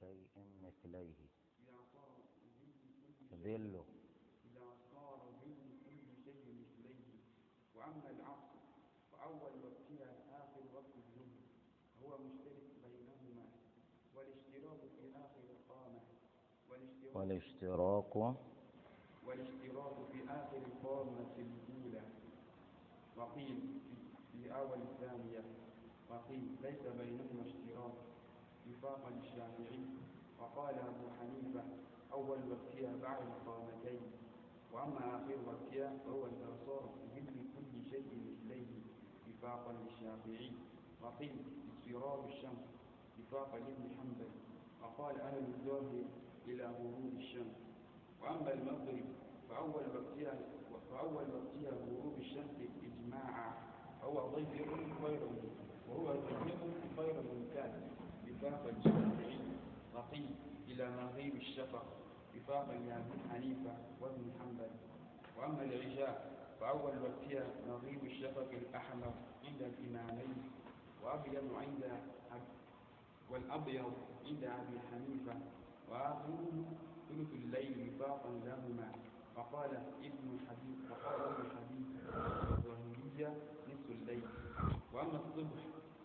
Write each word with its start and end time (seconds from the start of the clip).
شيء 0.00 0.26
مثليه. 0.62 1.14
إذا 1.60 1.78
صار 1.94 2.10
ظل 3.32 3.42
إذا 4.44 4.66
صار 4.94 5.18
ظل 5.42 5.56
كل 5.86 6.00
شيء 6.24 6.44
مثليه 6.60 7.18
وأما 7.76 8.10
العصر 8.10 8.58
فأول 9.12 9.52
وقتها 9.64 10.10
آخر 10.42 10.62
وقت 10.74 10.94
الظهر 10.96 11.38
هو 12.02 12.18
مشترك 12.18 12.66
بينهما 12.84 13.44
والاشتراك 14.16 14.80
في 15.00 15.06
آخر 15.16 15.42
القامة 15.50 16.00
والاشتراك 16.70 17.14
والاشتراك 19.26 19.96
في 20.12 20.22
آخر 20.30 20.56
القامة 20.56 21.26
الأولى. 21.38 22.02
وقيل 23.16 23.60
في 24.32 24.52
أول 24.54 24.78
الثانية 24.82 25.42
وقيل 26.10 26.56
ليس 26.62 26.80
بينهما 26.86 27.42
اشتراك. 27.46 28.07
وفاقا 28.78 29.10
للشافعي 29.10 29.84
وقال 30.40 30.74
أبو 30.74 31.06
حنيفة 31.20 31.62
أول 32.12 32.38
وقتها 32.50 32.96
بعد 33.02 33.18
القامتين 33.22 34.00
وأما 34.72 34.98
آخر 35.16 35.36
وقتها 35.46 35.92
فهو 36.06 36.26
في 36.88 37.20
ظل 37.20 37.34
كل 37.56 37.90
شيء 37.90 38.06
مثليه 38.26 38.66
وفاقا 39.28 39.72
للشافعي. 39.72 40.52
وقيل 41.02 41.36
اضطراب 41.86 42.28
الشمس 42.28 42.66
وفاقا 43.20 43.58
لابن 43.58 43.88
حنبل. 43.98 44.30
وقال 44.82 45.20
أهل 45.20 45.38
الظاهر 45.38 46.04
إلى 46.46 46.64
غروب 46.64 47.12
الشمس. 47.16 47.56
وأما 48.22 48.52
المغرب 48.52 49.04
فأول 49.48 49.84
وقتها 49.96 50.38
فأول 50.90 51.26
وقتها 51.34 51.70
غروب 51.70 52.14
الشمس 52.18 52.56
إجماعا 52.84 53.52
هو 54.02 54.28
ضيق 54.28 54.50
غير 55.04 55.20
وهو 55.88 56.12
ضيق 56.12 56.58
غير 56.98 57.22
ممتاز 57.22 57.97
وفاقا 58.38 58.70
للشافعي 58.70 59.38
وقيل 59.94 60.30
إلى 60.68 60.90
مغيب 60.90 61.36
الشفق 61.36 61.84
وفاقا 62.36 62.72
لأبي 62.74 63.18
حنيفة 63.32 63.72
وابن 64.00 64.32
حنبل. 64.40 64.70
وأما 65.38 65.62
العشاء 65.62 66.38
فأول 66.60 66.92
وقتها 67.02 67.46
مغيب 67.68 68.04
الشفق 68.04 68.48
الأحمر 68.52 69.12
عند 69.44 69.62
الإمامين 69.62 70.34
وأبيض 71.04 71.54
عند 71.54 71.84
أب- 72.30 73.30
والأبيض 73.32 73.92
عند 74.26 74.44
أبي 74.44 74.78
حنيفة 74.90 75.34
وآخره 75.90 76.64
ثلث 77.08 77.32
الليل 77.32 77.90
وفاقا 77.94 78.30
لهما. 78.44 78.92
وقال 79.36 79.70
ابن 80.02 80.38
حبيب 80.48 80.90
وقال 80.90 81.20
ابن 81.20 81.44
حبيب 81.56 81.86
الظاهرية 82.50 83.36
نصف 83.68 83.90
الليل. 83.90 84.22
وأما 84.92 85.20
الصبح 85.26 85.60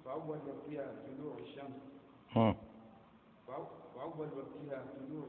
فأول 0.06 0.38
وقتها 0.48 0.96
طلوع 1.08 1.38
الشمس 1.38 1.93
وأول 2.36 4.28
وقتها 4.38 4.86
طلوع 4.98 5.28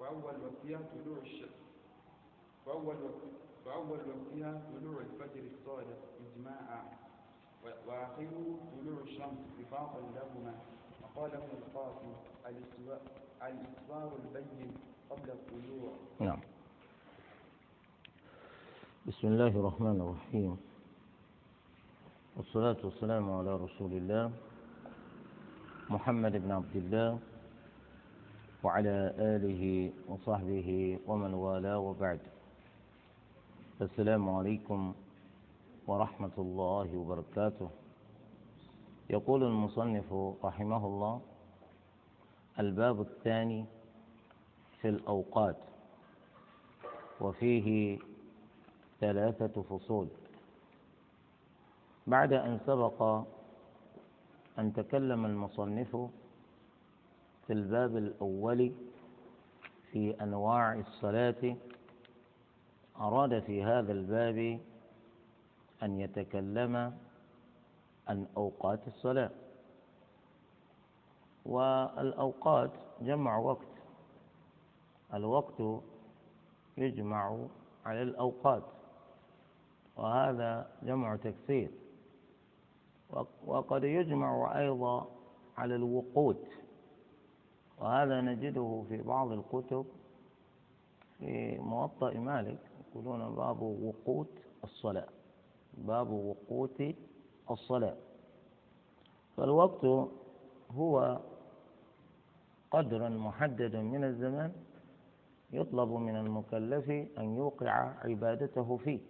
وأول 0.00 0.34
وقتها 0.44 0.80
طلوع 1.04 1.18
الشمس. 1.22 1.62
وأول 2.66 2.96
وأول 3.66 3.98
وقتها 3.98 4.62
طلوع 4.72 5.00
الفجر 5.00 5.42
الصادق 5.54 5.98
إجماعا. 6.20 6.82
وآخره 7.64 8.58
طلوع 8.80 9.00
الشمس 9.02 9.40
وفاقا 9.60 10.00
لهما. 10.00 10.54
وقال 11.02 11.30
ابن 11.34 11.48
القاسم 11.58 12.12
الإصرار 13.42 14.12
البين 14.24 14.74
قبل 15.10 15.30
الطلوع. 15.30 15.92
نعم. 16.20 16.40
بسم 19.06 19.26
الله 19.28 19.48
الرحمن 19.48 20.00
الرحيم. 20.00 20.56
والصلاة 22.36 22.76
والسلام 22.84 23.30
على 23.30 23.56
رسول 23.56 23.92
الله. 23.92 24.32
محمد 25.90 26.32
بن 26.32 26.50
عبد 26.50 26.76
الله 26.76 27.18
وعلى 28.62 29.14
آله 29.18 29.92
وصحبه 30.08 30.98
ومن 31.06 31.34
والاه 31.34 31.78
وبعد. 31.78 32.20
السلام 33.80 34.30
عليكم 34.30 34.94
ورحمة 35.86 36.36
الله 36.38 36.96
وبركاته. 36.96 37.70
يقول 39.10 39.42
المصنف 39.42 40.14
رحمه 40.44 40.86
الله 40.86 41.20
الباب 42.58 43.00
الثاني 43.00 43.64
في 44.80 44.88
الأوقات 44.88 45.56
وفيه 47.20 47.98
ثلاثة 49.00 49.62
فصول. 49.62 50.08
بعد 52.06 52.32
أن 52.32 52.60
سبق 52.66 53.22
أن 54.62 54.72
تكلم 54.72 55.24
المصنف 55.26 55.96
في 57.46 57.52
الباب 57.52 57.96
الأول 57.96 58.72
في 59.92 60.22
أنواع 60.22 60.74
الصلاة. 60.74 61.56
أراد 62.96 63.42
في 63.42 63.64
هذا 63.64 63.92
الباب 63.92 64.60
أن 65.82 66.00
يتكلم 66.00 66.76
عن 68.08 68.26
أوقات 68.36 68.88
الصلاة. 68.88 69.30
والأوقات 71.46 72.72
جمع 73.00 73.38
وقت. 73.38 73.72
الوقت 75.14 75.82
يجمع 76.76 77.46
على 77.86 78.02
الأوقات. 78.02 78.64
وهذا 79.96 80.70
جمع 80.82 81.16
تكسير 81.16 81.70
وقد 83.46 83.84
يجمع 83.84 84.58
أيضا 84.58 85.06
على 85.56 85.74
الوقوت 85.76 86.46
وهذا 87.78 88.20
نجده 88.20 88.84
في 88.88 89.02
بعض 89.02 89.32
الكتب 89.32 89.86
في 91.18 91.58
موطأ 91.58 92.14
مالك 92.14 92.58
يقولون 92.90 93.34
باب 93.34 93.62
وقوت 93.62 94.30
الصلاة 94.64 95.08
باب 95.78 96.10
وقوت 96.10 96.82
الصلاة. 97.50 97.96
فالوقت 99.36 99.84
هو 100.70 101.20
قدر 102.70 103.08
محدد 103.08 103.76
من 103.76 104.04
الزمان 104.04 104.52
يطلب 105.52 105.88
من 105.92 106.16
المكلف 106.16 106.90
أن 107.18 107.36
يوقع 107.36 107.70
عبادته 108.04 108.76
فيه. 108.76 109.00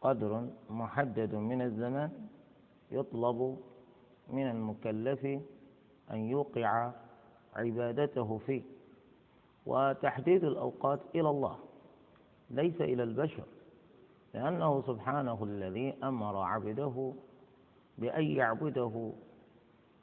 قدر 0.00 0.48
محدد 0.70 1.34
من 1.34 1.62
الزمان 1.62 2.10
يطلب 2.92 3.58
من 4.28 4.50
المكلف 4.50 5.24
أن 6.10 6.18
يوقع 6.18 6.90
عبادته 7.56 8.38
فيه. 8.46 8.62
وتحديد 9.66 10.44
الأوقات 10.44 11.00
إلى 11.14 11.30
الله 11.30 11.58
ليس 12.50 12.80
إلى 12.80 13.02
البشر 13.02 13.44
لأنه 14.34 14.82
سبحانه 14.82 15.44
الذي 15.44 15.94
أمر 16.02 16.36
عبده 16.36 17.12
بأن 17.98 18.24
يعبده 18.24 19.12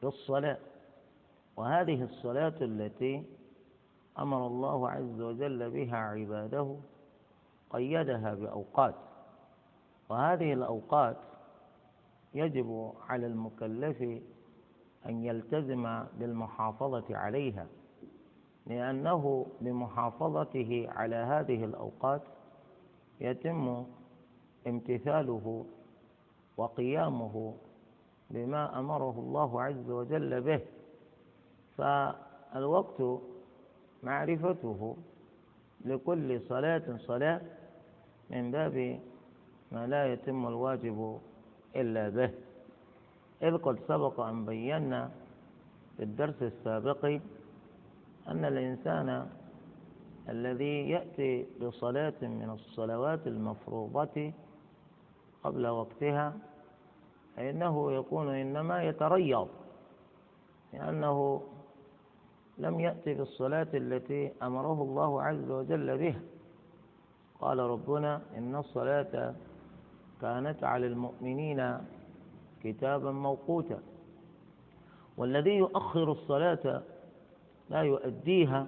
بالصلاة. 0.04 0.58
وهذه 1.58 2.04
الصلاة 2.04 2.56
التي 2.62 3.24
أمر 4.20 4.48
الله 4.48 4.90
عز 4.90 5.22
وجل 5.22 5.70
بها 5.70 5.98
عباده 5.98 6.76
قيدها 7.70 8.34
بأوقات. 8.34 8.96
وهذه 10.10 10.54
الأوقات 10.54 11.18
يجب 12.34 12.92
على 13.10 13.28
المكلف 13.28 14.02
أن 15.06 15.24
يلتزم 15.24 16.04
بالمحافظة 16.20 17.18
عليها 17.18 17.68
لأنه 18.68 19.46
بمحافظته 19.62 20.86
على 20.90 21.16
هذه 21.16 21.64
الأوقات 21.66 22.22
يتم 23.22 23.86
امتثاله 24.68 25.66
وقيامه 26.58 27.54
بما 28.30 28.80
أمره 28.80 29.20
الله 29.20 29.62
عز 29.62 29.90
وجل 29.90 30.42
به. 30.42 30.62
فالوقت 31.78 33.02
معرفته 34.04 34.98
لكل 35.86 36.42
صلاة 36.42 36.98
صلاة 36.98 37.42
من 38.30 38.52
باب 38.52 39.00
ما 39.72 39.88
لا 39.88 40.14
يتم 40.14 40.48
الواجب 40.48 41.20
إلا 41.76 42.10
به. 42.10 42.32
إذ 43.44 43.58
قد 43.58 43.80
سبق 43.88 44.20
أن 44.20 44.46
بينا 44.46 45.12
في 45.98 46.04
الدرس 46.04 46.42
السابق 46.42 47.06
أن 48.28 48.46
الإنسان 48.46 49.28
الذي 50.30 50.90
يأتي 50.90 51.46
بصلاة 51.62 52.14
من 52.22 52.50
الصلوات 52.50 53.28
المفروضة 53.28 54.32
قبل 55.44 55.68
وقتها 55.68 56.34
فإنه 57.36 57.92
يكون 57.92 58.30
إنما 58.30 58.84
يتريض 58.84 59.48
لأنه 60.74 61.42
لم 62.58 62.80
يأت 62.80 63.10
بالصلاة 63.10 63.68
التي 63.74 64.32
أمره 64.44 64.82
الله 64.84 65.22
عز 65.24 65.52
وجل 65.52 65.98
بها. 65.98 66.22
قال 67.40 67.60
ربنا 67.60 68.22
إن 68.38 68.56
الصلاة 68.56 69.34
كانت 70.22 70.64
على 70.64 70.88
المؤمنين 70.88 71.78
كتابا 72.64 73.12
موقوتا. 73.12 73.80
والذي 75.18 75.58
يؤخر 75.58 76.12
الصلاة 76.12 76.82
لا 77.70 77.82
يؤديها 77.82 78.68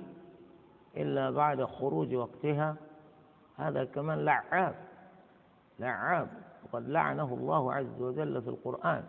إلا 0.98 1.32
بعد 1.32 1.64
خروج 1.64 2.16
وقتها. 2.16 2.76
هذا 3.58 3.84
كمان 3.84 4.26
لعاب 4.26 4.76
لعاب. 5.80 6.28
وقد 6.64 6.90
لعنه 6.90 7.34
الله 7.34 7.74
عز 7.74 8.02
وجل 8.02 8.42
في 8.42 8.48
القرآن 8.48 9.04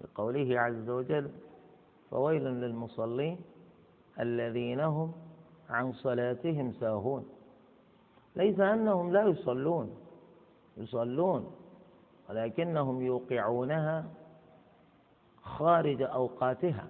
بقوله 0.00 0.60
عز 0.60 0.88
وجل 0.88 1.30
فويل 2.10 2.44
للمصلين 2.44 3.38
الذين 4.20 4.80
هم 4.80 5.12
عن 5.70 5.92
صلاتهم 5.92 6.72
ساهون. 6.72 7.24
ليس 8.36 8.60
أنهم 8.60 9.12
لا 9.12 9.22
يصلون 9.22 10.03
يصلون 10.76 11.54
ولكنهم 12.28 13.02
يوقعونها 13.02 14.04
خارج 15.42 16.02
أوقاتها. 16.02 16.86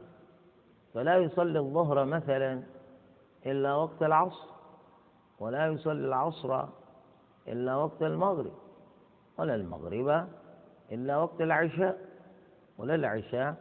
فلا 0.94 1.16
يصلي 1.16 1.58
الظهر 1.58 2.04
مثلا 2.04 2.62
إلا 3.46 3.74
وقت 3.74 4.02
العصر 4.02 4.48
ولا 5.40 5.66
يصلي 5.66 6.06
العصر 6.06 6.64
إلا 7.48 7.76
وقت 7.76 8.02
المغرب 8.02 8.52
ولا 9.38 9.54
المغرب 9.54 10.28
إلا 10.92 11.16
وقت 11.16 11.40
العشاء 11.40 11.98
ولا 12.78 12.94
العشاء 12.94 13.54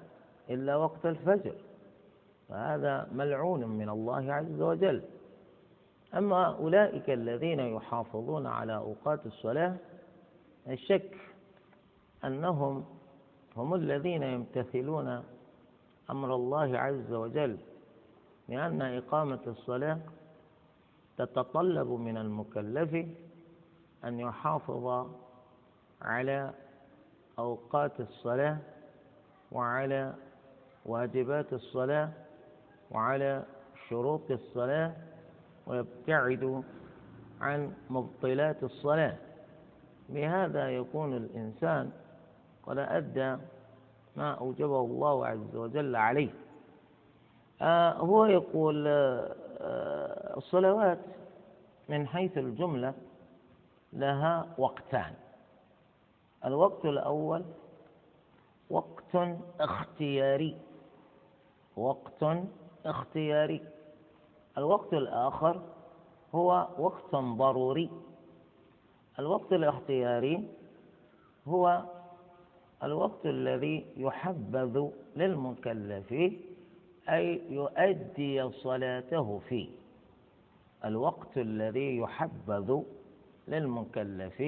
إلا 0.49 0.75
وقت 0.75 1.05
الفجر. 1.05 1.55
فهذا 2.49 3.07
ملعون 3.11 3.67
من 3.67 3.89
الله 3.89 4.33
عز 4.33 4.61
وجل. 4.61 5.01
أما 6.17 6.55
أولئك 6.55 7.09
الذين 7.09 7.59
يحافظون 7.59 8.47
على 8.47 8.75
أوقات 8.75 9.25
الصلاة 9.25 9.75
الشك 10.69 11.15
أنهم 12.25 12.85
هم 13.57 13.73
الذين 13.73 14.23
يمتثلون 14.23 15.23
أمر 16.09 16.35
الله 16.35 16.77
عز 16.77 17.13
وجل 17.13 17.57
لأن 18.49 18.81
إقامة 18.81 19.39
الصلاة 19.47 19.99
تتطلب 21.17 21.87
من 21.87 22.17
المكلف 22.17 23.07
أن 24.05 24.19
يحافظ 24.19 25.07
على 26.01 26.53
أوقات 27.39 27.99
الصلاة 27.99 28.57
وعلى 29.51 30.13
واجبات 30.85 31.53
الصلاة 31.53 32.09
وعلى 32.91 33.43
شروط 33.89 34.31
الصلاة 34.31 34.93
ويبتعد 35.67 36.63
عن 37.41 37.73
مبطلات 37.89 38.63
الصلاة. 38.63 39.17
بهذا 40.09 40.69
يكون 40.69 41.13
الإنسان 41.17 41.91
قد 42.63 42.77
أدى 42.77 43.37
ما 44.15 44.31
أوجبه 44.33 44.79
الله 44.79 45.27
عز 45.27 45.55
وجل 45.55 45.95
عليه. 45.95 46.29
آه 47.61 47.93
هو 47.93 48.25
يقول 48.25 48.87
آه 48.87 50.37
الصلوات 50.37 50.99
من 51.89 52.07
حيث 52.07 52.37
الجملة 52.37 52.93
لها 53.93 54.47
وقتان. 54.57 55.13
الوقت 56.45 56.85
الأول 56.85 57.43
وقت 58.69 59.15
اختياري 59.59 60.57
وقت 61.77 62.25
اختياري. 62.85 63.61
الوقت 64.57 64.93
الآخر 64.93 65.61
هو 66.35 66.67
وقت 66.77 67.15
ضروري. 67.15 67.89
الوقت 69.19 69.53
الاختياري 69.53 70.47
هو 71.47 71.83
الوقت 72.83 73.25
الذي 73.25 73.85
يحبذ 73.97 74.89
للمكلف 75.15 76.11
أي 77.09 77.41
يؤدي 77.49 78.49
صلاته 78.51 79.39
فيه. 79.49 79.69
الوقت 80.85 81.37
الذي 81.37 81.97
يحبذ 81.97 82.81
للمكلف 83.47 84.41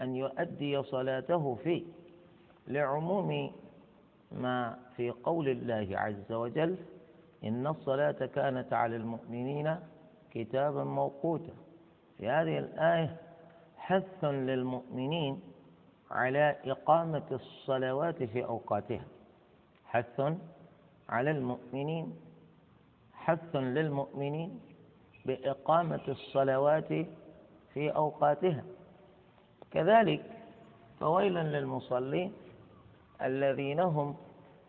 أن 0.00 0.16
يؤدي 0.16 0.82
صلاته 0.82 1.54
فيه. 1.54 1.82
لعموم 2.68 3.52
ما 4.32 4.78
في 4.96 5.10
قول 5.10 5.48
الله 5.48 5.88
عز 5.98 6.32
وجل 6.32 6.76
إن 7.44 7.66
الصلاة 7.66 8.26
كانت 8.26 8.72
على 8.72 8.96
المؤمنين 8.96 9.76
كتابا 10.30 10.84
موقوتا. 10.84 11.52
في 12.18 12.28
هذه 12.28 12.58
الآية 12.58 13.16
حث 13.88 14.24
للمؤمنين 14.24 15.40
على 16.10 16.56
إقامة 16.64 17.28
الصلوات 17.32 18.22
في 18.22 18.44
أوقاتها. 18.44 19.04
حث 19.84 20.20
على 21.08 21.30
المؤمنين 21.30 22.16
حث 23.12 23.56
للمؤمنين 23.56 24.60
بإقامة 25.26 26.00
الصلوات 26.08 26.88
في 27.74 27.90
أوقاتها. 27.90 28.64
كذلك 29.70 30.22
فويل 31.00 31.34
للمصلين 31.34 32.32
الذين 33.22 33.80
هم 33.80 34.16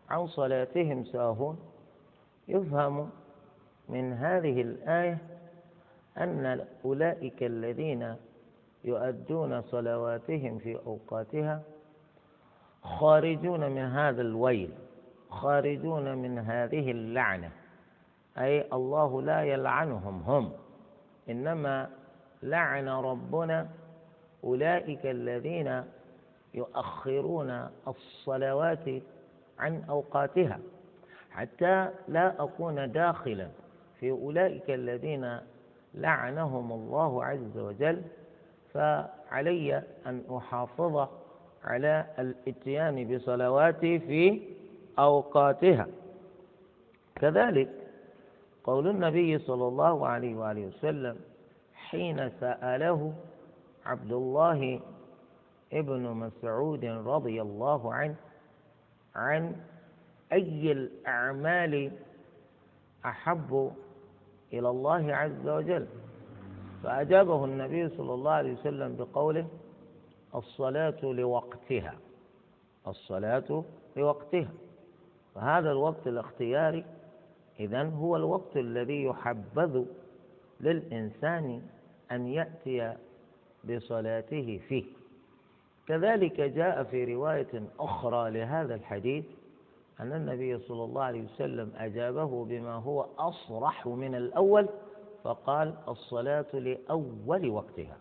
عن 0.10 0.28
صلاتهم 0.28 1.04
ساهون. 1.04 1.60
يفهم 2.48 3.10
من 3.90 4.14
هذه 4.14 4.62
الآية 4.62 5.18
أن 6.18 6.66
أولئك 6.86 7.44
الذين 7.44 8.16
يؤدون 8.84 9.62
صلواتهم 9.62 10.58
في 10.58 10.76
أوقاتها 10.88 11.62
خارجون 12.84 13.72
من 13.72 13.82
هذا 13.82 14.22
الويل 14.22 14.72
خارجون 15.30 16.18
من 16.18 16.40
هذه 16.40 16.92
اللعنة. 16.92 17.52
أي 18.38 18.66
الله 18.74 19.22
لا 19.22 19.44
يلعنهم 19.44 20.22
هم. 20.22 20.52
إنما 21.30 21.90
لعن 22.44 22.88
ربنا 22.90 23.70
أولئك 24.44 25.06
الذين 25.06 25.84
يؤخرون 26.54 27.70
الصلوات 27.88 28.86
عن 29.60 29.84
أوقاتها. 29.90 30.60
حتى 31.32 31.90
لا 32.08 32.44
أكون 32.44 32.92
داخلا 32.92 33.48
في 34.00 34.12
أولئك 34.12 34.70
الذين 34.70 35.38
لعنهم 35.94 36.72
الله 36.72 37.26
عز 37.26 37.58
وجل. 37.58 38.02
فعلي 38.74 39.84
أن 40.06 40.24
أحافظ 40.38 41.08
على 41.64 42.06
الاتيان 42.20 43.16
بصلواتي 43.16 44.00
في 44.00 44.42
أوقاتها. 45.00 45.88
كذلك 47.16 47.70
قول 48.64 48.88
النبي 48.88 49.38
صلى 49.38 49.68
الله 49.68 50.08
عليه 50.08 50.36
وآله 50.36 50.66
وسلم 50.68 51.18
حين 51.76 52.30
سأله 52.40 53.14
عبد 53.86 54.12
الله 54.12 54.80
ابن 55.74 56.02
مسعود 56.02 56.86
رضي 56.86 57.42
الله 57.42 57.94
عنه 57.94 58.16
عن 59.16 59.56
أي 60.32 60.72
الأعمال 60.72 61.92
أحب 63.06 63.72
إلى 64.54 64.70
الله 64.70 65.16
عز 65.16 65.48
وجل. 65.48 65.88
فأجابه 66.84 67.46
النبي 67.46 67.90
صلى 67.90 68.14
الله 68.14 68.32
عليه 68.32 68.54
وسلم 68.54 68.96
بقوله 68.96 69.48
الصلاة 70.36 71.04
لوقتها 71.04 71.96
الصلاة 72.88 73.64
لوقتها. 73.98 74.52
فهذا 75.36 75.72
الوقت 75.72 76.08
الاختياري 76.08 76.86
إذن 77.60 77.94
هو 77.94 78.16
الوقت 78.16 78.58
الذي 78.58 79.04
يحبذ 79.04 79.86
للإنسان 80.62 81.62
أن 82.12 82.28
يأتي 82.28 82.94
بصلاته 83.64 84.62
فيه. 84.68 84.84
كذلك 85.88 86.42
جاء 86.42 86.84
في 86.84 87.16
رواية 87.16 87.64
أخرى 87.80 88.32
لهذا 88.32 88.76
الحديث 88.76 89.26
أن 90.00 90.14
النبي 90.14 90.58
صلى 90.60 90.84
الله 90.84 91.02
عليه 91.04 91.24
وسلم 91.24 91.72
أجابه 91.78 92.46
بما 92.46 92.74
هو 92.74 93.06
أصرح 93.18 93.88
من 93.88 94.16
الأول 94.16 94.68
فقال 95.24 95.76
الصلاة 95.88 96.46
لأول 96.54 97.50
وقتها. 97.50 97.98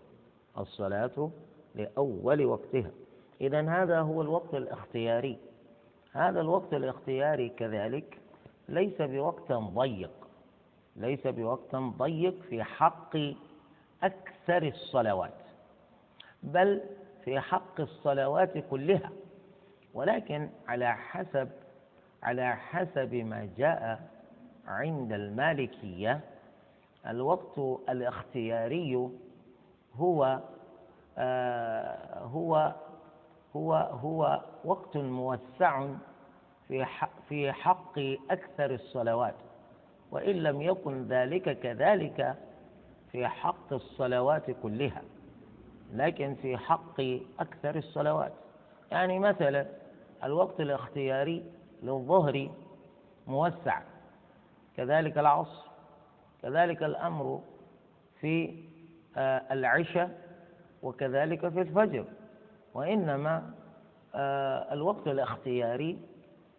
الصلاة 0.58 1.30
لأول 1.74 2.44
وقتها. 2.44 2.90
إذا 3.40 3.60
هذا 3.68 4.00
هو 4.00 4.22
الوقت 4.22 4.54
الاختياري. 4.54 5.38
هذا 6.12 6.40
الوقت 6.40 6.74
الاختياري 6.74 7.48
كذلك 7.48 8.18
ليس 8.68 9.02
بوقت 9.02 9.52
ضيق. 9.52 10.10
ليس 10.96 11.26
بوقت 11.26 11.76
ضيق 11.76 12.42
في 12.42 12.62
حق 12.62 13.16
أكثر 14.02 14.62
الصلوات 14.62 15.34
بل 16.42 16.80
في 17.24 17.40
حق 17.40 17.80
الصلوات 17.80 18.58
كلها. 18.70 19.10
ولكن 19.94 20.48
على 20.68 20.96
حسب 20.96 21.48
على 22.22 22.56
حسب 22.56 23.14
ما 23.14 23.48
جاء 23.56 24.00
عند 24.66 25.12
المالكية 25.12 26.20
الوقت 27.06 27.58
الاختياري 27.88 29.08
هو 29.96 30.40
آه 31.18 32.18
هو 32.18 32.74
هو 33.56 33.74
هو 33.74 34.40
وقت 34.64 34.96
موسع 34.96 35.86
في 36.68 36.86
في 37.28 37.52
حق 37.52 37.98
أكثر 38.30 38.70
الصلوات. 38.74 39.34
وإن 40.10 40.36
لم 40.36 40.62
يكن 40.62 41.08
ذلك 41.08 41.60
كذلك 41.60 42.36
في 43.12 43.26
حق 43.28 43.72
الصلوات 43.72 44.50
كلها 44.62 45.02
لكن 45.94 46.34
في 46.42 46.56
حق 46.56 47.00
أكثر 47.40 47.76
الصلوات. 47.76 48.32
يعني 48.90 49.18
مثلا 49.18 49.66
الوقت 50.24 50.60
الاختياري 50.60 51.44
للظهر 51.82 52.50
موسع 53.26 53.80
كذلك 54.76 55.18
العصر. 55.18 55.67
كذلك 56.42 56.82
الأمر 56.82 57.40
في 58.20 58.54
آه، 59.16 59.42
العشاء 59.50 60.10
وكذلك 60.82 61.48
في 61.48 61.60
الفجر. 61.60 62.04
وإنما 62.74 63.50
آه، 64.14 64.72
الوقت 64.74 65.08
الاختياري 65.08 65.98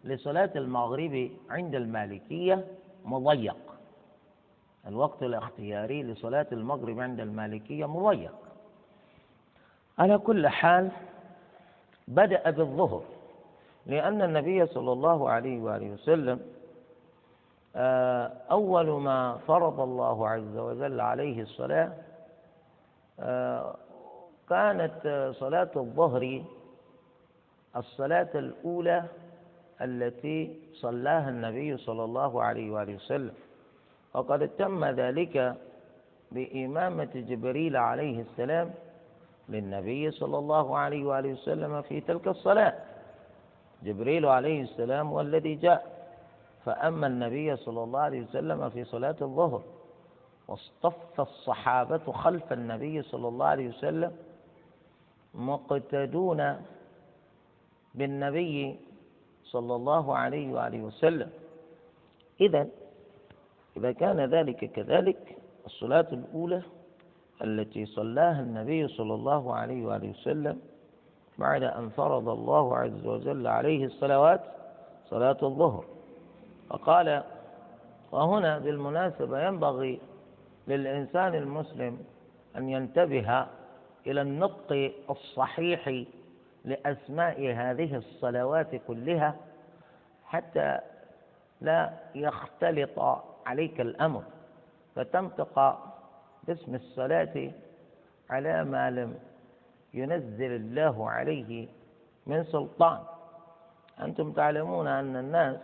لصلاة 0.04 0.50
المغرب 0.56 1.30
عند 1.50 1.74
المالكية 1.74 2.64
مضيق. 3.04 3.56
الوقت 4.86 5.22
الاختياري 5.22 6.02
لصلاة 6.02 6.46
المغرب 6.52 7.00
عند 7.00 7.20
المالكية 7.20 7.86
مضيق. 7.86 8.34
على 9.98 10.18
كل 10.18 10.48
حال 10.48 10.90
بدأ 12.08 12.50
بالظهر 12.50 13.02
لأن 13.86 14.22
النبي 14.22 14.66
صلى 14.66 14.92
الله 14.92 15.30
عليه 15.30 15.60
وآله 15.60 15.90
وسلم 15.90 16.40
أول 18.50 18.90
ما 18.90 19.38
فرض 19.46 19.80
الله 19.80 20.28
عز 20.28 20.56
وجل 20.56 21.00
عليه 21.00 21.42
الصلاة 21.42 21.92
آه، 23.20 23.74
كانت 24.48 25.30
صلاة 25.38 25.70
الظهر 25.76 26.42
الصلاة 27.76 28.28
الأولى 28.34 29.04
التي 29.80 30.56
صلاها 30.72 31.28
النبي 31.28 31.76
صلى 31.76 32.04
الله 32.04 32.42
عليه 32.42 32.70
وآله 32.70 32.94
وسلم. 32.94 33.34
وقد 34.14 34.48
تم 34.48 34.84
ذلك 34.84 35.54
بإمامة 36.32 37.10
جبريل 37.14 37.76
عليه 37.76 38.20
السلام 38.20 38.70
للنبي 39.48 40.10
صلى 40.10 40.38
الله 40.38 40.78
عليه 40.78 41.04
وآله 41.04 41.32
وسلم 41.32 41.82
في 41.82 42.00
تلك 42.00 42.28
الصلاة. 42.28 42.74
جبريل 43.82 44.26
عليه 44.26 44.62
السلام 44.62 45.08
هو 45.08 45.20
الذي 45.20 45.54
جاء. 45.54 45.89
فأما 46.64 47.06
النبي 47.06 47.56
صلى 47.56 47.82
الله 47.82 48.00
عليه 48.00 48.22
وسلم 48.22 48.70
في 48.70 48.84
صلاة 48.84 49.16
الظهر 49.22 49.62
واصطف 50.48 51.20
الصحابة 51.20 52.12
خلف 52.12 52.52
النبي 52.52 53.02
صلى 53.02 53.28
الله 53.28 53.46
عليه 53.46 53.68
وسلم 53.68 54.12
مقتدون 55.34 56.56
بالنبي 57.94 58.78
صلى 59.44 59.74
الله 59.74 60.16
عليه 60.16 60.52
وآله 60.52 60.82
وسلم. 60.82 61.30
إذا 62.40 62.66
إذا 63.76 63.92
كان 63.92 64.20
ذلك 64.20 64.64
كذلك 64.72 65.36
الصلاة 65.66 66.06
الأولى 66.12 66.62
التي 67.44 67.86
صلاها 67.86 68.40
النبي 68.40 68.88
صلى 68.88 69.14
الله 69.14 69.54
عليه 69.54 69.86
وآله 69.86 70.10
وسلم 70.10 70.60
بعد 71.38 71.62
أن 71.62 71.88
فرض 71.88 72.28
الله 72.28 72.76
عز 72.76 73.06
وجل 73.06 73.46
عليه 73.46 73.84
الصلوات 73.84 74.40
صلاة 75.10 75.36
الظهر. 75.42 75.84
فقال 76.70 77.22
وهنا 78.12 78.58
بالمناسبة 78.58 79.46
ينبغي 79.46 80.00
للإنسان 80.68 81.34
المسلم 81.34 81.98
أن 82.56 82.68
ينتبه 82.68 83.46
إلى 84.06 84.22
النطق 84.22 84.92
الصحيح 85.10 86.04
لأسماء 86.64 87.52
هذه 87.52 87.96
الصلوات 87.96 88.74
كلها 88.86 89.36
حتى 90.24 90.78
لا 91.60 91.90
يختلط 92.14 93.22
عليك 93.46 93.80
الأمر 93.80 94.22
فتنطق 94.94 95.78
باسم 96.44 96.74
الصلاة 96.74 97.50
على 98.30 98.64
ما 98.64 98.90
لم 98.90 99.18
ينزل 99.94 100.52
الله 100.52 101.10
عليه 101.10 101.68
من 102.26 102.44
سلطان. 102.44 102.98
أنتم 104.00 104.32
تعلمون 104.32 104.86
أن 104.86 105.16
الناس 105.16 105.56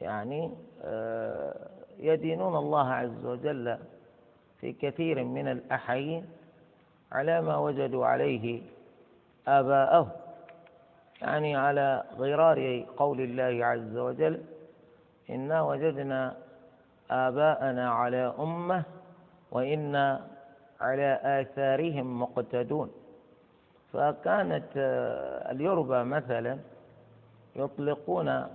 يعني 0.00 0.50
آه، 0.84 1.68
يدينون 1.98 2.56
الله 2.56 2.88
عز 2.92 3.24
وجل 3.26 3.78
في 4.60 4.72
كثير 4.72 5.24
من 5.24 5.48
الأحايين 5.48 6.26
على 7.12 7.40
ما 7.42 7.56
وجدوا 7.56 8.06
عليه 8.06 8.62
آباءهم 9.48 10.08
يعني 11.22 11.56
على 11.56 12.04
غرار 12.18 12.84
قول 12.96 13.20
الله 13.20 13.66
عز 13.66 13.96
وجل 13.96 14.42
إنا 15.30 15.62
وجدنا 15.62 16.36
آباءنا 17.10 17.90
على 17.90 18.34
أمة 18.38 18.82
وإنا 19.52 20.26
على 20.80 21.20
آثارهم 21.24 22.20
مقتدون 22.22 22.90
فكانت 23.92 24.66
آه، 24.76 25.50
اليربى 25.52 26.04
مثلا 26.04 26.58
يطلقون 27.56 28.46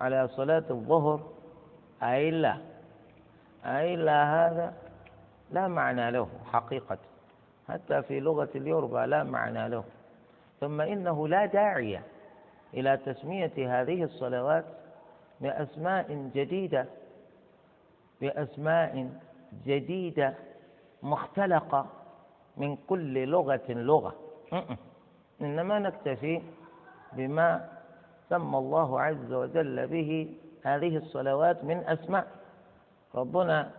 على 0.00 0.28
صلاة 0.28 0.64
الظهر. 0.70 1.20
أيلا 2.02 2.56
أيلا 3.64 4.24
هذا 4.34 4.74
لا 5.50 5.68
معنى 5.68 6.10
له 6.10 6.28
حقيقة. 6.52 6.98
حتى 7.68 8.02
في 8.02 8.20
لغة 8.20 8.48
اليربى 8.54 9.06
لا 9.06 9.24
معنى 9.24 9.68
له. 9.68 9.84
ثم 10.60 10.80
إنه 10.80 11.28
لا 11.28 11.46
داعي 11.46 12.00
إلى 12.74 12.96
تسمية 12.96 13.52
هذه 13.56 14.02
الصلوات 14.02 14.64
بأسماء 15.40 16.30
جديدة 16.34 16.86
بأسماء 18.20 19.08
جديدة 19.66 20.34
مختلقة 21.02 21.86
من 22.56 22.76
كل 22.76 23.28
لغة 23.28 23.62
لغة. 23.68 24.14
إنما 25.40 25.78
نكتفي 25.78 26.42
بما 27.12 27.68
سمى 28.28 28.58
الله 28.58 29.00
عز 29.00 29.32
وجل 29.32 29.86
به 29.86 30.34
هذه 30.62 30.96
الصلوات 30.96 31.64
من 31.64 31.76
أسماء. 31.76 32.26
ربنا 33.14 33.70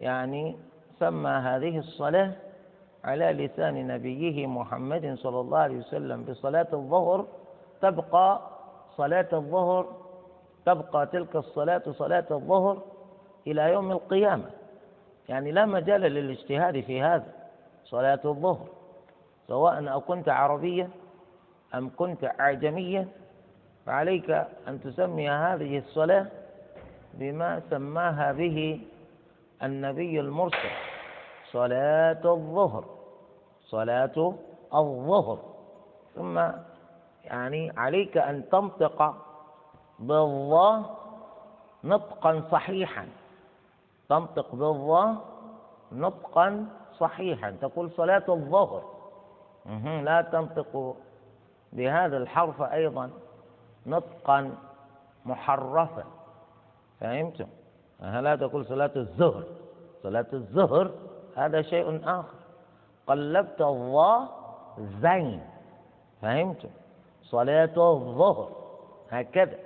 يعني 0.00 0.56
سمى 0.98 1.30
هذه 1.30 1.78
الصلاة 1.78 2.32
على 3.04 3.32
لسان 3.32 3.86
نبيه 3.86 4.46
محمد 4.46 5.14
صلى 5.18 5.40
الله 5.40 5.58
عليه 5.58 5.76
وسلم 5.78 6.24
بصلاة 6.24 6.66
الظهر. 6.72 7.26
تبقى 7.82 8.40
صلاة 8.96 9.28
الظهر 9.32 9.86
تبقى 10.66 11.06
تلك 11.06 11.36
الصلاة 11.36 11.82
صلاة 11.92 12.26
الظهر 12.30 12.82
إلى 13.46 13.72
يوم 13.72 13.92
القيامة. 13.92 14.50
يعني 15.28 15.52
لا 15.52 15.66
مجال 15.66 16.00
للاجتهاد 16.00 16.80
في 16.80 17.02
هذا 17.02 17.32
صلاة 17.84 18.20
الظهر 18.24 18.66
سواء 19.48 19.96
أكنت 19.96 20.28
عربيا 20.28 20.90
أم 21.74 21.90
كنت 21.96 22.24
أعجميا 22.24 23.08
فعليك 23.86 24.30
أن 24.68 24.80
تسمي 24.84 25.30
هذه 25.30 25.78
الصلاة 25.78 26.26
بما 27.14 27.62
سماها 27.70 28.32
به 28.32 28.80
النبي 29.62 30.20
المرسل. 30.20 30.70
صلاة 31.52 32.20
الظهر. 32.24 32.84
صلاة 33.60 34.34
الظهر. 34.74 35.38
ثم 36.14 36.38
يعني 37.24 37.72
عليك 37.76 38.16
أن 38.18 38.48
تنطق 38.48 39.14
بالظاء 39.98 40.96
نطقا 41.84 42.42
صحيحا. 42.50 43.08
تنطق 44.08 44.54
بالظاء 44.54 45.16
نطقا 45.92 46.66
صحيحا. 46.98 47.50
تقول 47.50 47.90
صلاة 47.90 48.24
الظهر. 48.28 48.82
لا 50.02 50.22
تنطق 50.32 50.96
بهذا 51.72 52.16
الحرف 52.16 52.62
أيضا. 52.62 53.10
نطقا 53.86 54.54
محرفا. 55.26 56.04
فهمتم؟ 57.00 57.46
لا 58.00 58.36
تقول 58.36 58.66
صلاة 58.66 58.90
الظهر. 58.96 59.44
صلاة 60.02 60.26
الظهر 60.32 60.90
هذا 61.36 61.62
شيء 61.62 62.00
آخر. 62.04 62.34
قلبت 63.06 63.60
الظاء 63.60 64.28
زين. 65.02 65.40
فهمتم؟ 66.22 66.68
صلاة 67.22 67.76
الظهر 67.76 68.48
هكذا. 69.10 69.58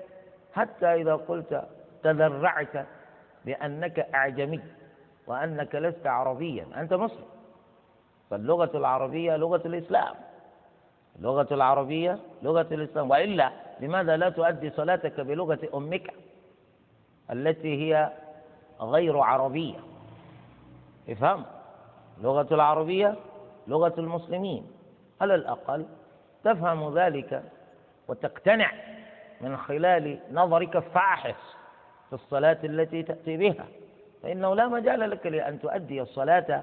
حتى 0.53 0.87
إذا 0.87 1.15
قلت 1.15 1.69
تذرعت 2.03 2.87
بأنك 3.45 3.99
أعجمي 3.99 4.61
وأنك 5.27 5.75
لست 5.75 6.07
عربيا. 6.07 6.67
أنت 6.77 6.95
مسلم. 6.95 7.25
فاللغة 8.31 8.71
العربية 8.75 9.37
لغة 9.37 9.63
الإسلام. 9.65 10.15
اللغة 11.19 11.49
العربية 11.51 12.19
لغة 12.43 12.67
الإسلام. 12.71 13.11
وإلا 13.11 13.51
لماذا 13.81 14.17
لا 14.17 14.29
تؤدي 14.29 14.71
صلاتك 14.71 15.21
بلغة 15.21 15.59
أمك 15.75 16.15
التي 17.31 17.83
هي 17.83 18.13
غير 18.81 19.19
عربية؟ 19.19 19.79
افهم. 21.09 21.45
لغة 22.23 22.55
العربية 22.55 23.17
لغة 23.67 23.95
المسلمين. 23.99 24.67
على 25.21 25.35
الأقل 25.35 25.87
تفهم 26.45 26.99
ذلك 26.99 27.43
وتقتنع 28.09 28.73
من 29.41 29.57
خلال 29.57 30.19
نظرك 30.33 30.77
الفاحص 30.77 31.57
في 32.09 32.13
الصلاة 32.13 32.59
التي 32.65 33.03
تأتي 33.03 33.37
بها. 33.37 33.67
فإنه 34.23 34.55
لا 34.55 34.69
مجال 34.69 35.11
لك 35.11 35.27
لأن 35.27 35.61
تؤدي 35.61 36.03
الصلاة 36.03 36.63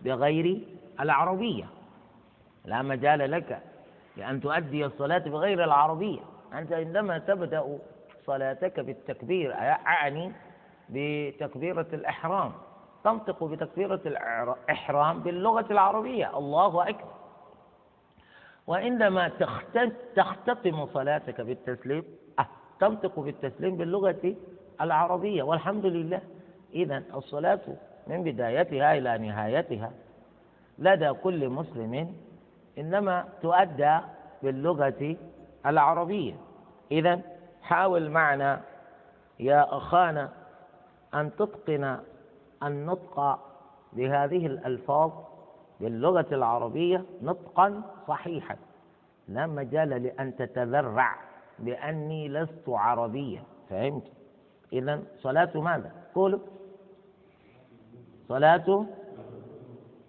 بغير 0.00 0.60
العربية. 1.00 1.64
لا 2.64 2.82
مجال 2.82 3.30
لك 3.30 3.58
لأن 4.16 4.40
تؤدي 4.40 4.84
الصلاة 4.84 5.18
بغير 5.18 5.64
العربية. 5.64 6.20
أنت 6.54 6.72
عندما 6.72 7.18
تبدأ 7.18 7.78
صلاتك 8.26 8.80
بالتكبير 8.80 9.54
أعني 9.54 10.32
بتكبيرة 10.90 11.86
الإحرام 11.92 12.52
تنطق 13.04 13.44
بتكبيرة 13.44 14.00
الإحرام 14.06 15.20
باللغة 15.20 15.66
العربية 15.70 16.38
الله 16.38 16.88
أكبر. 16.88 17.12
وعندما 18.66 19.28
تختتم 20.16 20.86
صلاتك 20.86 21.40
بالتسليم 21.40 22.04
أه، 22.38 22.46
تنطق 22.80 23.20
بالتسليم 23.20 23.76
باللغة 23.76 24.34
العربية 24.80 25.42
والحمد 25.42 25.86
لله. 25.86 26.20
إذا 26.74 27.02
الصلاة 27.14 27.60
من 28.06 28.24
بدايتها 28.24 28.94
إلى 28.98 29.18
نهايتها 29.18 29.90
لدى 30.78 31.12
كل 31.12 31.48
مسلم 31.48 32.14
إنما 32.78 33.28
تؤدى 33.42 33.98
باللغة 34.42 35.16
العربية. 35.66 36.34
إذا 36.90 37.20
حاول 37.62 38.10
معنا 38.10 38.60
يا 39.40 39.76
أخانا 39.76 40.30
أن 41.14 41.36
تتقن 41.36 41.98
النطق 42.62 43.38
بهذه 43.92 44.46
الألفاظ 44.46 45.12
باللغة 45.80 46.26
العربية 46.32 47.04
نطقا 47.22 47.82
صحيحا. 48.08 48.56
لا 49.28 49.46
مجال 49.46 49.88
لأن 49.88 50.36
تتذرع 50.36 51.16
بأني 51.58 52.28
لست 52.28 52.68
عربيا. 52.68 53.42
فهمت؟ 53.70 54.12
إذا 54.72 55.02
صلاة 55.18 55.50
ماذا؟ 55.54 55.92
قولوا 56.14 56.40
صلاة. 58.28 58.86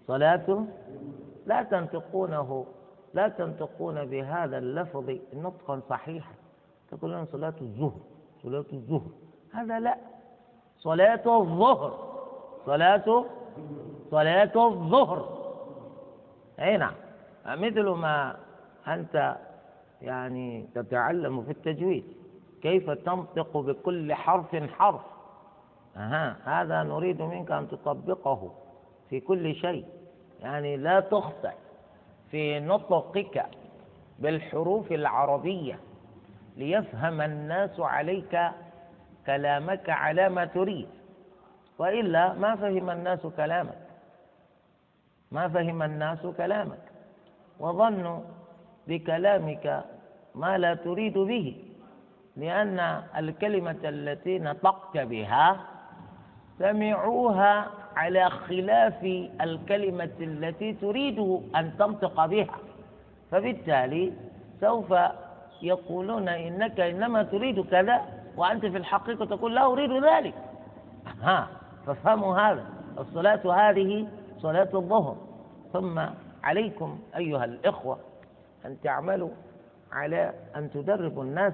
صلاة. 0.08 0.66
لا 1.46 1.64
تنطقونه. 1.64 2.66
لا 3.14 3.28
تنطقون 3.28 4.06
بهذا 4.06 4.58
اللفظ 4.58 5.18
نطقا 5.34 5.82
صحيحا. 5.90 6.34
تقولون 6.92 7.26
صلاة 7.26 7.54
الظهر 7.62 8.00
صلاة 8.44 8.66
الظهر. 8.74 9.12
هذا 9.54 9.80
لا. 9.80 9.98
صلاة 10.78 11.40
الظهر. 11.40 12.10
صلاة 12.66 13.26
صلاة 14.12 14.68
الظهر. 14.68 15.40
أي 16.60 16.78
نعم. 16.78 16.94
مثل 17.46 17.90
ما 17.90 18.38
أنت 18.88 19.36
يعني 20.02 20.68
تتعلم 20.76 21.44
في 21.44 21.52
التجويد. 21.52 22.04
كيف 22.62 22.90
تنطق 22.90 23.58
بكل 23.58 24.14
حرف 24.14 24.56
حرف. 24.56 25.02
أها. 25.98 26.36
هذا 26.44 26.84
نريد 26.84 27.22
منك 27.22 27.52
أن 27.52 27.68
تطبقه 27.70 28.52
في 29.10 29.20
كل 29.20 29.56
شيء. 29.56 29.86
يعني 30.40 30.78
لا 30.78 31.00
تخطئ. 31.00 31.54
في 32.32 32.60
نطقك 32.60 33.46
بالحروف 34.20 34.92
العربية 34.92 35.80
ليفهم 36.58 37.22
الناس 37.22 37.80
عليك 37.80 38.40
كلامك 39.26 39.90
على 39.90 40.30
ما 40.30 40.46
تريد. 40.46 40.88
وإلا 41.80 42.34
ما 42.34 42.56
فهم 42.56 42.90
الناس 42.90 43.20
كلامك. 43.28 43.78
ما 45.32 45.48
فهم 45.48 45.84
الناس 45.84 46.26
كلامك. 46.38 46.84
وظنوا 47.60 48.20
بكلامك 48.88 49.84
ما 50.36 50.58
لا 50.58 50.74
تريد 50.74 51.18
به. 51.18 51.64
لأن 52.38 52.80
الكلمة 53.18 53.78
التي 53.84 54.40
نطقت 54.40 54.98
بها 54.98 55.60
سمعوها 56.60 57.68
على 57.96 58.30
خلاف 58.30 59.04
الكلمة 59.42 60.10
التي 60.22 60.74
تريد 60.74 61.20
أن 61.56 61.72
تنطق 61.80 62.26
بها. 62.26 62.56
فبالتالي 63.32 64.14
سوف 64.62 64.94
يقولون 65.62 66.30
إنك 66.30 66.80
إنما 66.80 67.24
تريد 67.24 67.60
كذا 67.70 68.02
وأنت 68.38 68.66
في 68.66 68.78
الحقيقة 68.78 69.26
تقول 69.26 69.56
لا 69.56 69.66
أريد 69.66 69.92
ذلك. 70.04 70.34
ها 71.22 71.48
فافهموا 71.86 72.38
هذا. 72.38 72.66
الصلاة 73.00 73.70
هذه 73.70 74.08
صلاة 74.38 74.70
الظهر. 74.74 75.18
ثم 75.74 76.02
عليكم 76.44 77.00
أيها 77.16 77.46
الإخوة 77.46 78.00
أن 78.66 78.78
تعملوا 78.84 79.30
على 79.92 80.34
أن 80.56 80.72
تدربوا 80.72 81.24
الناس 81.24 81.54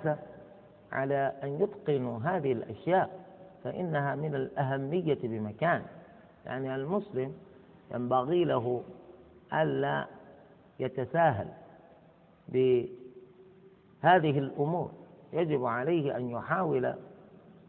على 0.92 1.32
أن 1.44 1.62
يتقنوا 1.62 2.20
هذه 2.20 2.52
الأشياء 2.52 3.10
فإنها 3.64 4.16
من 4.16 4.36
الأهمية 4.36 5.18
بمكان. 5.24 5.82
يعني 6.46 6.76
المسلم 6.76 7.34
ينبغي 7.94 8.44
له 8.44 8.82
ألا 9.54 10.06
يتساهل 10.80 11.48
بهذه 12.50 12.90
الأمور. 14.40 14.92
يجب 15.34 15.66
عليه 15.66 16.18
أن 16.18 16.30
يحاول 16.30 16.94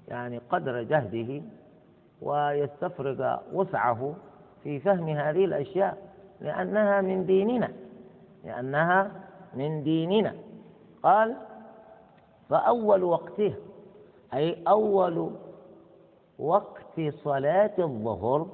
يعني 0.08 0.38
قدر 0.38 0.82
جهده 0.82 1.42
ويستفرغ 2.22 3.36
وسعه 3.52 4.14
في 4.64 4.80
فهم 4.80 5.08
هذه 5.08 5.44
الأشياء 5.44 5.98
لأنها 6.40 7.00
من 7.00 7.26
ديننا 7.26 7.72
لأنها 8.44 9.10
من 9.54 9.82
ديننا. 9.82 10.34
قال 11.02 11.36
فأول 12.48 13.02
وقته 13.02 13.54
أي 14.34 14.62
أول 14.68 15.30
وقت 16.38 17.00
صلاة 17.24 17.74
الظهر 17.78 18.46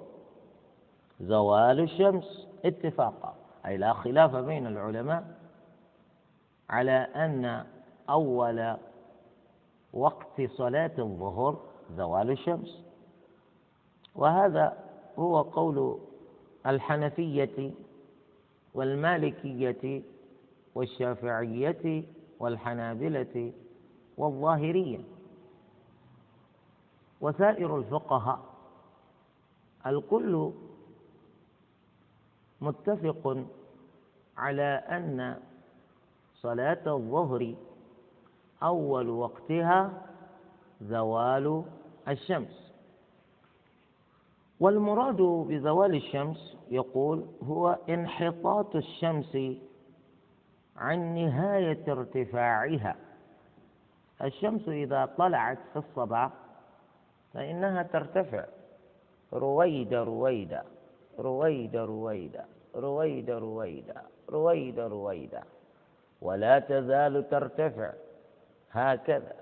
زوال 1.23 1.81
الشمس 1.81 2.49
اتفاقا. 2.65 3.35
أي 3.67 3.77
لا 3.77 3.93
خلاف 3.93 4.37
بين 4.37 4.67
العلماء 4.67 5.39
على 6.71 6.93
أن 6.93 7.65
أول 8.11 8.77
وقت 9.93 10.41
صلاة 10.57 10.93
الظهر 10.99 11.61
زوال 11.97 12.31
الشمس. 12.31 12.83
وهذا 14.15 14.79
هو 15.19 15.43
قول 15.43 15.99
الحنفية 16.67 17.71
والمالكية 18.75 20.03
والشافعية 20.75 22.05
والحنابلة 22.41 23.53
والظاهرية. 24.17 25.01
وسائر 27.21 27.77
الفقهاء 27.77 28.39
الكل 29.87 30.53
متفق 32.63 33.45
على 34.37 34.63
أن 34.91 35.37
صلاة 36.35 36.83
الظهر 36.87 37.55
أول 38.63 39.09
وقتها 39.09 40.03
زوال 40.81 41.65
الشمس. 42.09 42.73
والمراد 44.61 45.23
بزوال 45.23 45.95
الشمس 45.95 46.57
يقول 46.71 47.27
هو 47.43 47.79
انحطاط 47.89 48.77
الشمس 48.77 49.39
عن 50.77 51.15
نهاية 51.15 51.93
ارتفاعها. 51.93 52.97
الشمس 54.23 54.69
إذا 54.69 55.07
طلعت 55.19 55.59
في 55.73 55.79
الصباح 55.79 56.31
فإنها 57.35 57.83
ترتفع. 57.83 58.45
رويدا 59.33 60.03
رويدا 60.05 60.63
رويدا 61.19 61.85
رويدا 61.85 62.47
رويدا 62.75 63.39
رويدا 63.39 64.03
رويدا 64.29 64.87
رويدا 64.87 65.43
ولا 66.21 66.59
تزال 66.59 67.29
ترتفع 67.31 67.93
هكذا 68.71 69.33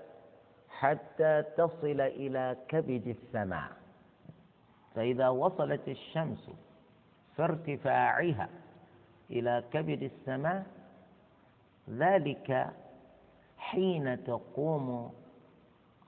حتى 0.69 1.43
تصل 1.57 2.01
إلى 2.01 2.57
كبد 2.67 3.07
السماء. 3.07 3.71
فإذا 4.95 5.29
وصلت 5.29 5.87
الشمس 5.87 6.49
في 7.35 7.43
ارتفاعها 7.43 8.49
إلى 9.29 9.63
كبد 9.73 10.03
السماء 10.03 10.65
ذلك 11.89 12.69
حين 13.57 14.23
تقوم 14.23 15.13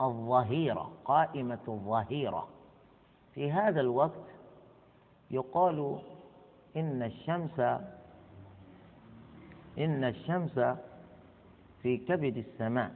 الظهيرة 0.01 0.91
قائمة 1.05 1.59
الظهيرة. 1.67 2.47
في 3.33 3.51
هذا 3.51 3.81
الوقت 3.81 4.32
يقال 5.33 5.99
إن 6.77 7.03
الشمس 7.03 7.59
إن 9.77 10.03
الشمس 10.03 10.59
في 11.81 11.97
كبد 11.97 12.37
السماء 12.37 12.91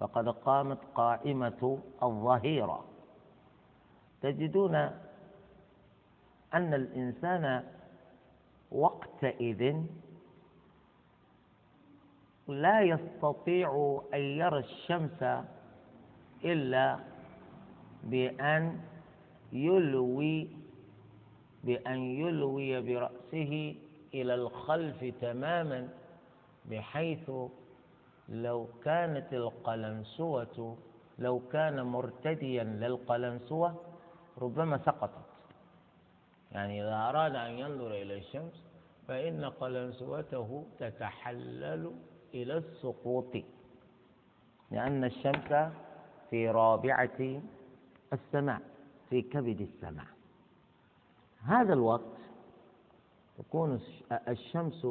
فقد 0.00 0.28
قامت 0.28 0.78
قائمة 0.94 1.78
الظهيرة. 2.02 2.84
تجدون 4.22 4.74
أن 6.54 6.74
الإنسان 6.74 7.64
وقتئذ 8.72 9.76
لا 12.48 12.80
يستطيع 12.80 14.00
أن 14.14 14.20
يرى 14.20 14.58
الشمس 14.58 15.22
إلا 16.44 16.98
بأن 18.04 18.80
يلوي 19.52 20.57
بأن 21.64 21.98
يلوي 21.98 22.80
برأسه 22.80 23.74
إلى 24.14 24.34
الخلف 24.34 25.04
تماما 25.20 25.88
بحيث 26.70 27.30
لو 28.28 28.68
كانت 28.84 29.34
القلنسوة 29.34 30.76
لو 31.18 31.42
كان 31.52 31.82
مرتديا 31.82 32.64
للقلنسوة 32.64 33.74
ربما 34.38 34.78
سقطت. 34.78 35.26
يعني 36.52 36.82
إذا 36.82 36.94
أراد 37.08 37.34
أن 37.34 37.50
ينظر 37.50 37.90
إلى 37.90 38.18
الشمس 38.18 38.64
فإن 39.08 39.44
قلنسوته 39.44 40.64
تتحلل 40.78 41.92
إلى 42.34 42.56
السقوط 42.56 43.36
لأن 44.70 45.04
الشمس 45.04 45.72
في 46.30 46.50
رابعة 46.50 47.40
السماء 48.12 48.60
في 49.10 49.22
كبد 49.22 49.60
السماء. 49.60 50.17
هذا 51.44 51.72
الوقت 51.72 52.18
تكون 53.38 53.80
الشمس 54.28 54.86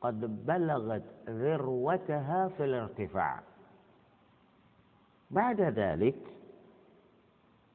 قد 0.00 0.46
بلغت 0.46 1.02
ذروتها 1.28 2.48
في 2.48 2.64
الارتفاع. 2.64 3.42
بعد 5.30 5.60
ذلك 5.60 6.18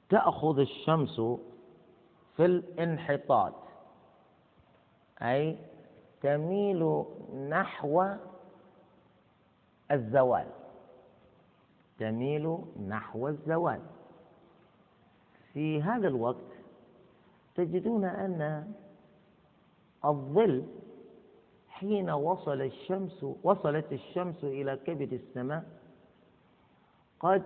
تأخذ 0.10 0.60
الشمس 0.60 1.22
في 2.36 2.46
الانحطاط 2.46 3.54
أي 5.22 5.58
تميل 6.22 7.06
نحو 7.50 8.06
الزوال. 9.92 10.48
تميل 12.00 12.58
نحو 12.88 13.28
الزوال. 13.28 13.82
في 15.54 15.82
هذا 15.82 16.08
الوقت 16.08 16.61
تجدون 17.66 18.06
أن 18.06 18.74
الظل 20.06 20.64
حين 21.70 22.10
وصل 22.10 22.62
الشمس 22.62 23.26
وصلت 23.44 23.94
الشمس 23.94 24.44
إلى 24.44 24.80
كبد 24.86 25.14
السماء 25.14 25.64
قد 27.20 27.44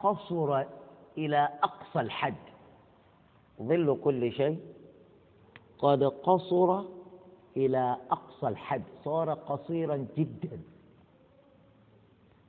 قصر 0.00 0.64
إلى 1.18 1.48
أقصى 1.62 2.00
الحد. 2.00 2.34
ظل 3.62 4.00
كل 4.04 4.32
شيء 4.32 4.60
قد 5.78 6.04
قصر 6.04 6.82
إلى 7.56 7.96
أقصى 8.10 8.48
الحد. 8.48 8.82
صار 9.04 9.34
قصيرا 9.34 10.06
جدا. 10.16 10.60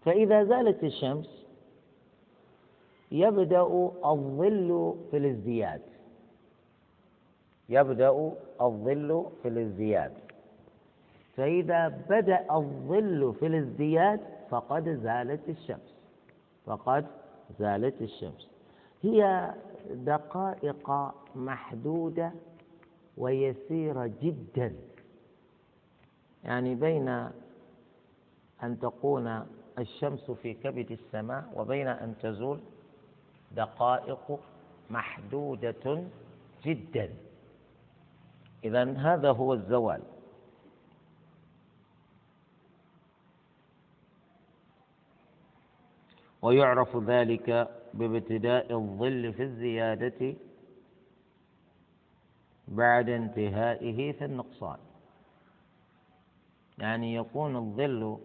فإذا 0.02 0.44
زالت 0.44 0.84
الشمس 0.84 1.46
يبدأ 3.12 3.62
الظل 4.06 4.96
في 5.12 5.18
الازدياد. 5.18 5.97
يبدأ 7.70 8.34
الظل 8.62 9.26
في 9.42 9.48
الازدياد. 9.48 10.14
فإذا 11.36 11.88
بدأ 12.10 12.46
الظل 12.52 13.34
في 13.40 13.48
الازدياد 13.48 14.20
فقد 14.50 14.90
زالت 15.04 15.50
الشمس. 15.50 15.96
فقد 16.66 17.06
زالت 17.60 18.02
الشمس. 18.02 18.50
هي 19.02 19.54
دقائق 19.92 21.14
محدودة 21.36 22.32
ويسيرة 23.18 24.12
جدا. 24.22 24.74
يعني 26.44 26.76
بين 26.76 27.08
أن 28.64 28.80
تكون 28.82 29.46
الشمس 29.80 30.32
في 30.32 30.54
كبد 30.54 30.92
السماء 30.92 31.46
وبين 31.56 31.88
أن 31.88 32.16
تزول 32.22 32.60
دقائق 33.56 34.40
محدودة 34.90 36.04
جدا. 36.66 37.10
إذا 38.64 38.94
هذا 38.98 39.32
هو 39.32 39.54
الزوال. 39.54 40.02
ويعرف 46.42 46.98
ذلك 46.98 47.70
بابتداء 47.94 48.74
الظل 48.74 49.34
في 49.34 49.44
الزيادة 49.44 50.36
بعد 52.68 53.10
انتهائه 53.10 54.12
في 54.12 54.26
النقصان. 54.26 54.78
يعني 56.78 57.16
يكون 57.16 57.56
الظل 57.56 58.20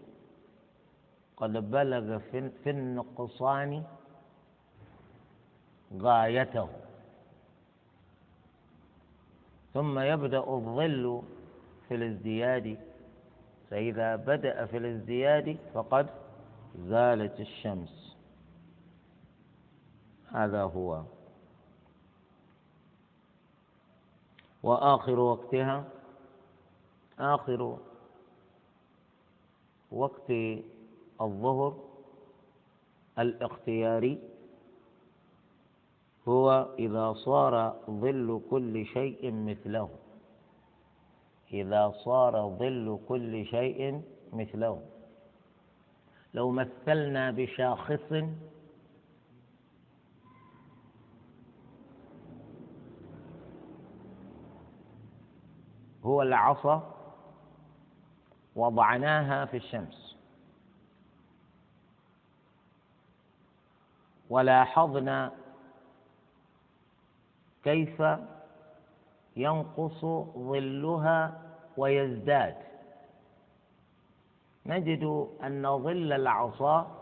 قد 1.37 1.71
بلغ 1.71 2.19
في 2.63 2.71
النقصان 2.71 3.85
غايته. 5.99 6.69
ثم 9.75 9.99
يبدأ 9.99 10.39
الظل 10.39 11.23
في 11.89 11.95
الازدياد. 11.95 12.79
فإذا 13.71 14.17
بدأ 14.17 14.67
في 14.67 14.77
الازدياد 14.77 15.59
فقد 15.75 16.11
زالت 16.79 17.41
الشمس. 17.41 18.17
هذا 20.29 20.63
هو. 20.63 21.03
وآخر 24.63 25.19
وقتها 25.19 25.85
آخر 27.19 27.79
وقت 29.91 30.31
الظهر 31.21 31.75
الاختياري. 33.19 34.32
هو 36.29 36.69
إذا 36.79 37.13
صار 37.13 37.77
ظل 37.91 38.43
كل 38.51 38.87
شيء 38.87 39.33
مثله. 39.33 39.89
إذا 41.53 41.91
صار 42.05 42.49
ظل 42.59 43.01
كل 43.09 43.47
شيء 43.47 44.03
مثله. 44.33 44.83
لو 46.35 46.51
مثلنا 46.51 47.31
بشاخص 47.31 48.13
هو 56.05 56.23
العصا 56.23 56.95
وضعناها 58.57 59.45
في 59.45 59.57
الشمس. 59.57 60.17
ولاحظنا 64.31 65.42
كيف 67.65 68.03
ينقص 69.37 70.05
ظلها 70.37 71.43
ويزداد. 71.77 72.57
نجد 74.67 75.29
أن 75.43 75.79
ظل 75.79 76.13
العصا 76.13 76.99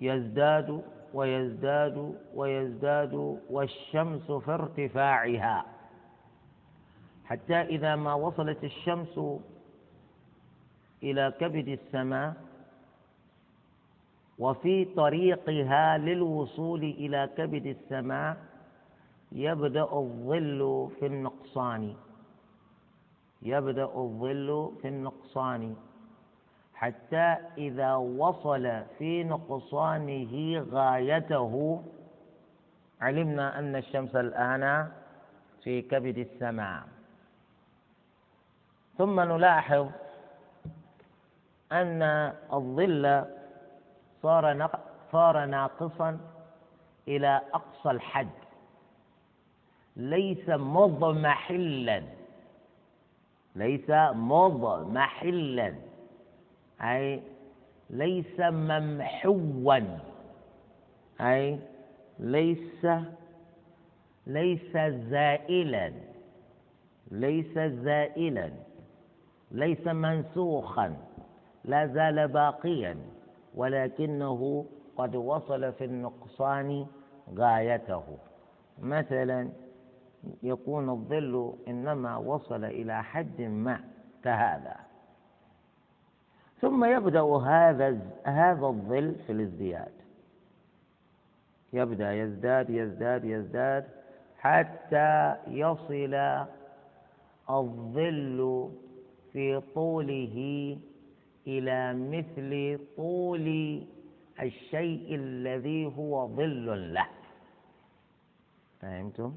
يزداد 0.00 0.82
ويزداد 1.14 2.14
ويزداد 2.34 3.14
والشمس 3.50 4.32
في 4.32 4.50
ارتفاعها. 4.50 5.66
حتى 7.24 7.60
إذا 7.60 7.96
ما 7.96 8.14
وصلت 8.14 8.64
الشمس 8.64 9.20
إلى 11.02 11.34
كبد 11.40 11.68
السماء 11.68 12.49
وفي 14.40 14.84
طريقها 14.84 15.98
للوصول 15.98 16.82
إلى 16.82 17.28
كبد 17.36 17.66
السماء 17.66 18.36
يبدأ 19.32 19.82
الظل 19.92 20.90
في 21.00 21.06
النقصان. 21.06 21.94
يبدأ 23.42 23.84
الظل 23.84 24.72
في 24.82 24.88
النقصان. 24.88 25.76
حتى 26.74 27.36
إذا 27.58 27.94
وصل 27.94 28.82
في 28.98 29.24
نقصانه 29.24 30.64
غايته 30.72 31.82
علمنا 33.00 33.58
أن 33.58 33.76
الشمس 33.76 34.16
الآن 34.16 34.88
في 35.62 35.82
كبد 35.82 36.18
السماء. 36.18 36.82
ثم 38.98 39.20
نلاحظ 39.20 39.88
أن 41.72 42.02
الظل 42.52 43.24
صار 44.22 44.70
صار 45.12 45.44
ناقصا 45.46 46.18
إلى 47.08 47.40
أقصى 47.54 47.90
الحد. 47.90 48.28
ليس 49.96 50.48
مضمحلا. 50.48 52.02
ليس 53.56 53.90
مضمحلا. 54.14 55.74
أي 56.80 57.22
ليس 57.90 58.40
ممحوا. 58.40 59.80
أي 61.20 61.58
ليس 62.18 62.86
ليس 64.26 64.76
زائلا. 65.10 65.92
ليس 67.10 67.58
زائلا. 67.58 68.50
ليس 69.50 69.86
منسوخا. 69.86 70.96
لا 71.64 71.86
زال 71.86 72.28
باقيا. 72.28 72.96
ولكنه 73.54 74.66
قد 74.96 75.16
وصل 75.16 75.72
في 75.72 75.84
النقصان 75.84 76.86
غايته. 77.34 78.04
مثلا 78.82 79.48
يكون 80.42 80.90
الظل 80.90 81.54
إنما 81.68 82.16
وصل 82.16 82.64
إلى 82.64 83.02
حد 83.02 83.40
ما 83.40 83.80
كهذا 84.24 84.76
ثم 86.60 86.84
يبدأ 86.84 87.22
هذا 87.22 87.98
هذا 88.24 88.66
الظل 88.66 89.14
في 89.26 89.32
الازدياد. 89.32 89.92
يبدأ 91.72 92.12
يزداد 92.12 92.70
يزداد 92.70 93.24
يزداد 93.24 93.84
حتى 94.38 95.36
يصل 95.48 96.44
الظل 97.50 98.70
في 99.32 99.60
طوله 99.74 100.76
إلى 101.58 101.94
مثل 101.94 102.78
طول 102.96 103.46
الشيء 104.42 105.14
الذي 105.14 105.86
هو 105.98 106.26
ظل 106.28 106.94
له 106.94 107.06
فهمتم؟ 108.80 109.32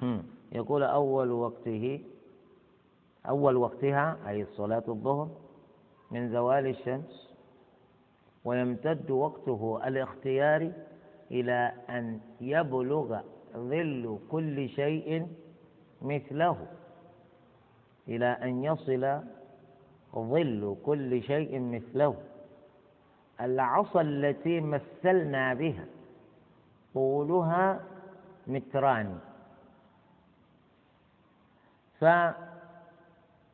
يقول 0.58 0.82
أول 0.82 1.30
وقته 1.30 2.00
أول 3.28 3.56
وقتها 3.56 4.18
أي 4.28 4.44
صلاة 4.56 4.84
الظهر 4.88 5.28
من 6.10 6.32
زوال 6.32 6.66
الشمس 6.66 7.30
ويمتد 8.44 9.10
وقته 9.10 9.80
الاختياري 9.88 10.72
إلى 11.30 11.72
أن 11.90 12.20
يبلغ 12.40 13.20
ظل 13.56 14.18
كل 14.30 14.68
شيء 14.68 15.26
مثله 16.02 16.66
إلى 18.08 18.26
أن 18.26 18.64
يصل 18.64 19.20
ظل 20.14 20.76
كل 20.86 21.22
شيء 21.22 21.60
مثله. 21.60 22.14
العصا 23.40 24.00
التي 24.00 24.60
مثلنا 24.60 25.54
بها 25.54 25.84
طولها 26.94 27.80
متران. 28.46 29.18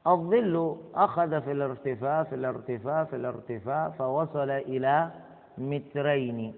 فالظل 0.06 0.76
أخذ 0.94 1.40
في 1.42 1.52
الارتفاع 1.52 2.22
في 2.22 2.34
الارتفاع 2.34 3.04
في 3.04 3.16
الارتفاع 3.16 3.88
فوصل 3.88 4.50
إلى 4.50 5.10
مترين. 5.58 6.54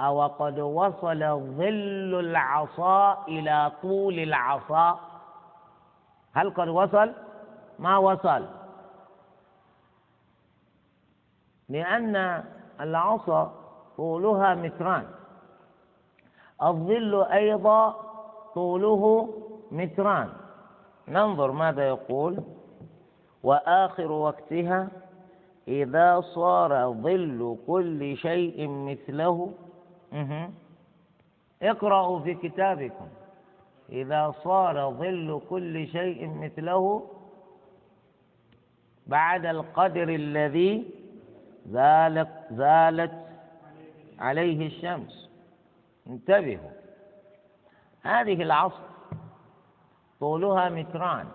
أو 0.00 0.26
قد 0.26 0.58
وصل 0.58 1.18
ظل 1.56 2.20
العصا 2.20 3.24
إلى 3.28 3.72
طول 3.82 4.18
العصا. 4.18 5.00
هل 6.32 6.50
قد 6.50 6.68
وصل؟ 6.68 7.12
ما 7.78 7.96
وصل. 7.96 8.61
لأن 11.72 12.44
العصا 12.80 13.42
طولها 13.96 14.54
متران. 14.54 15.06
الظل 16.62 17.22
أيضا 17.22 17.80
طوله 18.54 19.02
متران. 19.70 20.28
ننظر 21.08 21.50
ماذا 21.50 21.88
يقول. 21.88 22.34
وآخر 23.42 24.12
وقتها 24.12 24.88
إذا 25.68 26.20
صار 26.20 26.92
ظل 26.92 27.56
كل 27.66 28.16
شيء 28.16 28.68
مثله. 28.68 29.52
اقرأوا 31.62 32.18
في 32.20 32.34
كتابكم. 32.34 33.08
إذا 33.90 34.34
صار 34.44 34.90
ظل 34.90 35.40
كل 35.50 35.86
شيء 35.86 36.28
مثله 36.28 37.02
بعد 39.06 39.46
القدر 39.46 40.08
الذي 40.08 41.01
زالت 41.66 42.28
زالت 42.50 43.26
عليه 44.18 44.66
الشمس. 44.66 45.30
انتبهوا. 46.06 46.70
هذه 48.02 48.42
العصر 48.42 48.82
طولها 50.20 50.68
متران 50.68 51.28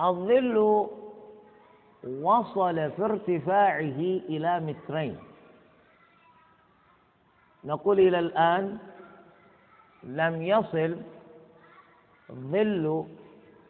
الظل 0.00 0.86
وصل 2.04 2.90
في 2.90 3.04
ارتفاعه 3.04 4.00
إلى 4.28 4.60
مترين. 4.60 5.18
نقول 7.64 8.00
إلى 8.00 8.18
الآن 8.18 8.78
لم 10.02 10.42
يصل 10.42 10.96
ظل 12.32 13.06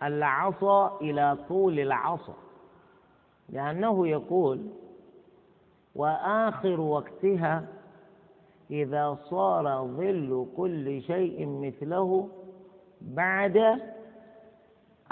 العصا 0.03 0.99
إلى 1.01 1.39
طول 1.49 1.81
العصا. 1.81 2.35
لأنه 3.53 4.09
يقول 4.09 4.61
وآخر 5.95 6.81
وقتها 6.81 7.67
إذا 8.71 9.19
صار 9.31 9.87
ظل 9.87 10.47
كل 10.57 11.03
شيء 11.03 11.47
مثله 11.47 12.29
بعد 13.01 13.81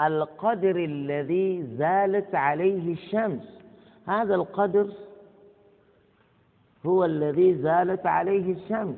القدر 0.01 0.75
الذي 0.75 1.63
زالت 1.63 2.35
عليه 2.35 2.93
الشمس. 2.93 3.61
هذا 4.07 4.35
القدر 4.35 4.93
هو 6.85 7.05
الذي 7.05 7.55
زالت 7.55 8.05
عليه 8.05 8.53
الشمس. 8.53 8.97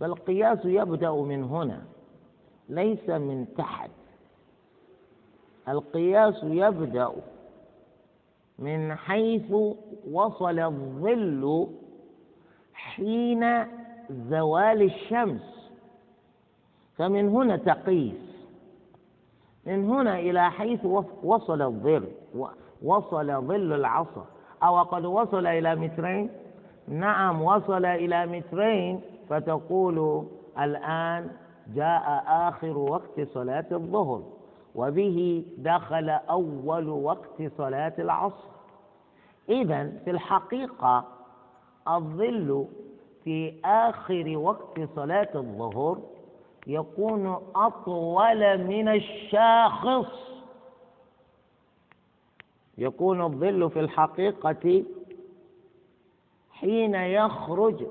فالقياس 0.00 0.64
يبدأ 0.64 1.10
من 1.10 1.44
هنا 1.44 1.82
ليس 2.68 3.10
من 3.10 3.46
تحت. 3.56 3.90
القياس 5.68 6.44
يبدأ 6.44 7.12
من 8.60 8.94
حيث 8.94 9.52
وصل 10.10 10.58
الظل 10.58 11.66
حين 12.74 13.64
زوال 14.10 14.82
الشمس. 14.82 15.70
فمن 16.96 17.28
هنا 17.28 17.56
تقيس. 17.56 18.46
من 19.66 19.90
هنا 19.90 20.18
إلى 20.18 20.50
حيث 20.50 20.84
وصل 21.22 21.62
الظل 21.62 22.08
وصل 22.82 23.46
ظل 23.46 23.72
العصا. 23.72 24.26
أو 24.62 24.82
قد 24.82 25.04
وصل 25.04 25.46
إلى 25.46 25.74
مترين؟ 25.76 26.30
نعم 26.88 27.42
وصل 27.42 27.84
إلى 27.84 28.26
مترين. 28.26 29.00
فتقول 29.28 30.26
الآن 30.58 31.30
جاء 31.74 32.24
آخر 32.26 32.78
وقت 32.78 33.20
صلاة 33.20 33.66
الظهر. 33.72 34.22
وبه 34.74 35.44
دخل 35.58 36.08
أول 36.10 36.88
وقت 36.88 37.42
صلاة 37.58 37.92
العصر. 37.98 38.48
إذا 39.48 39.92
في 40.04 40.10
الحقيقة 40.10 41.04
الظل 41.88 42.66
في 43.24 43.54
آخر 43.64 44.36
وقت 44.36 44.80
صلاة 44.96 45.28
الظهر 45.34 45.98
يكون 46.66 47.42
أطول 47.54 48.58
من 48.58 48.88
الشاخص. 48.88 50.30
يكون 52.78 53.22
الظل 53.22 53.70
في 53.70 53.80
الحقيقة 53.80 54.84
حين 56.50 56.94
يخرج 56.94 57.86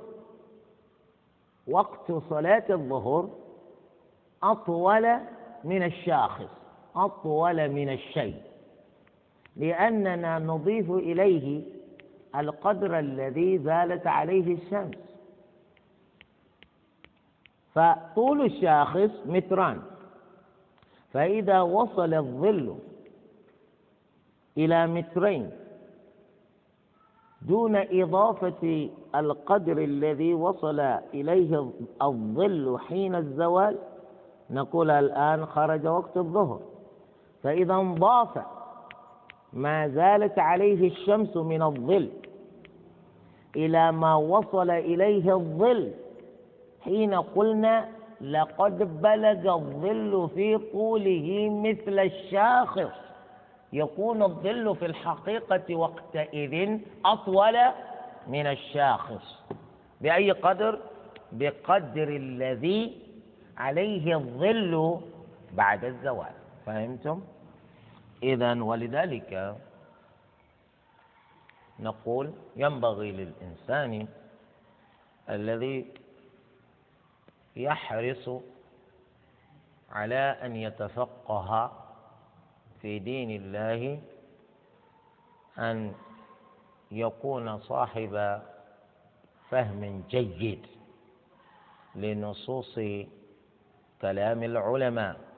وقت 1.67 2.11
صلاة 2.29 2.63
الظهر 2.69 3.29
أطول 4.43 5.17
من 5.63 5.83
الشاخص. 5.83 6.58
أطول 6.95 7.69
من 7.69 7.89
الشيء 7.89 8.36
لأننا 9.58 10.39
نضيف 10.39 10.91
إليه 10.91 11.62
القدر 12.36 12.99
الذي 12.99 13.58
زالت 13.58 14.08
عليه 14.08 14.54
الشمس. 14.54 14.97
فطول 17.75 18.45
الشاخص 18.45 19.12
متران 19.25 19.82
فإذا 21.13 21.62
وصل 21.62 22.13
الظل 22.13 22.75
إلى 24.58 24.88
مترين 24.88 25.52
دون 27.41 27.75
إضافة 27.75 28.89
القدر 29.15 29.78
الذي 29.78 30.34
وصل 30.34 30.80
إليه 31.13 31.71
الظل 32.02 32.80
حين 32.88 33.15
الزوال 33.15 33.78
نقول 34.49 34.91
الآن 34.91 35.45
خرج 35.45 35.88
وقت 35.88 36.17
الظهر. 36.17 36.60
فإذا 37.43 37.73
انضاف 37.73 38.30
ما 39.54 39.88
زالت 39.88 40.39
عليه 40.39 40.88
الشمس 40.88 41.38
من 41.38 41.62
الظل 41.62 42.10
إلى 43.56 43.91
ما 43.91 44.15
وصل 44.15 44.69
إليه 44.69 45.34
الظل 45.34 45.91
حين 46.82 47.13
قلنا 47.13 47.88
لقد 48.21 49.02
بلغ 49.02 49.56
الظل 49.56 50.30
في 50.36 50.58
طوله 50.58 51.49
مثل 51.49 51.99
الشاخص. 51.99 52.91
يكون 53.73 54.23
الظل 54.23 54.75
في 54.75 54.86
الحقيقة 54.86 55.75
وقتئذ 55.75 56.80
أطول 57.06 57.58
من 58.28 58.47
الشاخص. 58.47 59.43
بأي 60.02 60.32
قدر؟ 60.32 60.80
بقدر 61.32 62.08
الذي 62.08 62.97
عليه 63.58 64.15
الظل 64.15 64.99
بعد 65.54 65.86
الزوال. 65.86 66.34
فهمتم؟ 66.65 67.21
إذا 68.23 68.61
ولذلك 68.63 69.55
نقول 71.79 72.33
ينبغي 72.55 73.11
للإنسان 73.11 74.07
الذي 75.29 75.93
يحرص 77.55 78.29
على 79.91 80.37
أن 80.41 80.55
يتفقه 80.55 81.71
في 82.81 82.99
دين 82.99 83.31
الله 83.31 84.01
أن 85.57 85.93
يكون 86.91 87.59
صاحب 87.59 88.41
فهم 89.49 90.03
جيد 90.09 90.65
لنصوص 91.95 92.79
كلام 94.01 94.43
العلماء 94.43 95.28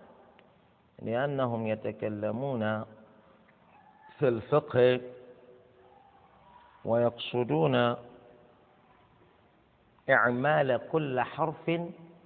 لأنهم 1.02 1.68
يتكلمون 1.68 2.84
في 4.20 4.28
الفقه 4.28 5.02
ويقصدون 6.86 7.96
إعمال 10.10 10.82
كل 10.92 11.22
حرف 11.22 11.72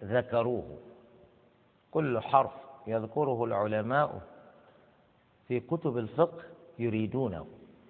ذكروه. 0.04 0.78
كل 1.92 2.20
حرف 2.20 2.52
يذكره 2.88 3.44
العلماء 3.44 4.22
في 5.48 5.60
كتب 5.60 5.98
الفقه 5.98 6.44
يريدونه. 6.80 7.48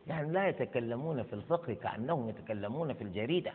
يعني 0.08 0.32
لا 0.32 0.48
يتكلمون 0.48 1.24
في 1.24 1.34
الفقه 1.34 1.74
كأنهم 1.74 2.30
يتكلمون 2.30 2.94
في 2.94 3.04
الجريدة. 3.04 3.54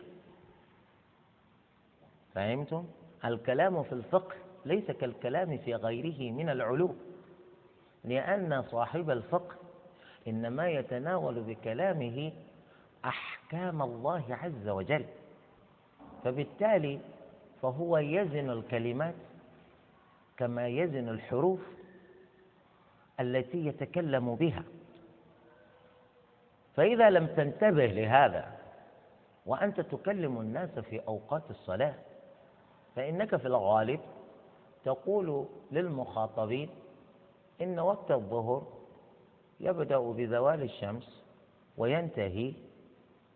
فهمتم؟ 2.33 2.85
الكلام 3.25 3.83
في 3.83 3.91
الفقه 3.93 4.35
ليس 4.65 4.91
كالكلام 4.91 5.57
في 5.57 5.75
غيره 5.75 6.31
من 6.31 6.49
العلوم. 6.49 7.10
لأن 8.03 8.61
صاحب 8.61 9.09
الفقه 9.09 9.55
إنما 10.27 10.69
يتناول 10.69 11.39
بكلامه 11.41 12.31
أحكام 13.05 13.81
الله 13.81 14.23
عز 14.29 14.67
وجل. 14.67 15.05
فبالتالي 16.23 16.99
فهو 17.61 17.97
يزن 17.97 18.49
الكلمات 18.49 19.15
كما 20.37 20.67
يزن 20.67 21.09
الحروف 21.09 21.59
التي 23.19 23.65
يتكلم 23.65 24.35
بها. 24.35 24.63
فإذا 26.75 27.09
لم 27.09 27.27
تنتبه 27.27 27.85
لهذا 27.85 28.57
وأنت 29.45 29.81
تكلم 29.81 30.39
الناس 30.41 30.79
في 30.79 30.99
أوقات 31.07 31.43
الصلاة 31.49 31.93
فإنك 32.95 33.35
في 33.35 33.45
الغالب 33.45 33.99
تقول 34.85 35.45
للمخاطبين 35.71 36.69
إن 37.61 37.79
وقت 37.79 38.11
الظهر 38.11 38.67
يبدأ 39.59 39.99
بزوال 39.99 40.61
الشمس 40.61 41.25
وينتهي 41.77 42.53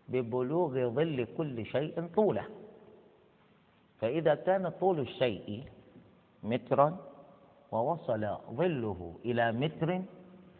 ببلوغ 0.08 0.88
ظل 0.88 1.26
كل 1.36 1.66
شيء 1.66 2.06
طوله. 2.06 2.44
فإذا 4.00 4.34
كان 4.34 4.68
طول 4.68 5.00
الشيء 5.00 5.64
مترا 6.42 6.96
ووصل 7.72 8.36
ظله 8.50 9.14
إلى 9.24 9.52
متر 9.52 10.02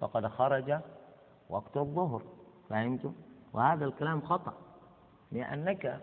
فقد 0.01 0.27
خرج 0.27 0.79
وقت 1.51 1.77
الظهر. 1.77 2.23
فهمتم؟ 2.69 3.15
وهذا 3.55 3.85
الكلام 3.85 4.21
خطأ 4.21 4.55
لأنك 5.33 6.01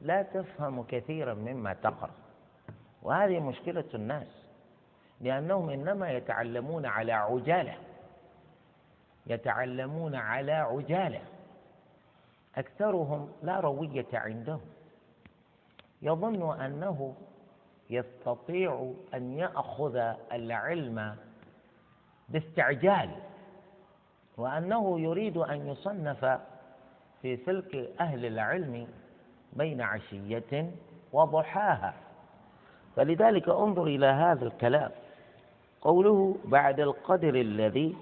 لا 0.00 0.22
تفهم 0.22 0.82
كثيرا 0.82 1.34
مما 1.34 1.72
تقرأ. 1.72 2.14
وهذه 3.02 3.40
مشكلة 3.40 3.84
الناس. 3.94 4.45
لأنهم 5.20 5.70
إنما 5.70 6.10
يتعلمون 6.10 6.86
على 6.86 7.12
عجالة. 7.12 7.74
يتعلمون 9.26 10.14
على 10.14 10.52
عجالة. 10.52 11.20
أكثرهم 12.56 13.32
لا 13.42 13.60
روية 13.60 14.06
عندهم. 14.14 14.60
يظن 16.02 16.60
أنه 16.60 17.14
يستطيع 17.90 18.92
أن 19.14 19.32
يأخذ 19.38 19.96
العلم 20.32 21.16
باستعجال 22.28 23.10
وأنه 24.36 25.00
يريد 25.00 25.36
أن 25.36 25.66
يصنف 25.68 26.38
في 27.22 27.36
سلك 27.36 27.90
أهل 28.00 28.26
العلم 28.26 28.88
بين 29.52 29.80
عشية 29.80 30.70
وضحاها. 31.12 31.94
فلذلك 32.96 33.48
انظر 33.48 33.82
إلى 33.84 34.06
هذا 34.06 34.44
الكلام. 34.46 34.90
قوله 35.80 36.36
بعد 36.44 36.80
القدر 36.80 37.34
الذي 37.34 37.96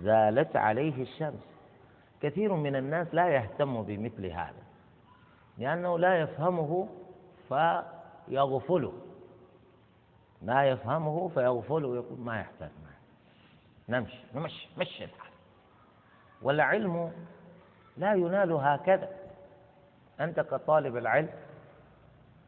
زالت 0.00 0.56
عليه 0.56 1.02
الشمس. 1.02 1.40
كثير 2.22 2.52
من 2.52 2.76
الناس 2.76 3.14
لا 3.14 3.28
يهتم 3.28 3.82
بمثل 3.82 4.26
هذا 4.26 4.62
لأنه 5.58 5.98
لا 5.98 6.20
يفهمه 6.20 6.88
فيغفله. 7.48 8.92
لا 10.42 10.64
يفهمه 10.64 11.28
فيغفله 11.28 11.88
ويقول 11.88 12.20
ما 12.20 12.40
يحتاج 12.40 12.70
ما 12.84 13.98
نمشي 13.98 14.18
نمشي 14.34 14.68
مشي 14.78 15.04
الحال. 15.04 15.32
والعلم 16.42 17.12
لا 17.96 18.14
ينال 18.14 18.52
هكذا. 18.52 19.08
أنت 20.20 20.40
كطالب 20.40 20.96
العلم 20.96 21.30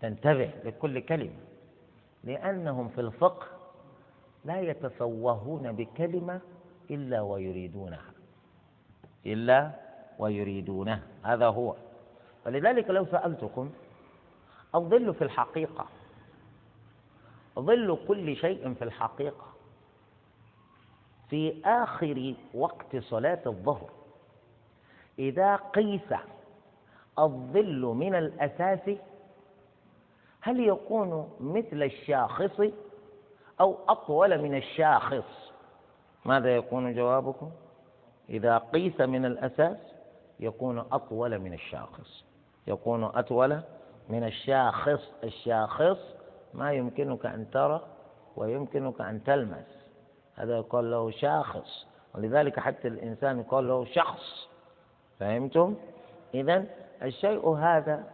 تنتبه 0.00 0.50
لكل 0.64 1.00
كلمة 1.00 1.40
لأنهم 2.24 2.88
في 2.88 3.00
الفقه 3.00 3.46
لا 4.46 4.60
يتفوهون 4.60 5.72
بكلمة 5.72 6.40
إلا 6.90 7.20
ويريدونها. 7.20 8.12
إلا 9.26 9.70
ويريدونه. 10.18 11.02
هذا 11.22 11.46
هو. 11.46 11.74
فلذلك 12.44 12.90
لو 12.90 13.06
سألتكم 13.06 13.70
الظل 14.74 15.14
في 15.14 15.24
الحقيقة 15.24 15.86
ظل 17.58 17.98
كل 18.08 18.36
شيء 18.36 18.74
في 18.74 18.84
الحقيقة 18.84 19.46
في 21.30 21.62
آخر 21.64 22.34
وقت 22.54 22.96
صلاة 22.96 23.42
الظهر 23.46 23.90
إذا 25.18 25.56
قيس 25.56 26.14
الظل 27.18 27.80
من 27.80 28.14
الأساس 28.14 28.90
هل 30.40 30.60
يكون 30.60 31.30
مثل 31.40 31.82
الشاخص 31.82 32.60
أو 33.60 33.76
أطول 33.88 34.42
من 34.42 34.54
الشاخص. 34.54 35.52
ماذا 36.24 36.56
يكون 36.56 36.94
جوابكم؟ 36.94 37.50
إذا 38.30 38.58
قيس 38.58 39.00
من 39.00 39.24
الأساس 39.24 39.76
يكون 40.40 40.78
أطول 40.78 41.38
من 41.38 41.52
الشاخص. 41.52 42.24
يكون 42.66 43.04
أطول 43.04 43.60
من 44.08 44.24
الشاخص. 44.24 45.12
الشاخص 45.24 45.98
ما 46.54 46.72
يمكنك 46.72 47.26
أن 47.26 47.50
ترى 47.50 47.80
ويمكنك 48.36 49.00
أن 49.00 49.24
تلمس. 49.24 49.86
هذا 50.34 50.56
يقال 50.56 50.90
له 50.90 51.10
شاخص. 51.10 51.86
ولذلك 52.14 52.60
حتى 52.60 52.88
الإنسان 52.88 53.40
يقال 53.40 53.68
له 53.68 53.84
شخص. 53.84 54.48
فهمتم؟ 55.20 55.74
إذا 56.34 56.64
الشيء 57.02 57.48
هذا 57.48 58.04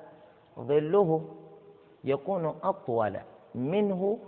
ظله 0.58 1.28
يكون 2.04 2.46
أطول 2.62 3.18
منه 3.54 4.18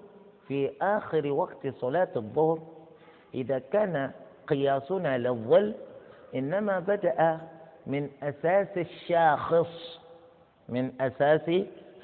في 0.49 0.71
آخر 0.83 1.27
وقت 1.27 1.67
صلاة 1.67 2.09
الظهر 2.17 2.59
إذا 3.35 3.59
كان 3.59 4.11
قياسنا 4.49 5.19
للظل 5.19 5.75
إنما 6.35 6.79
بدأ 6.79 7.39
من 7.87 8.11
أساس 8.23 8.69
الشاخص 8.79 10.01
من 10.69 10.93
أساس 11.01 11.51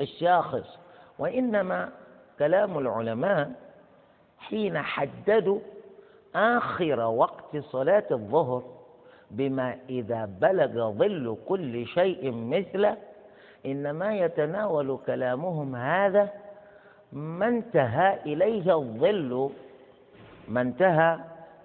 الشاخص. 0.01 0.79
وإنما 1.19 1.91
كلام 2.39 2.79
العلماء 2.79 3.51
حين 4.39 4.79
حددوا 4.79 5.59
آخر 6.35 7.01
وقت 7.01 7.57
صلاة 7.57 8.05
الظهر 8.11 8.63
بما 9.31 9.77
إذا 9.89 10.25
بلغ 10.41 10.91
ظل 10.91 11.37
كل 11.49 11.87
شيء 11.87 12.33
مثله 12.33 12.97
إنما 13.67 14.17
يتناول 14.17 14.99
كلامهم 15.07 15.77
هذا 15.77 16.31
ما 17.13 17.49
انتهى 17.49 18.19
إليه 18.27 18.75
الظل 18.77 19.51
ما 20.49 20.61
انتهى 20.61 21.19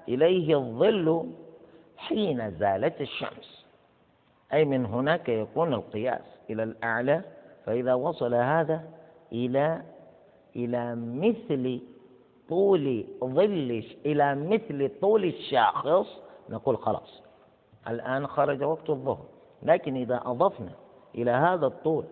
إليه 0.07 0.57
الظل 0.57 1.29
حين 1.97 2.51
زالت 2.51 3.01
الشمس. 3.01 3.65
أي 4.53 4.65
من 4.65 4.85
هناك 4.85 5.29
يكون 5.29 5.73
القياس 5.73 6.21
إلى 6.49 6.63
الأعلى 6.63 7.21
فإذا 7.65 7.93
وصل 7.93 8.33
هذا 8.33 8.83
إلى 9.31 9.81
إلى 10.55 10.95
مثل 10.95 11.81
طول 12.49 13.05
ظل 13.23 13.83
إلى 14.05 14.35
مثل 14.35 14.91
طول 15.01 15.25
الشاخص 15.25 16.07
نقول 16.49 16.77
خلاص. 16.77 17.21
الآن 17.87 18.27
خرج 18.27 18.63
وقت 18.63 18.89
الظهر. 18.89 19.25
لكن 19.63 19.95
إذا 19.95 20.21
أضفنا 20.25 20.71
إلى 21.15 21.31
هذا 21.31 21.65
الطول 21.67 22.03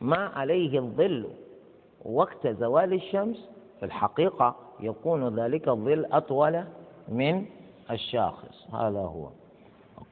ما 0.00 0.26
عليه 0.26 0.78
الظل 0.78 1.28
وقت 2.04 2.46
زوال 2.46 2.92
الشمس 2.92 3.48
في 3.80 3.84
الحقيقة 3.86 4.56
يكون 4.80 5.40
ذلك 5.40 5.68
الظل 5.68 6.04
أطول 6.12 6.64
من 7.08 7.46
الشاخص. 7.90 8.74
هذا 8.74 9.00
هو. 9.00 9.28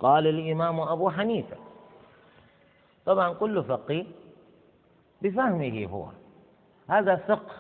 قال 0.01 0.27
الإمام 0.27 0.81
أبو 0.81 1.11
حنيفة. 1.11 1.57
طبعا 3.07 3.35
كل 3.35 3.65
فقيه 3.65 4.05
بفهمه 5.23 5.87
هو. 5.87 6.07
هذا 6.89 7.17
فقه. 7.17 7.55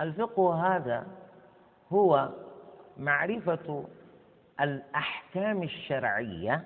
الفقه 0.00 0.54
هذا 0.54 1.06
هو 1.92 2.28
معرفة 2.96 3.84
الأحكام 4.60 5.62
الشرعية 5.62 6.64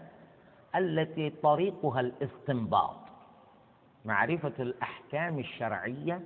التي 0.76 1.30
طريقها 1.30 2.00
الاستنباط. 2.00 2.96
معرفة 4.04 4.52
الأحكام 4.58 5.38
الشرعية 5.38 6.20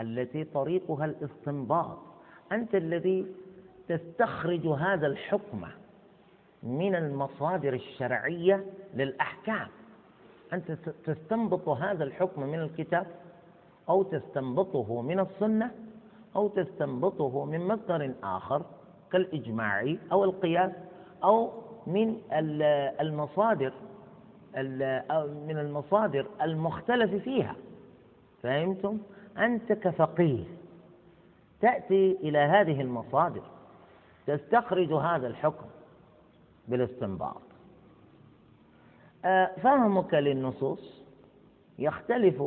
التي 0.00 0.44
طريقها 0.44 1.04
الاستنباط. 1.04 1.98
أنت 2.52 2.74
الذي 2.74 3.26
تستخرج 3.88 4.66
هذا 4.66 5.06
الحكم 5.06 5.64
من 6.62 6.94
المصادر 6.94 7.74
الشرعية 7.74 8.64
للأحكام. 8.94 9.68
أنت 10.52 10.72
تستنبط 11.04 11.68
هذا 11.68 12.04
الحكم 12.04 12.42
من 12.42 12.58
الكتاب 12.58 13.06
أو 13.88 14.02
تستنبطه 14.02 15.02
من 15.02 15.20
السنة 15.20 15.70
أو 16.36 16.48
تستنبطه 16.48 17.44
من 17.44 17.68
مصدر 17.68 18.12
آخر 18.22 18.62
كالإجماع 19.12 19.94
أو 20.12 20.24
القياس 20.24 20.72
أو 21.24 21.52
من 21.86 22.16
المصادر 23.00 23.72
من 25.46 25.58
المصادر 25.58 26.26
المختلف 26.42 27.22
فيها. 27.22 27.56
فهمتم؟ 28.42 28.98
أنت 29.38 29.72
كفقيه 29.72 30.44
تأتي 31.60 32.18
إلى 32.22 32.38
هذه 32.38 32.80
المصادر. 32.80 33.42
تستخرج 34.26 34.92
هذا 34.92 35.26
الحكم 35.26 35.66
بالاستنباط. 36.68 37.42
آه، 39.24 39.50
فهمك 39.62 40.14
للنصوص 40.14 41.02
يختلف 41.78 42.42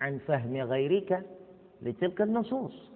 عن 0.00 0.18
فهم 0.18 0.56
غيرك 0.56 1.22
لتلك 1.82 2.20
النصوص. 2.20 2.90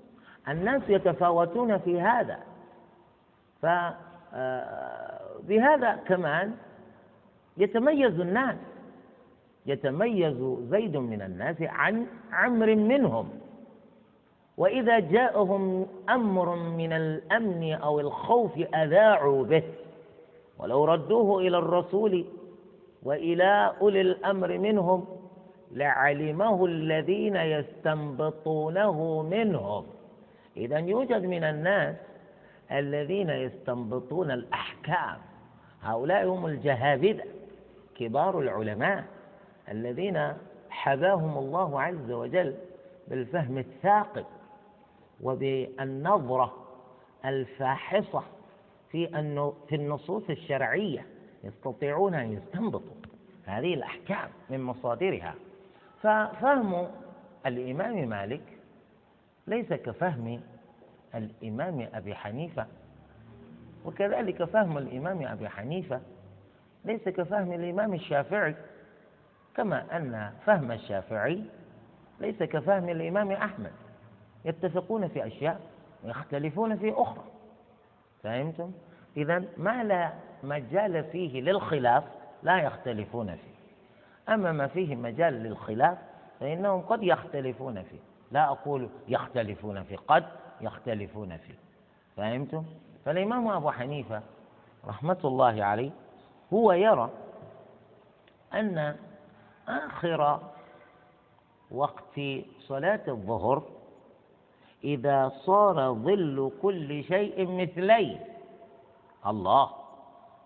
الناس 0.49 0.83
يتفاوتون 0.89 1.79
في 1.79 2.01
هذا. 2.01 2.39
فبهذا 3.63 3.99
آه، 5.93 5.97
كمان 6.07 6.55
يتميز 7.57 8.21
الناس. 8.21 8.57
يتميز 9.67 10.37
زيد 10.71 10.97
من 10.97 11.23
الناس 11.23 11.63
عن 11.63 12.07
عمر 12.33 12.75
منهم. 12.75 13.29
وإذا 14.57 14.99
جاءهم 14.99 15.87
أمر 16.09 16.57
من 16.57 16.93
الأمن 16.93 17.73
أو 17.73 18.01
الخوف 18.01 18.59
أذاعوا 18.75 19.45
به. 19.45 19.63
ولو 20.59 20.85
ردوه 20.85 21.41
إلى 21.41 21.59
الرسول 21.59 22.25
وإلى 23.03 23.75
أولي 23.81 24.01
الأمر 24.01 24.59
منهم 24.59 25.05
لعلمه 25.73 26.67
الذين 26.67 27.37
يستنبطونه 27.37 29.23
منهم. 29.23 29.87
إذا 30.57 30.79
يوجد 30.79 31.23
من 31.23 31.45
الناس 31.45 31.97
الذين 32.73 33.31
يستنبطون 33.31 34.31
الأحكام. 34.31 35.17
هؤلاء 35.83 36.29
هم 36.29 36.47
الجهابذة 36.47 37.25
كبار 37.99 38.41
العلماء. 38.41 39.05
الذين 39.69 40.33
حباهم 40.71 41.39
الله 41.39 41.83
عز 41.83 42.11
وجل 42.11 42.55
بالفهم 43.09 43.59
الثاقب 43.59 44.25
وبالنظرة 45.23 46.57
الفاحصة 47.25 48.23
في 48.91 49.07
في 49.69 49.75
النصوص 49.75 50.23
الشرعية 50.31 51.07
يستطيعون 51.45 52.15
أن 52.15 52.33
يستنبطوا 52.33 52.97
هذه 53.45 53.75
الأحكام 53.75 54.29
من 54.51 54.63
مصادرها. 54.63 55.35
ففهم 56.03 56.87
الإمام 57.47 58.09
مالك 58.09 58.43
ليس 59.47 59.73
كفهم 59.73 60.41
الإمام 61.15 61.89
أبي 61.95 62.15
حنيفة 62.15 62.67
وكذلك 63.85 64.45
فهم 64.45 64.79
الإمام 64.79 65.27
أبي 65.27 65.49
حنيفة 65.49 66.01
ليس 66.85 67.09
كفهم 67.09 67.53
الإمام 67.53 67.95
الشافعي. 67.95 68.55
كما 69.57 69.97
أن 69.97 70.33
فهم 70.47 70.73
الشافعي 70.73 71.45
ليس 72.21 72.43
كفهم 72.43 72.89
الإمام 72.89 73.33
أحمد 73.33 73.73
يتفقون 74.45 75.09
في 75.09 75.27
أشياء 75.27 75.61
ويختلفون 76.05 76.77
في 76.77 76.93
أخرى 76.97 77.25
فهمتم؟ 78.23 78.73
إذا 79.17 79.45
ما 79.57 79.85
لا 79.85 80.13
مجال 80.43 81.05
فيه 81.05 81.41
للخلاف 81.41 82.05
لا 82.43 82.59
يختلفون 82.59 83.37
فيه 83.37 83.53
أما 84.35 84.53
ما 84.53 84.67
فيه 84.67 84.97
مجال 84.97 85.35
للخلاف 85.35 85.99
فإنهم 86.41 86.81
قد 86.81 87.03
يختلفون 87.03 87.83
فيه 87.83 87.99
لا 88.33 88.45
أقول 88.45 88.89
يختلفون 89.09 89.83
فيه 89.83 89.97
قد 89.97 90.25
يختلفون 90.61 91.37
فيه 91.37 91.55
فهمتم؟ 92.17 92.65
فالإمام 93.05 93.49
أبو 93.49 93.71
حنيفة 93.71 94.23
رحمة 94.87 95.19
الله 95.25 95.65
عليه 95.65 95.91
هو 96.53 96.73
يرى 96.73 97.11
أن 98.55 98.97
آخر 99.69 100.41
وقت 101.71 102.21
صلاة 102.59 103.01
الظهر 103.09 103.63
إذا 104.85 105.29
صار 105.29 105.95
ظل 105.95 106.53
كل 106.63 107.05
شيء 107.05 107.47
مثلي. 107.47 108.19
الله. 109.27 109.71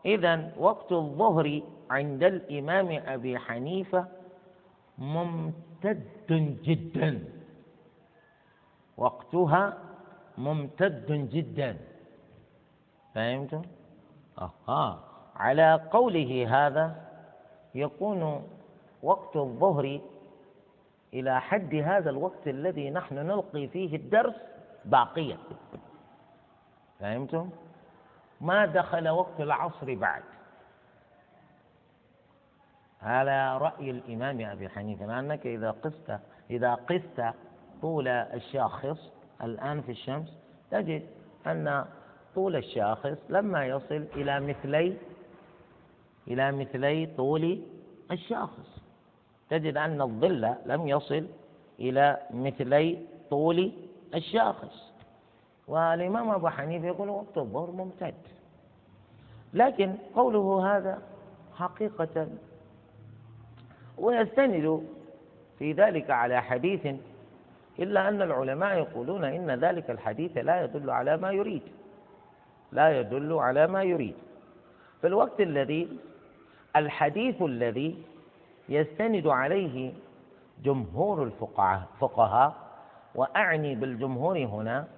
إذا 0.05 0.53
وقت 0.59 0.93
الظهر 0.93 1.63
عند 1.91 2.23
الإمام 2.23 3.03
أبي 3.07 3.39
حنيفة 3.39 4.07
ممتد 4.99 6.59
جدا. 6.63 7.25
وقتها 8.97 9.79
ممتد 10.39 11.29
جدا. 11.33 11.77
فهمتم؟ 13.15 13.63
أها 14.39 15.01
على 15.37 15.81
قوله 15.93 16.47
هذا 16.49 17.09
يكون 17.75 18.49
وقت 19.07 19.37
الظهر 19.37 20.01
إلى 21.15 21.41
حد 21.41 21.75
هذا 21.75 22.11
الوقت 22.11 22.49
الذي 22.49 22.91
نحن 22.91 23.15
نلقي 23.15 23.69
فيه 23.69 23.97
الدرس 23.97 24.35
باقيا. 24.85 25.39
فهمتم؟ 27.01 27.51
ما 28.41 28.67
دخل 28.67 29.09
وقت 29.09 29.41
العصر 29.41 29.95
بعد. 29.95 30.23
هذا 33.01 33.59
رأي 33.59 33.91
الإمام 33.91 34.41
أبي 34.41 34.69
حنيفة 34.69 35.07
لأنك 35.07 35.47
إذا 35.47 35.71
قست 35.71 36.19
إذا 36.51 36.75
قست 36.75 37.25
طول 37.83 38.09
الشاخص 38.09 39.13
الآن 39.43 39.83
في 39.83 39.91
الشمس 39.91 40.39
تجد 40.71 41.07
أن 41.47 41.85
طول 42.35 42.57
الشاخص 42.57 43.19
لما 43.29 43.67
يصل 43.67 44.07
إلى 44.15 44.41
مثلي 44.41 44.97
إلى 46.29 46.53
مثلي 46.53 47.07
طول 47.17 47.63
الشاخص. 48.11 48.76
تجد 49.51 49.77
أن 49.77 50.01
الظل 50.01 50.55
لم 50.67 50.89
يصل 50.89 51.27
إلى 51.81 52.19
مثلي 52.31 52.99
طول 53.31 53.73
الشاخص. 54.15 54.93
والإمام 55.69 56.31
أبو 56.31 56.49
حنيفة 56.49 56.87
يقول 56.87 57.09
وقت 57.09 57.39
الظهر 57.39 57.71
ممتد. 57.71 58.15
لكن 59.55 59.95
قوله 60.15 60.77
هذا 60.77 61.03
حقيقة 61.55 62.29
ويستند 63.99 64.87
في 65.59 65.73
ذلك 65.73 66.11
على 66.11 66.43
حديث 66.43 66.87
إلا 67.79 68.09
أن 68.09 68.23
العلماء 68.23 68.79
يقولون 68.79 69.25
إن 69.25 69.51
ذلك 69.51 69.91
الحديث 69.91 70.37
لا 70.37 70.65
يدل 70.65 70.91
على 70.91 71.17
ما 71.17 71.31
يريد. 71.31 71.63
لا 72.73 73.01
يدل 73.01 73.33
على 73.33 73.67
ما 73.67 73.83
يريد. 73.83 74.15
في 75.01 75.07
الوقت 75.07 75.41
الذي 75.41 75.89
الحديث 76.77 77.43
الذي 77.43 78.03
يستند 78.69 79.27
عليه 79.27 79.93
جمهور 80.65 81.23
الفقهاء 81.23 82.55
وأعني 83.15 83.75
بالجمهور 83.75 84.39
هنا 84.39 84.89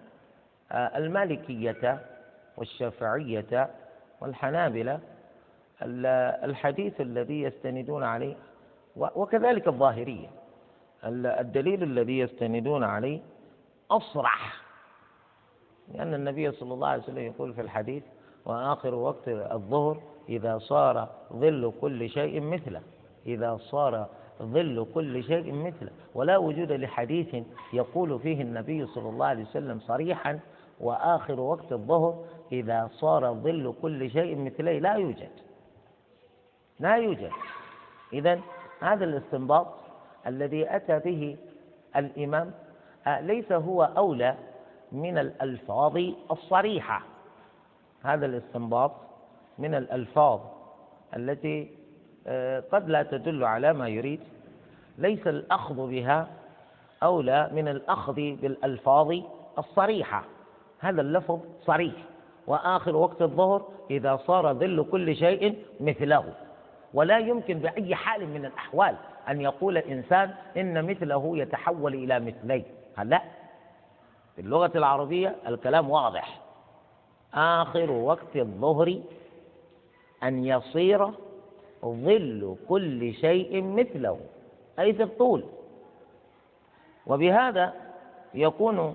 آه، 0.73 0.99
المالكية 0.99 2.01
والشافعية 2.57 3.71
والحنابلة 4.21 5.01
الحديث 6.45 7.01
الذي 7.01 7.43
يستندون 7.43 8.03
عليه 8.05 8.37
وكذلك 8.97 9.69
الظاهرية. 9.69 10.29
الدليل 11.05 11.83
الذي 11.83 12.19
يستندون 12.19 12.85
عليه 12.85 13.21
أصرح 13.91 14.63
لأن 15.95 16.15
النبي 16.15 16.53
صلى 16.53 16.75
الله 16.75 16.89
عليه 16.89 17.03
وسلم 17.03 17.19
يقول 17.19 17.55
في 17.55 17.61
الحديث 17.61 18.03
وآخر 18.45 18.95
وقت 18.95 19.29
الظهر 19.29 20.01
إذا 20.29 20.59
صار 20.59 21.09
ظل 21.33 21.73
كل 21.81 22.09
شيء 22.11 22.41
مثله. 22.41 22.81
إذا 23.29 23.57
صار 23.57 24.07
ظل 24.43 24.87
كل 24.95 25.25
شيء 25.25 25.53
مثله. 25.53 25.91
ولا 26.15 26.37
وجود 26.37 26.73
لحديث 26.73 27.37
يقول 27.73 28.19
فيه 28.21 28.43
النبي 28.43 28.87
صلى 28.87 29.09
الله 29.09 29.27
عليه 29.27 29.43
وسلم 29.45 29.81
صريحا 29.81 30.41
وآخر 30.81 31.41
وقت 31.41 31.73
الظهر 31.73 32.25
إذا 32.53 32.89
صار 32.93 33.35
ظل 33.35 33.75
كل 33.83 34.11
شيء 34.11 34.37
مثله. 34.39 34.79
لا 34.79 34.95
يوجد. 34.95 35.31
لا 36.81 36.97
يوجد. 36.97 37.31
إذا 38.13 38.41
هذا 38.81 39.05
الاستنباط 39.05 39.67
الذي 40.27 40.77
أتى 40.77 40.99
به 40.99 41.37
الإمام 41.97 42.53
آه، 43.07 43.21
ليس 43.21 43.53
هو 43.53 43.83
أولى 43.97 44.35
من 44.93 45.19
الألفاظ 45.19 45.99
الصريحة. 46.31 47.03
هذا 48.03 48.27
الاستنباط 48.27 48.93
من 49.59 49.75
الألفاظ 49.75 50.41
التي 51.17 51.78
قد 52.73 52.89
لا 52.89 53.03
تدل 53.03 53.45
على 53.45 53.73
ما 53.73 53.89
يريد. 53.89 54.21
ليس 54.99 55.27
الأخذ 55.27 55.89
بها 55.91 56.29
أولى 57.03 57.51
من 57.53 57.69
الأخذ 57.69 58.15
بالألفاظ 58.15 59.15
الصريحة. 59.59 60.25
هذا 60.79 61.01
اللفظ 61.01 61.41
صريح. 61.65 61.95
وآخر 62.47 62.97
وقت 62.97 63.23
الظهر 63.23 63.69
إذا 63.91 64.17
صار 64.17 64.55
ظل 64.55 64.87
كل 64.91 65.17
شيء 65.17 65.59
مثله. 65.81 66.25
ولا 66.95 67.19
يمكن 67.19 67.59
بأي 67.59 67.95
حال 67.95 68.29
من 68.29 68.45
الأحوال 68.45 68.97
أن 69.29 69.41
يقول 69.41 69.79
الإنسان 69.79 70.35
إن 70.57 70.85
مثله 70.85 71.39
يتحول 71.39 71.95
إلى 71.95 72.21
مثلي. 72.21 72.65
لا 73.05 73.23
في 74.37 74.41
اللغة 74.41 74.73
العربية 74.75 75.37
الكلام 75.49 75.91
واضح. 75.91 76.41
آخر 77.35 77.91
وقت 77.91 78.37
الظهر 78.37 79.01
أن 80.23 80.45
يصير 80.45 81.11
ظل 81.85 82.57
كل 82.69 83.15
شيء 83.15 83.63
مثله 83.63 84.21
أي 84.79 84.93
في 84.93 85.03
الطول. 85.03 85.45
وبهذا 87.07 87.73
يكون 88.35 88.95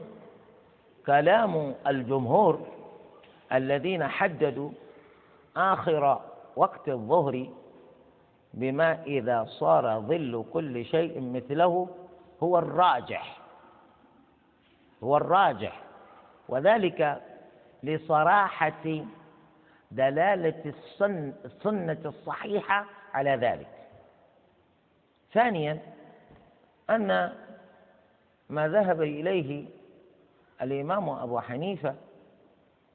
كلام 1.06 1.76
الجمهور 1.88 2.60
الذين 3.54 4.08
حددوا 4.08 4.70
آخر 5.58 6.22
وقت 6.56 6.90
الظهر 6.90 7.48
بما 8.54 9.04
إذا 9.04 9.46
صار 9.50 10.00
ظل 10.00 10.46
كل 10.54 10.86
شيء 10.86 11.22
مثله 11.22 11.88
هو 12.44 12.60
الراجح 12.60 13.38
هو 15.04 15.18
الراجح. 15.18 15.84
وذلك 16.50 17.22
لصراحة 17.84 19.04
دلالة 19.96 20.74
السنة 21.46 21.98
الصحيحة 22.06 22.86
على 23.14 23.30
ذلك. 23.36 23.68
ثانيا 25.34 25.80
أن 26.90 27.34
ما 28.50 28.68
ذهب 28.68 29.02
إليه 29.02 29.66
الإمام 30.62 31.10
أبو 31.10 31.40
حنيفة 31.40 31.96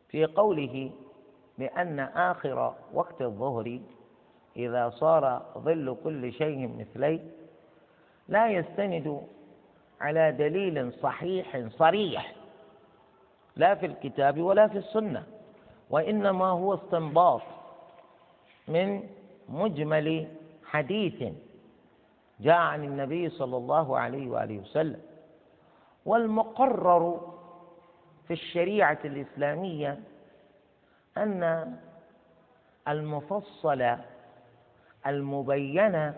في 0.09 0.25
قوله 0.27 0.91
بأن 1.59 2.01
آخر 2.01 2.75
وقت 2.93 3.23
الظهر 3.23 3.81
إذا 4.57 4.91
صار 4.91 5.43
ظل 5.59 5.97
كل 6.05 6.33
شيء 6.33 6.69
مثلي 6.79 7.21
لا 8.29 8.49
يستند 8.51 9.23
على 10.01 10.33
دليل 10.33 10.93
صحيح 10.93 11.69
صريح 11.69 12.35
لا 13.57 13.75
في 13.75 13.87
الكتاب 13.87 14.41
ولا 14.41 14.69
في 14.69 14.79
السنة. 14.79 15.27
وإنما 15.91 16.47
هو 16.47 16.75
استنباط 16.75 17.43
من 18.69 19.03
مجمل 19.49 20.29
حديث 20.65 21.33
جاء 22.41 22.57
عن 22.57 22.85
النبي 22.85 23.31
صلى 23.31 23.57
الله 23.57 23.99
عليه 23.99 24.31
وآله 24.31 24.59
وسلم. 24.59 25.01
والمقرر 26.07 27.33
في 28.27 28.33
الشريعة 28.33 28.99
الإسلامية 29.05 30.01
أن 31.17 31.77
المفصل 32.89 33.97
المبين 35.07 36.13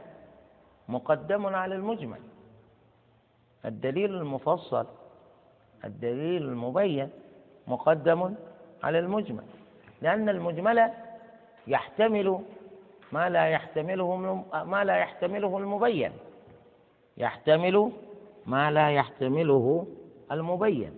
مقدم 0.89 1.47
على 1.47 1.75
المجمل. 1.75 2.21
الدليل 3.65 4.15
المفصل 4.15 4.87
الدليل 5.85 6.43
المبين 6.43 7.11
مقدم 7.67 8.35
على 8.83 8.99
المجمل. 8.99 9.45
لأن 10.03 10.29
المجمل 10.29 10.91
يحتمل 11.67 12.41
ما 13.13 13.29
لا 13.29 13.49
يحتمله 13.49 14.17
ما 14.65 14.85
لا 14.85 14.97
يحتمله 14.97 15.59
المبين. 15.59 16.13
يحتمل 17.17 17.93
ما 18.47 18.71
لا 18.71 18.91
يحتمله 18.91 19.87
المبين. 20.33 20.93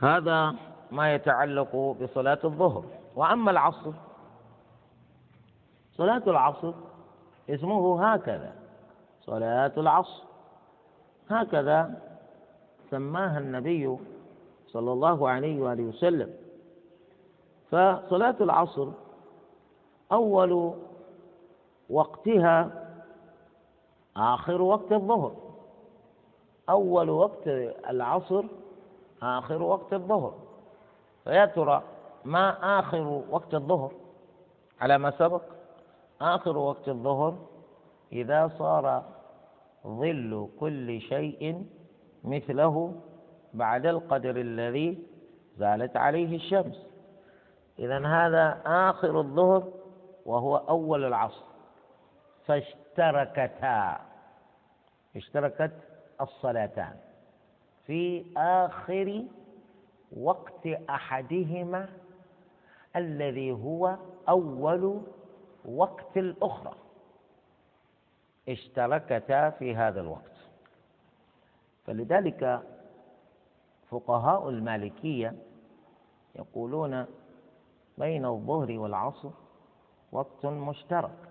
هذا 0.00 0.54
ما 0.90 1.14
يتعلق 1.14 1.96
بصلاة 2.02 2.38
الظهر. 2.44 2.84
وأما 3.16 3.50
العصر 3.50 3.92
صلاة 5.92 6.22
العصر 6.26 6.72
اسمه 7.50 8.12
هكذا. 8.12 8.52
صلاة 9.20 9.72
العصر. 9.76 10.22
هكذا 11.30 12.02
سماها 12.90 13.38
النبي 13.38 13.96
صلى 14.66 14.92
الله 14.92 15.28
عليه 15.28 15.60
وآله 15.60 15.82
وسلم. 15.82 16.43
فصلاة 17.74 18.36
العصر 18.40 18.88
أول 20.12 20.74
وقتها 21.90 22.70
آخر 24.16 24.62
وقت 24.62 24.92
الظهر. 24.92 25.32
أول 26.70 27.10
وقت 27.10 27.46
العصر 27.90 28.44
آخر 29.22 29.62
وقت 29.62 29.92
الظهر. 29.92 30.34
فيا 31.24 31.46
ترى 31.46 31.82
ما 32.24 32.78
آخر 32.78 33.22
وقت 33.30 33.54
الظهر؟ 33.54 33.92
على 34.80 34.98
ما 34.98 35.10
سبق 35.10 35.42
آخر 36.20 36.58
وقت 36.58 36.88
الظهر 36.88 37.34
إذا 38.12 38.50
صار 38.58 39.02
ظل 39.86 40.48
كل 40.60 41.00
شيء 41.00 41.66
مثله 42.24 42.94
بعد 43.54 43.86
القدر 43.86 44.36
الذي 44.36 44.98
زالت 45.58 45.96
عليه 45.96 46.36
الشمس. 46.36 46.93
إذا 47.78 48.06
هذا 48.06 48.62
آخر 48.66 49.20
الظهر 49.20 49.72
وهو 50.26 50.56
أول 50.56 51.04
العصر. 51.04 51.44
فاشتركتا 52.46 54.00
اشتركت 55.16 55.72
الصلاتان. 56.20 56.96
في 57.86 58.24
آخر 58.36 59.24
وقت 60.16 60.66
أحدهما 60.90 61.88
الذي 62.96 63.52
هو 63.52 63.96
أول 64.28 65.02
وقت 65.64 66.16
الأخرى. 66.16 66.74
اشتركتا 68.48 69.50
في 69.50 69.76
هذا 69.76 70.00
الوقت. 70.00 70.34
فلذلك 71.86 72.62
فقهاء 73.90 74.48
المالكية 74.48 75.34
يقولون 76.36 77.06
بين 77.98 78.24
الظهر 78.24 78.78
والعصر 78.78 79.30
وقت 80.12 80.46
مشترك 80.46 81.28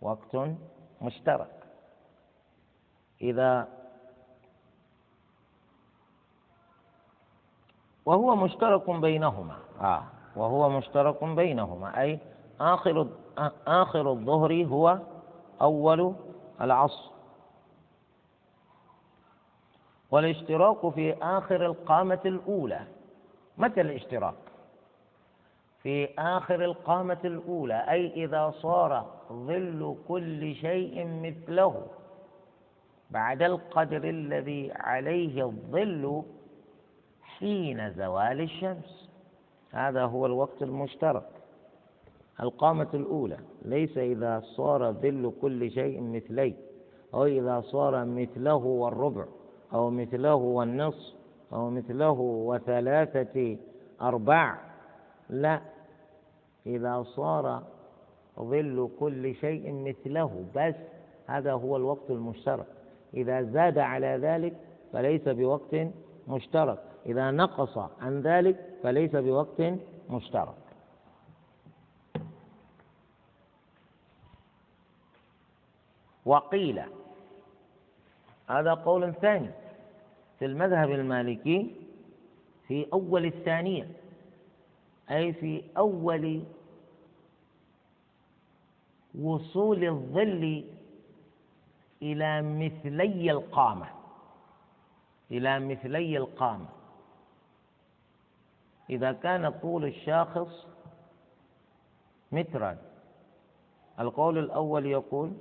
وقت 0.00 0.36
مشترك 1.02 1.64
إذا 3.20 3.68
وهو 8.06 8.36
مشترك 8.36 8.90
بينهما 8.90 9.56
آه 9.80 10.02
وهو 10.36 10.68
مشترك 10.68 11.24
بينهما 11.24 12.00
أي 12.00 12.18
آخر 12.60 13.08
آخر 13.66 14.10
الظهر 14.10 14.64
هو 14.64 14.98
أول 15.60 16.14
العصر 16.60 17.10
والاشتراك 20.10 20.88
في 20.88 21.14
آخر 21.22 21.66
القامة 21.66 22.20
الأولى 22.24 22.86
متى 23.58 23.80
الاشتراك؟ 23.80 24.47
في 25.88 26.08
آخر 26.18 26.64
القامة 26.64 27.18
الأولى 27.24 27.74
أي 27.90 28.24
إذا 28.24 28.50
صار 28.50 29.06
ظل 29.32 29.96
كل 30.08 30.54
شيء 30.54 31.06
مثله. 31.06 31.86
بعد 33.10 33.42
القدر 33.42 34.04
الذي 34.04 34.72
عليه 34.72 35.44
الظل 35.44 36.22
حين 37.22 37.90
زوال 37.90 38.40
الشمس. 38.40 39.10
هذا 39.70 40.04
هو 40.04 40.26
الوقت 40.26 40.62
المشترك. 40.62 41.28
القامة 42.40 42.88
الأولى 42.94 43.38
ليس 43.62 43.98
إذا 43.98 44.40
صار 44.40 44.92
ظل 44.92 45.32
كل 45.42 45.70
شيء 45.70 46.00
مثلي 46.00 46.54
أو 47.14 47.24
إذا 47.24 47.60
صار 47.60 48.04
مثله 48.04 48.54
والربع 48.54 49.24
أو 49.72 49.90
مثله 49.90 50.34
والنصف 50.34 51.14
أو 51.52 51.70
مثله 51.70 52.20
وثلاثة 52.20 53.56
أرباع. 54.02 54.58
لا 55.30 55.60
إذا 56.66 57.02
صار 57.02 57.62
ظل 58.38 58.90
كل 59.00 59.34
شيء 59.34 59.72
مثله 59.72 60.44
بس 60.54 60.74
هذا 61.26 61.52
هو 61.52 61.76
الوقت 61.76 62.10
المشترك. 62.10 62.66
إذا 63.14 63.42
زاد 63.42 63.78
على 63.78 64.06
ذلك 64.22 64.56
فليس 64.92 65.28
بوقت 65.28 65.76
مشترك. 66.28 66.78
إذا 67.06 67.30
نقص 67.30 67.78
عن 68.00 68.20
ذلك 68.20 68.56
فليس 68.82 69.16
بوقت 69.16 69.62
مشترك. 70.10 70.54
وقيل 76.24 76.82
هذا 78.48 78.74
قول 78.74 79.14
ثاني 79.14 79.50
في 80.38 80.44
المذهب 80.44 80.90
المالكي 80.90 81.76
في 82.66 82.86
أول 82.92 83.24
الثانية. 83.26 83.88
أي 85.10 85.32
في 85.32 85.62
أول 85.76 86.42
وصول 89.20 89.84
الظل 89.84 90.64
إلى 92.02 92.42
مثلي 92.42 93.30
القامة 93.30 93.86
إلى 95.30 95.60
مثلي 95.60 96.16
القامة. 96.18 96.66
إذا 98.90 99.12
كان 99.12 99.50
طول 99.50 99.84
الشاخص 99.84 100.66
مترا. 102.32 102.76
القول 104.00 104.38
الأول 104.38 104.86
يقول 104.86 105.32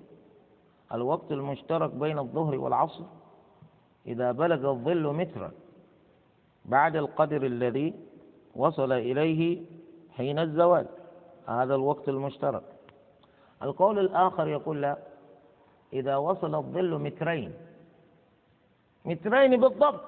الوقت 0.93 1.31
المشترك 1.31 1.89
بين 1.91 2.19
الظهر 2.19 2.55
والعصر 2.55 3.03
إذا 4.05 4.31
بلغ 4.31 4.71
الظل 4.71 5.13
مترا. 5.13 5.51
بعد 6.65 6.95
القدر 6.95 7.45
الذي 7.45 7.93
وصل 8.57 8.91
إليه 8.91 9.61
حين 10.11 10.39
الزوال 10.39 10.87
هذا 11.47 11.75
الوقت 11.75 12.09
المشترك. 12.09 12.63
القول 13.63 13.99
الآخر 13.99 14.47
يقول 14.47 14.81
لا. 14.81 14.97
إذا 15.93 16.15
وصل 16.15 16.55
الظل 16.55 16.99
مترين. 16.99 17.53
مترين 19.05 19.61
بالضبط. 19.61 20.03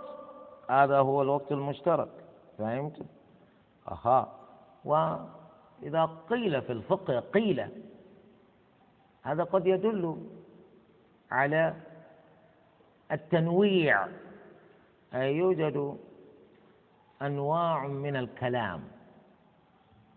هذا 0.70 1.00
هو 1.00 1.22
الوقت 1.22 1.52
المشترك. 1.52 2.10
فهمت؟ 2.58 3.02
أها. 3.92 4.34
وإذا 4.86 6.10
قيل 6.30 6.62
في 6.62 6.72
الفقه 6.72 7.20
قيل. 7.20 7.68
هذا 9.24 9.44
قد 9.44 9.68
يدل 9.68 10.28
على 11.32 11.74
التنويع. 13.12 14.08
أي 15.14 15.36
يوجد 15.36 15.98
أنواع 17.22 17.88
من 17.88 18.16
الكلام 18.16 18.82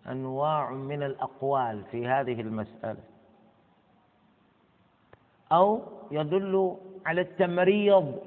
أنواع 0.09 0.70
من 0.70 1.03
الأقوال 1.03 1.84
في 1.90 2.07
هذه 2.07 2.40
المسألة. 2.40 3.00
أو 5.53 5.82
يدل 6.11 6.76
على 7.07 7.20
التمريض 7.20 8.18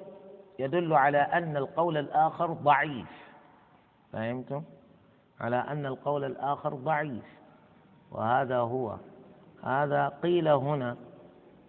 يدل 0.59 0.93
على 0.93 1.17
أن 1.17 1.57
القول 1.57 1.97
الآخر 1.97 2.53
ضعيف. 2.53 3.31
فهمتم؟ 4.13 4.63
على 5.39 5.55
أن 5.55 5.85
القول 5.85 6.23
الآخر 6.23 6.73
ضعيف. 6.73 7.39
وهذا 8.11 8.57
هو. 8.57 8.97
هذا 9.63 10.07
قيل 10.07 10.47
هنا 10.47 10.97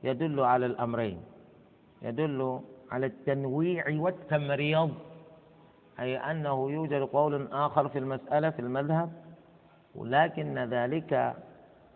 يدل 0.05 0.41
على 0.41 0.67
الأمرين. 0.67 1.21
يدل 2.03 2.61
على 2.91 3.07
التنويع 3.07 3.85
والتمريض. 3.91 4.95
أي 6.01 6.17
أنه 6.17 6.71
يوجد 6.71 7.03
قول 7.03 7.49
آخر 7.53 7.89
في 7.89 7.99
المسألة 7.99 8.51
في 8.51 8.59
المذهب 8.59 9.13
ولكن 9.95 10.59
ذلك 10.59 11.35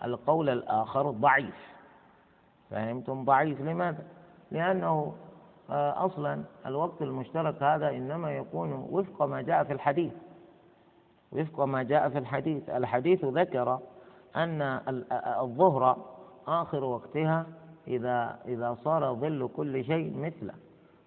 القول 0.04 0.48
الآخر 0.48 1.10
ضعيف. 1.10 1.70
فهمتم 2.70 3.24
ضعيف 3.24 3.60
لماذا؟ 3.60 4.04
لأنه 4.50 5.14
آه، 5.70 6.06
أصلا 6.06 6.42
الوقت 6.66 7.02
المشترك 7.02 7.62
هذا 7.62 7.90
إنما 7.90 8.32
يكون 8.32 8.72
وفق 8.72 9.22
ما 9.22 9.42
جاء 9.42 9.64
في 9.64 9.72
الحديث. 9.72 10.12
وفق 11.32 11.60
ما 11.60 11.82
جاء 11.82 12.08
في 12.08 12.18
الحديث. 12.18 12.68
الحديث 12.70 13.24
ذكر 13.24 13.78
أن 14.36 14.62
الظهر 15.40 15.96
آخر 16.46 16.84
وقتها 16.84 17.46
إذا 17.88 18.38
إذا 18.48 18.74
صار 18.74 19.14
ظل 19.14 19.48
كل 19.56 19.84
شيء 19.84 20.16
مثله. 20.16 20.54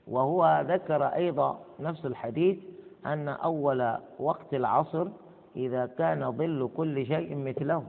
وهو 0.07 0.65
ذكر 0.67 1.03
أيضا 1.05 1.59
نفس 1.79 2.05
الحديث 2.05 2.57
أن 3.05 3.27
أول 3.27 3.97
وقت 4.19 4.53
العصر 4.53 5.07
إذا 5.55 5.85
كان 5.85 6.31
ظل 6.31 6.69
كل 6.77 7.05
شيء 7.05 7.35
مثله. 7.35 7.83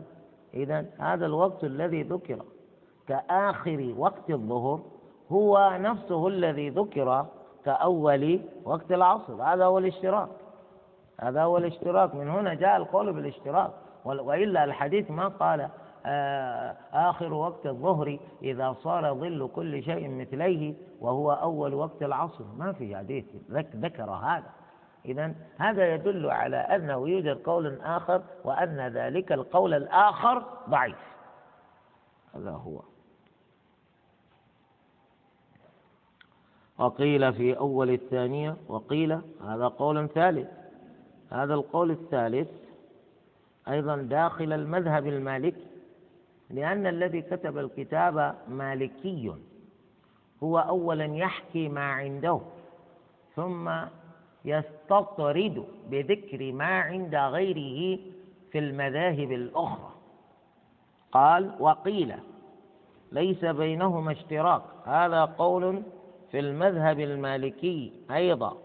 إذا 0.55 0.87
هذا 0.99 1.27
الوقت 1.27 1.65
الذي 1.65 2.03
ذكر 2.03 2.43
كآخر 3.09 3.95
وقت 3.99 4.31
الظهر 4.31 4.81
هو 5.33 5.77
نفسه 5.81 6.29
الذي 6.29 6.71
ذكر 6.71 7.27
كأول 7.65 8.41
وقت 8.65 8.93
العصر. 8.93 9.43
هذا 9.43 9.65
هو 9.65 9.79
الاشتراك. 9.79 10.29
هذا 11.21 11.43
هو 11.43 11.59
الاشتراك. 11.59 12.15
من 12.15 12.29
هنا 12.29 12.55
جاء 12.55 12.77
القول 12.77 13.12
بالاشتراك. 13.12 13.71
وإلا 14.05 14.65
الحديث 14.65 15.11
ما 15.11 15.29
قال 15.29 15.69
آه، 16.07 16.77
آخر 16.93 17.35
وقت 17.35 17.67
الظهر 17.67 18.19
إذا 18.43 18.73
صار 18.83 19.15
ظل 19.15 19.51
كل 19.55 19.83
شيء 19.83 20.09
مثليه 20.09 20.75
وهو 21.01 21.33
أول 21.33 21.75
وقت 21.75 22.03
العصر. 22.03 22.45
ما 22.59 22.73
في 22.73 22.97
حديث 22.97 23.25
ذكر 23.77 24.11
هذا. 24.11 24.64
إذا 25.05 25.35
هذا 25.59 25.95
يدل 25.95 26.31
على 26.31 26.57
أنه 26.57 27.09
يوجد 27.09 27.43
قول 27.43 27.81
آخر 27.81 28.23
وأن 28.45 28.81
ذلك 28.81 29.33
القول 29.33 29.75
الآخر 29.75 30.43
ضعيف. 30.69 30.97
هذا 32.35 32.51
هو. 32.51 32.83
وقيل 36.79 37.33
في 37.33 37.59
أول 37.59 37.91
الثانية 37.91 38.57
وقيل 38.69 39.21
هذا 39.43 39.69
قول 39.69 40.09
ثالث. 40.09 40.49
هذا 41.31 41.55
القول 41.55 41.91
الثالث 41.91 42.49
أيضا 43.69 43.97
داخل 43.97 44.53
المذهب 44.53 45.07
المالكي 45.07 45.67
لأن 46.51 46.87
الذي 46.87 47.23
كتب 47.23 47.59
الكتاب 47.59 48.35
مالكي 48.49 49.35
هو 50.43 50.59
أولا 50.59 51.05
يحكي 51.05 51.69
ما 51.69 51.93
عنده 51.93 52.41
ثم 53.37 53.71
يستطرد 54.45 55.64
بذكر 55.90 56.53
ما 56.53 56.80
عند 56.80 57.14
غيره 57.14 57.99
في 58.53 58.59
المذاهب 58.59 59.32
الأخرى. 59.32 59.90
قال 61.12 61.55
وقيل 61.61 62.14
ليس 63.12 63.45
بينهما 63.45 64.12
اشتراك. 64.12 64.62
هذا 64.84 65.24
قول 65.24 65.82
في 66.30 66.38
المذهب 66.38 67.01
المالكي 67.01 67.92
أيضا. 68.11 68.57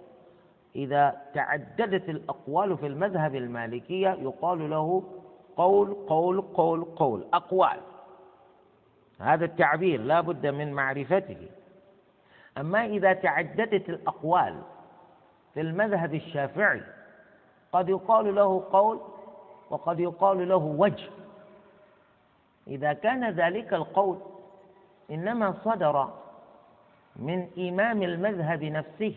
إذا 0.76 1.22
تعددت 1.34 2.10
الأقوال 2.10 2.78
في 2.78 2.88
المذهب 2.88 3.36
المالكي 3.36 4.02
يقال 4.02 4.70
له 4.70 5.04
قول 5.58 5.94
قول 6.08 6.42
قول 6.42 6.84
قول 6.84 7.26
أقوال. 7.34 7.80
هذا 9.20 9.46
التعبير 9.46 10.02
لا 10.02 10.22
بد 10.22 10.48
من 10.48 10.74
معرفته. 10.74 11.48
أما 12.58 12.86
إذا 12.86 13.14
تعددت 13.14 13.90
الأقوال 13.90 14.62
في 15.60 15.64
المذهب 15.66 16.14
الشافعي. 16.14 16.82
قد 17.72 17.90
يقال 17.90 18.36
له 18.36 18.64
قول 18.72 19.00
وقد 19.70 20.00
يقال 20.00 20.50
له 20.50 20.56
وجه. 20.56 21.10
إذا 22.68 22.94
كان 22.94 23.30
ذلك 23.30 23.74
القول 23.74 24.18
إنما 25.12 25.54
صدر 25.66 26.10
من 27.16 27.48
إمام 27.58 28.04
المذهب 28.04 28.64
نفسه. 28.64 29.16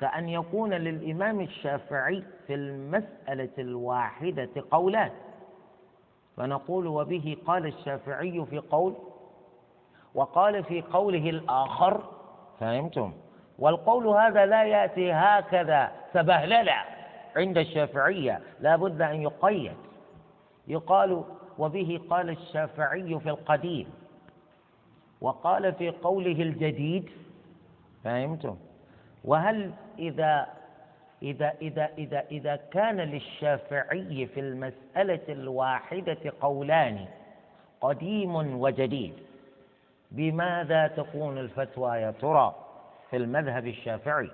كأن 0.00 0.28
يكون 0.28 0.74
للإمام 0.74 1.40
الشافعي 1.40 2.22
في 2.46 2.54
المسألة 2.54 3.54
الواحدة 3.58 4.50
قولان. 4.70 5.10
فنقول 6.36 6.86
وبه 6.86 7.36
قال 7.46 7.66
الشافعي 7.66 8.46
في 8.50 8.58
قول 8.58 8.94
وقال 10.14 10.64
في 10.64 10.82
قوله 10.82 11.30
الآخر. 11.30 12.02
فهمتم؟ 12.60 13.12
والقول 13.58 14.06
هذا 14.06 14.46
لا 14.46 14.64
يأتي 14.64 15.12
هكذا. 15.12 15.92
سبهللة 16.12 16.76
عند 17.36 17.58
الشافعية 17.58 18.40
لا 18.60 18.76
بد 18.76 19.02
أن 19.02 19.22
يقيد. 19.22 19.76
يقال 20.68 21.24
وبه 21.58 22.00
قال 22.10 22.30
الشافعي 22.30 23.20
في 23.20 23.28
القديم. 23.28 23.86
وقال 25.20 25.72
في 25.72 25.90
قوله 25.90 26.42
الجديد 26.42 27.10
فهمتم؟ 28.04 28.56
وهل 29.24 29.70
إذا 29.98 30.46
إذا 31.22 31.52
إذا 31.62 31.88
إذا 31.98 32.24
إذا 32.30 32.56
كان 32.56 32.96
للشافعي 32.96 34.26
في 34.26 34.40
المسألة 34.40 35.20
الواحدة 35.28 36.32
قولان 36.40 37.06
قديم 37.80 38.60
وجديد 38.60 39.14
بماذا 40.10 40.86
تكون 40.86 41.38
الفتوى 41.38 41.96
يا 41.96 42.10
ترى؟ 42.10 42.54
في 43.14 43.18
المذهب 43.18 43.66
الشافعي 43.66 44.30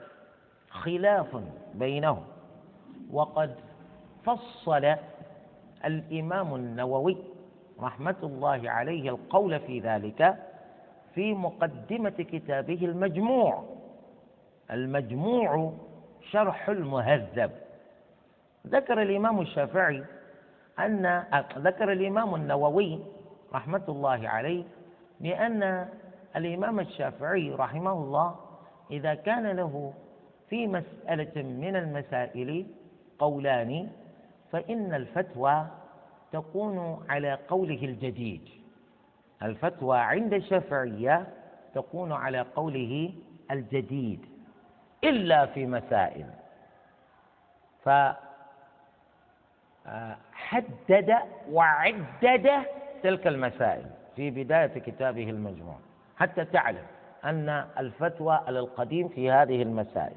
خلاف 0.70 1.42
بينهم 1.74 2.24
وقد 3.10 3.54
فصل 4.24 4.94
الإمام 5.84 6.54
النووي 6.54 7.16
رحمة 7.80 8.16
الله 8.22 8.70
عليه 8.70 9.08
القول 9.10 9.60
في 9.60 9.80
ذلك 9.80 10.36
في 11.14 11.34
مقدمة 11.34 12.10
كتابه 12.10 12.84
المجموع. 12.84 13.64
المجموع 14.70 15.72
شرح 16.30 16.68
المهذب. 16.68 17.50
ذكر 18.66 19.02
الإمام 19.02 19.40
الشافعي 19.40 20.04
أن 20.78 21.24
ذكر 21.58 21.92
الإمام 21.92 22.34
النووي 22.34 23.00
رحمة 23.54 23.84
الله 23.88 24.28
عليه 24.28 24.64
بأن 25.20 25.88
الإمام 26.36 26.80
الشافعي 26.80 27.50
رحمه 27.50 27.92
الله 27.92 28.49
إذا 28.90 29.14
كان 29.14 29.46
له 29.46 29.92
في 30.48 30.66
مسألة 30.66 31.42
من 31.42 31.76
المسائل 31.76 32.66
قولان 33.18 33.90
فإن 34.52 34.94
الفتوى 34.94 35.66
تكون 36.32 37.06
على 37.08 37.34
قوله 37.48 37.84
الجديد. 37.84 38.48
الفتوى 39.42 39.98
عند 39.98 40.34
الشافعية 40.34 41.26
تكون 41.74 42.12
على 42.12 42.40
قوله 42.40 43.12
الجديد 43.50 44.26
إلا 45.04 45.46
في 45.46 45.66
مسائل. 45.66 46.26
فحدد 47.84 48.16
وعدد 51.50 52.50
تلك 53.02 53.26
المسائل 53.26 53.86
في 54.16 54.30
بداية 54.30 54.78
كتابه 54.78 55.30
المجموع 55.30 55.78
حتى 56.16 56.44
تعلم. 56.44 56.86
أن 57.24 57.64
الفتوى 57.78 58.34
على 58.34 58.58
القديم 58.58 59.08
في 59.08 59.30
هذه 59.30 59.62
المسائل. 59.62 60.16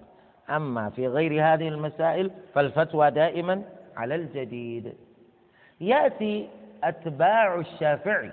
أما 0.49 0.89
في 0.89 1.07
غير 1.07 1.53
هذه 1.53 1.67
المسائل 1.67 2.31
فالفتوى 2.53 3.11
دائما 3.11 3.63
على 3.95 4.15
الجديد. 4.15 4.93
يأتي 5.81 6.49
أتباع 6.83 7.55
الشافعي 7.55 8.31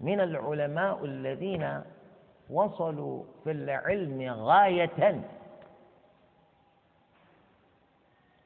من 0.00 0.20
العلماء 0.20 1.04
الذين 1.04 1.80
وصلوا 2.50 3.22
في 3.44 3.50
العلم 3.50 4.32
غاية. 4.32 5.20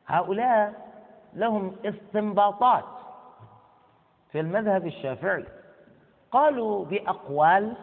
هؤلاء 0.07 0.73
لهم 1.35 1.77
استنباطات 1.85 2.85
في 4.33 4.41
المذهب 4.41 4.87
الشافعي. 4.87 5.45
قالوا 6.31 6.85
بأقوال 6.85 7.77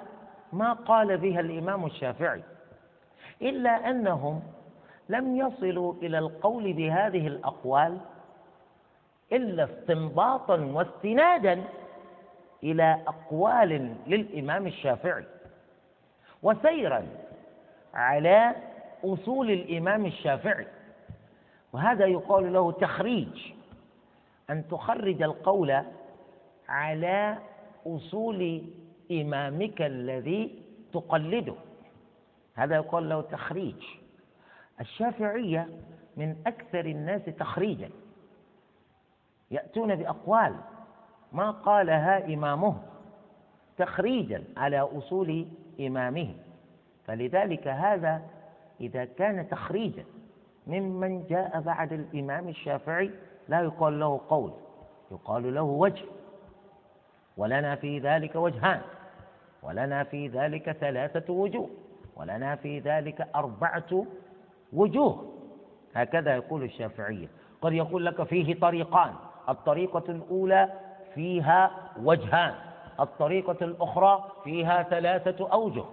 ما 0.53 0.73
قال 0.73 1.17
بها 1.17 1.39
الإمام 1.39 1.85
الشافعي 1.85 2.43
إلا 3.41 3.89
أنهم 3.89 4.41
لم 5.09 5.37
يصلوا 5.37 5.93
إلى 5.93 6.17
القول 6.19 6.73
بهذه 6.73 7.27
الأقوال 7.27 7.97
إلا 9.31 9.63
استنباطا 9.63 10.55
واستنادا 10.57 11.63
إلى 12.63 13.01
أقوال 13.07 13.95
للإمام 14.07 14.67
الشافعي 14.67 15.25
وسيرا 16.43 17.07
على 17.93 18.55
أصول 19.03 19.51
الإمام 19.51 20.05
الشافعي. 20.05 20.67
وهذا 21.73 22.05
يقال 22.05 22.53
له 22.53 22.71
تخريج 22.71 23.51
أن 24.49 24.67
تخرج 24.67 25.21
القول 25.21 25.83
على 26.69 27.37
أصول 27.87 28.61
إمامك 29.11 29.81
الذي 29.81 30.61
تقلده. 30.93 31.55
هذا 32.55 32.75
يقال 32.75 33.09
له 33.09 33.21
تخريج. 33.21 33.83
الشافعية 34.81 35.67
من 36.17 36.35
أكثر 36.47 36.85
الناس 36.85 37.25
تخريجا. 37.25 37.89
يأتون 39.51 39.95
بأقوال. 39.95 40.55
ما 41.31 41.51
قالها 41.51 42.33
إمامه؟ 42.33 42.77
تخريجا 43.77 44.43
على 44.57 44.79
أصول 44.79 45.47
إمامه. 45.79 46.33
فلذلك 47.05 47.67
هذا 47.67 48.21
إذا 48.81 49.05
كان 49.05 49.49
تخريجا 49.49 50.03
ممن 50.67 51.23
جاء 51.29 51.61
بعد 51.61 51.93
الإمام 51.93 52.49
الشافعي 52.49 53.11
لا 53.49 53.61
يقال 53.61 53.99
له 53.99 54.21
قول 54.29 54.51
يقال 55.11 55.55
له 55.55 55.61
وجه. 55.61 56.05
ولنا 57.37 57.75
في 57.75 57.99
ذلك 57.99 58.35
وجهان. 58.35 58.81
ولنا 59.63 60.03
في 60.03 60.27
ذلك 60.27 60.71
ثلاثة 60.71 61.33
وجوه 61.33 61.69
ولنا 62.15 62.55
في 62.55 62.79
ذلك 62.79 63.27
أربعة 63.35 64.05
وجوه. 64.73 65.31
هكذا 65.95 66.35
يقول 66.35 66.63
الشافعية 66.63 67.27
قد 67.61 67.73
يقول 67.73 68.05
لك 68.05 68.23
فيه 68.23 68.59
طريقان 68.59 69.13
الطريقة 69.49 70.03
الأولى 70.09 70.69
فيها 71.15 71.71
وجهان 72.03 72.53
الطريقة 72.99 73.57
الأخرى 73.65 74.31
فيها 74.43 74.83
ثلاثة 74.83 75.51
أوجه. 75.53 75.83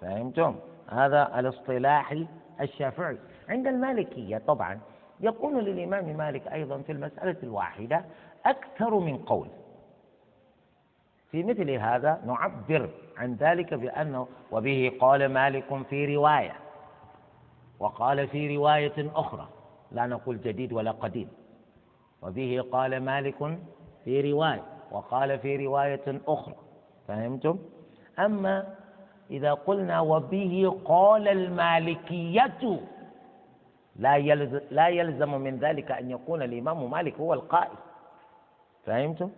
فهمتم؟ 0.00 0.56
هذا 0.90 1.38
الاصطلاح 1.38 2.16
الشافعي. 2.60 3.18
عند 3.48 3.66
المالكية 3.66 4.38
طبعا 4.38 4.80
يكون 5.20 5.58
للإمام 5.58 6.16
مالك 6.16 6.48
أيضا 6.48 6.78
في 6.78 6.92
المسألة 6.92 7.36
الواحدة 7.42 8.04
أكثر 8.46 8.98
من 8.98 9.18
قول. 9.18 9.48
في 11.30 11.42
مثل 11.42 11.70
هذا 11.70 12.20
نعبر 12.26 12.90
عن 13.18 13.34
ذلك 13.34 13.74
بأنه 13.74 14.26
وبه 14.52 14.92
قال 15.00 15.26
مالك 15.28 15.82
في 15.90 16.16
رواية 16.16 16.56
وقال 17.78 18.28
في 18.28 18.56
رواية 18.56 19.10
أخرى 19.14 19.48
لا 19.92 20.06
نقول 20.06 20.40
جديد 20.40 20.72
ولا 20.72 20.90
قديم 20.90 21.28
وبه 22.22 22.64
قال 22.72 23.00
مالك 23.00 23.58
في 24.04 24.32
رواية 24.32 24.62
وقال 24.90 25.38
في 25.38 25.66
رواية 25.66 26.20
أخرى 26.28 26.54
فهمتم؟ 27.08 27.58
أما 28.18 28.74
إذا 29.30 29.52
قلنا 29.52 30.00
وبه 30.00 30.78
قال 30.84 31.28
المالكية 31.28 32.80
لا 33.96 34.16
يلزم, 34.16 34.60
لا 34.70 34.88
يلزم 34.88 35.40
من 35.40 35.58
ذلك 35.58 35.90
أن 35.90 36.10
يكون 36.10 36.42
الإمام 36.42 36.90
مالك 36.90 37.14
هو 37.20 37.34
القائل 37.34 37.76
فهمتم؟ 38.86 39.30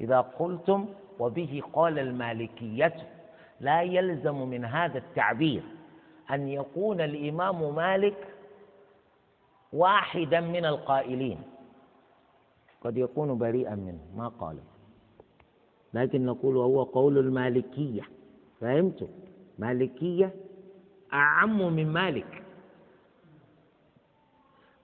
إذا 0.00 0.20
قلتم 0.20 0.86
وبه 1.20 1.62
قال 1.72 1.98
المالكية 1.98 2.94
لا 3.60 3.82
يلزم 3.82 4.34
من 4.48 4.64
هذا 4.64 4.98
التعبير 4.98 5.62
أن 6.30 6.48
يكون 6.48 7.00
الإمام 7.00 7.74
مالك 7.74 8.28
واحدا 9.72 10.40
من 10.40 10.64
القائلين. 10.64 11.38
قد 12.80 12.96
يكون 12.96 13.38
بريئا 13.38 13.74
منه 13.74 14.00
ما 14.16 14.28
قال. 14.28 14.58
لكن 15.94 16.26
نقول 16.26 16.56
هو 16.56 16.82
قول 16.82 17.18
المالكية. 17.18 18.02
فهمتم 18.60 19.08
مالكية 19.58 20.34
أعم 21.12 21.72
من 21.72 21.92
مالك. 21.92 22.42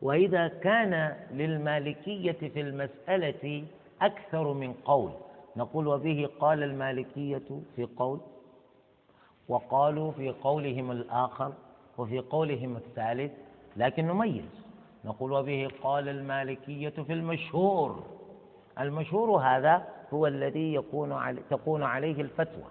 وإذا 0.03 0.49
كان 0.49 1.17
للمالكية 1.33 2.33
في 2.33 2.61
المسألة 2.61 3.65
أكثر 4.03 4.53
من 4.53 4.73
قول 4.73 5.13
نقول 5.57 5.87
وبه 5.87 6.29
قال 6.41 6.63
المالكية 6.63 7.43
في 7.77 7.89
قول 7.97 8.21
وقالوا 9.49 10.13
في 10.13 10.31
قولهم 10.31 10.91
الآخر 10.91 11.53
وفي 11.99 12.19
قولهم 12.19 12.77
الثالث 12.77 13.33
لكن 13.77 14.07
نميز. 14.07 14.67
نقول 15.05 15.33
وبه 15.33 15.71
قال 15.83 16.09
المالكية 16.09 16.89
في 16.89 17.13
المشهور. 17.13 18.05
المشهور 18.81 19.39
هذا 19.39 19.83
هو 20.15 20.27
الذي 20.27 20.75
يكون 20.75 21.13
علي 21.13 21.41
تكون 21.51 21.83
عليه 21.83 22.21
الفتوى. 22.21 22.71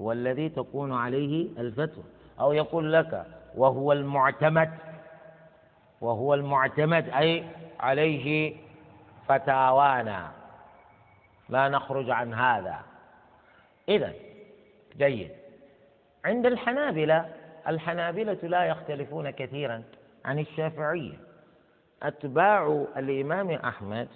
هو 0.00 0.12
الذي 0.12 0.48
تكون 0.48 0.92
عليه 0.92 1.48
الفتوى. 1.58 2.04
أو 2.40 2.52
يقول 2.52 2.92
لك 2.92 3.26
وهو 3.56 3.92
المعتمد 3.92 4.70
وهو 6.00 6.34
المعتمد 6.34 7.08
أي 7.08 7.44
عليه 7.80 8.56
فتاوانا. 9.28 10.41
لا 11.52 11.68
نخرج 11.68 12.10
عن 12.10 12.34
هذا. 12.34 12.78
إذا 13.88 14.12
جيد. 14.96 15.30
عند 16.24 16.46
الحنابلة 16.46 17.28
الحنابلة 17.68 18.38
لا 18.42 18.64
يختلفون 18.64 19.30
كثيرا 19.30 19.82
عن 20.24 20.38
الشافعية. 20.38 21.14
أتباع 22.02 22.84
الإمام 22.96 23.50
أحمد 23.50 24.08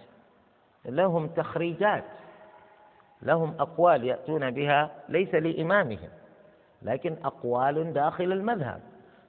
لهم 0.84 1.28
تخريجات 1.28 2.04
لهم 3.22 3.54
أقوال 3.60 4.04
يأتون 4.04 4.50
بها 4.50 4.90
ليس 5.08 5.34
لإمامهم 5.34 6.08
لكن 6.82 7.16
أقوال 7.24 7.92
داخل 7.92 8.32
المذهب. 8.32 8.80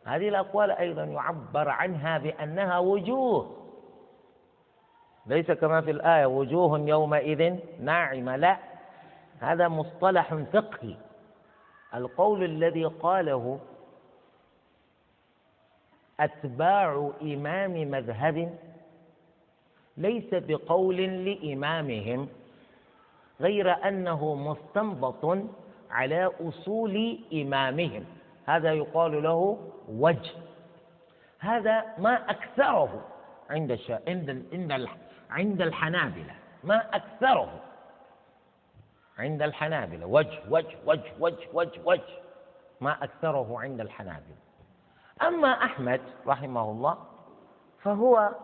هذه 0.05 0.29
الأقوال 0.29 0.71
أيضا 0.71 1.03
يعبر 1.03 1.69
عنها 1.69 2.17
بأنها 2.17 2.79
وجوه. 2.79 3.56
ليس 5.27 5.51
كما 5.51 5.81
في 5.81 5.91
الآية 5.91 6.25
وجوه 6.25 6.79
يومئذ 6.79 7.55
ناعمة. 7.81 8.35
لا 8.35 8.57
هذا 9.39 9.67
مصطلح 9.67 10.33
فقهي. 10.33 10.95
القول 11.95 12.43
الذي 12.43 12.85
قاله 12.85 13.59
أتباع 16.19 17.11
إمام 17.21 17.71
مذهب 17.71 18.57
ليس 19.97 20.29
بقول 20.31 20.97
لإمامهم 20.97 22.29
غير 23.41 23.87
أنه 23.87 24.35
مستنبط 24.35 25.37
على 25.91 26.31
أصول 26.41 27.19
إمامهم. 27.33 28.05
هذا 28.45 28.73
يقال 28.73 29.23
له 29.23 29.57
وجه. 29.89 30.31
هذا 31.39 31.85
ما 31.97 32.31
أكثره 32.31 33.05
عند 33.49 33.71
الش... 33.71 33.91
عند 34.07 34.45
عند 34.53 34.71
عند 35.29 35.61
الحنابلة. 35.61 36.35
ما 36.63 36.95
أكثره. 36.95 37.59
عند 39.17 39.41
الحنابلة. 39.41 40.05
وجه 40.05 40.39
وجه 40.49 40.77
وجه 40.85 41.11
وجه 41.19 41.47
وجه 41.53 41.81
وجه. 41.85 42.19
ما 42.81 43.03
أكثره 43.03 43.59
عند 43.59 43.81
الحنابلة. 43.81 44.37
أما 45.21 45.47
أحمد 45.47 46.01
رحمه 46.27 46.71
الله 46.71 46.97
فهو 47.83 48.35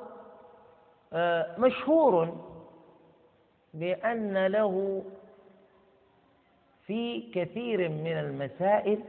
آه، 1.14 1.60
مشهور 1.60 2.38
بأن 3.74 4.46
له 4.48 5.04
في 6.88 7.32
كثير 7.36 7.90
من 7.90 8.18
المسائل 8.18 9.04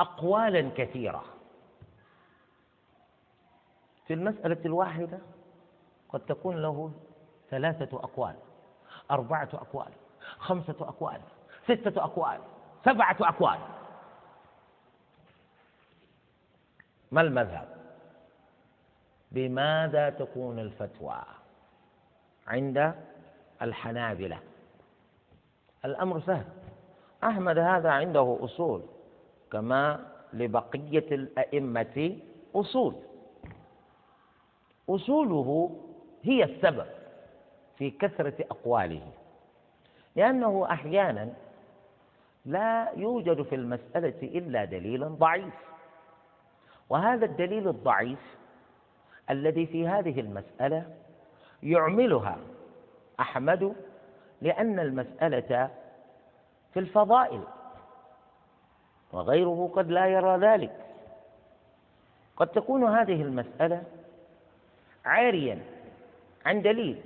أقوالا 0.00 0.70
كثيرة. 0.76 1.24
في 4.12 4.16
المسألة 4.16 4.58
الواحدة 4.64 5.18
قد 6.08 6.20
تكون 6.20 6.62
له 6.62 6.92
ثلاثة 7.50 7.96
أقوال 7.96 8.34
أربعة 9.10 9.48
أقوال 9.52 9.92
خمسة 10.38 10.74
أقوال 10.80 11.20
ستة 11.64 12.04
أقوال 12.04 12.38
سبعة 12.84 13.16
أقوال. 13.20 13.58
ما 17.12 17.20
المذهب؟ 17.20 17.68
بماذا 19.30 20.10
تكون 20.10 20.58
الفتوى 20.58 21.22
عند 22.46 22.94
الحنابلة؟ 23.62 24.38
الأمر 25.84 26.20
سهل. 26.20 26.46
أحمد 27.24 27.58
هذا 27.58 27.90
عنده 27.90 28.38
أصول 28.40 28.82
كما 29.52 30.06
لبقية 30.32 31.14
الأئمة 31.14 32.18
أصول. 32.54 33.11
أصوله 34.88 35.70
هي 36.22 36.44
السبب 36.44 36.86
في 37.78 37.90
كثرة 37.90 38.34
أقواله 38.50 39.02
لأنه 40.16 40.66
أحيانا 40.70 41.28
لا 42.46 42.92
يوجد 42.96 43.42
في 43.42 43.54
المسألة 43.54 44.14
إلا 44.22 44.64
دليل 44.64 45.08
ضعيف. 45.08 45.54
وهذا 46.90 47.24
الدليل 47.24 47.68
الضعيف 47.68 48.36
الذي 49.30 49.66
في 49.66 49.88
هذه 49.88 50.20
المسألة 50.20 50.86
يعملها 51.62 52.38
أحمد 53.20 53.74
لأن 54.40 54.78
المسألة 54.80 55.70
في 56.72 56.80
الفضائل 56.80 57.40
وغيره 59.12 59.70
قد 59.74 59.90
لا 59.90 60.06
يرى 60.06 60.36
ذلك. 60.36 60.86
قد 62.36 62.46
تكون 62.48 62.84
هذه 62.84 63.22
المسألة 63.22 63.82
عاريا 65.04 65.58
عن 66.46 66.62
دليل. 66.62 67.00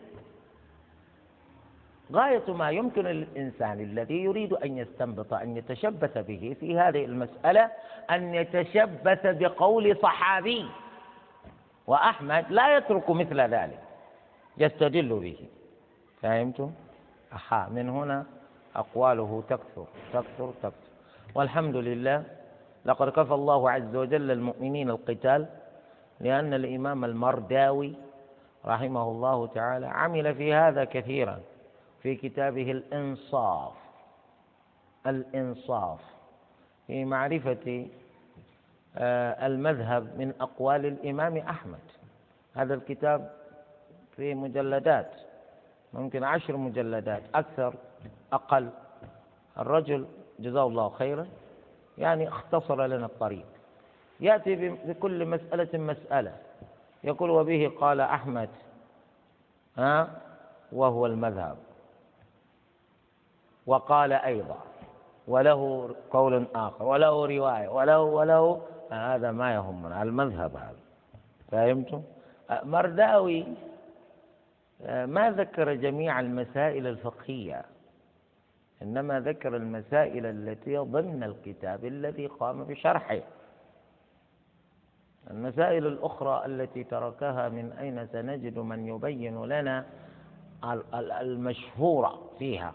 غاية 2.13 2.53
ما 2.53 2.71
يمكن 2.71 3.05
للإنسان 3.05 3.81
الذي 3.81 4.25
يريد 4.25 4.53
أن 4.53 4.79
يستنبط 4.79 5.35
أن 5.35 5.57
يتشبث 5.57 6.19
به 6.19 6.57
في 6.61 6.79
هذه 6.79 7.05
المسألة 7.05 7.71
أن 8.11 8.35
يتشبث 8.35 9.27
بقول 9.27 9.97
صحابي. 9.97 10.67
وأحمد 11.87 12.45
لا 12.51 12.77
يترك 12.77 13.11
مثل 13.11 13.41
ذلك 13.41 13.81
يستدل 14.59 15.09
به. 15.09 15.39
فهمتم؟ 16.23 16.71
أحا 17.33 17.69
من 17.69 17.89
هنا 17.89 18.27
أقواله 18.77 19.43
تكثر 19.49 19.87
تكثر 20.13 20.53
تكثر. 20.63 20.91
والحمد 21.35 21.77
لله 21.77 22.25
لقد 22.85 23.09
كفى 23.09 23.35
الله 23.35 23.71
عز 23.71 23.97
وجل 23.97 24.31
المؤمنين 24.31 24.91
القتال 24.91 25.47
لأن 26.21 26.55
الإمام 26.55 27.05
المرداوي 27.05 27.95
رحمه 28.65 29.03
الله 29.03 29.47
تعالى 29.47 29.87
عمل 29.87 30.35
في 30.35 30.55
هذا 30.55 30.85
كثيرا 30.85 31.41
في 32.03 32.15
كتابه 32.15 32.71
الإنصاف 32.71 33.73
الإنصاف 35.07 36.01
في 36.87 37.05
معرفة 37.05 37.87
آه، 38.99 39.47
المذهب 39.47 40.19
من 40.19 40.33
أقوال 40.41 40.87
الإمام 40.87 41.37
أحمد. 41.37 41.79
هذا 42.55 42.75
الكتاب 42.75 43.33
في 44.17 44.35
مجلدات 44.35 45.11
ممكن 45.93 46.25
عشر 46.25 46.57
مجلدات 46.57 47.23
أكثر 47.35 47.75
أقل. 48.33 48.71
الرجل 49.59 50.07
جزاه 50.39 50.67
الله 50.67 50.89
خيرا 50.89 51.27
يعني 51.99 52.29
اختصر 52.29 52.87
لنا 52.87 53.07
الطريق. 53.07 53.47
يأتي 54.21 54.69
بكل 54.69 55.27
مسألة 55.27 55.79
مسألة. 55.79 56.33
يقول 57.05 57.31
وبه 57.31 57.73
قال 57.81 58.01
أحمد 58.01 58.49
ها 59.77 60.09
وهو 60.73 61.07
المذهب. 61.07 61.57
وقال 63.67 64.13
أيضا 64.13 64.59
وله 65.29 65.95
قول 66.11 66.47
آخر 66.55 66.85
وله 66.85 67.27
رواية 67.27 67.69
وله 67.69 68.01
وله 68.01 68.63
هذا 68.91 69.33
ما 69.33 69.55
يهمنا 69.55 70.03
المذهب 70.03 70.57
هذا. 70.57 70.77
فهمتم؟ 71.51 72.03
مرداوي 72.51 73.47
ما 74.87 75.31
ذكر 75.31 75.75
جميع 75.75 76.21
المسائل 76.21 76.87
الفقهية 76.87 77.63
إنما 78.83 79.21
ذكر 79.21 79.57
المسائل 79.57 80.27
التي 80.27 80.77
ضمن 80.77 81.23
الكتاب 81.23 81.85
الذي 81.85 82.27
قام 82.27 82.65
بشرحه. 82.65 83.21
المسائل 85.31 85.87
الأخرى 85.87 86.47
التي 86.47 86.85
تركها 86.85 87.49
من 87.49 87.73
أين 87.73 88.07
سنجد 88.07 88.59
من 88.59 88.87
يبين 88.87 89.45
لنا 89.45 89.85
المشهورة 91.21 92.21
فيها؟ 92.39 92.75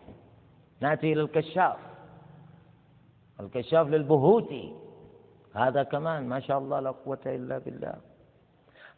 نأتي 0.81 1.13
إلى 1.13 1.21
الكشاف. 1.21 1.77
الكشاف 3.39 3.87
للبهوتي. 3.87 4.73
هذا 5.55 5.83
كمان 5.83 6.27
ما 6.29 6.39
شاء 6.39 6.57
الله 6.57 6.79
لا 6.79 6.91
قوة 6.91 7.19
إلا 7.25 7.57
بالله. 7.57 7.93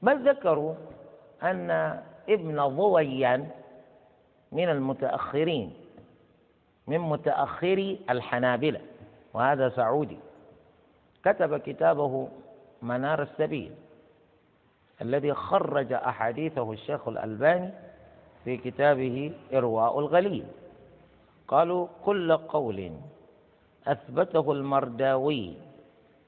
بل 0.02 0.30
ذكروا 0.30 0.76
أن 1.44 1.72
ابن 2.30 2.68
ضويا 2.68 3.48
من 4.52 4.70
المتأخرين 4.70 5.74
من 6.88 7.00
متأخري 7.00 8.00
الحنابلة 8.10 8.82
وهذا 9.34 9.70
سعودي. 9.70 10.20
كتب 11.26 11.58
كتابه 11.58 12.28
منار 12.84 13.22
السبيل 13.22 13.72
الذي 15.02 15.34
خرج 15.34 15.94
أحاديثه 15.94 16.72
الشيخ 16.72 17.08
الألباني 17.08 17.72
في 18.44 18.58
كتابه 18.58 19.34
إرواء 19.54 20.00
الغليل. 20.00 20.46
قالوا 21.48 21.88
كل 22.06 22.38
قول 22.38 22.92
أثبته 23.88 24.52
المرداوي 24.52 25.54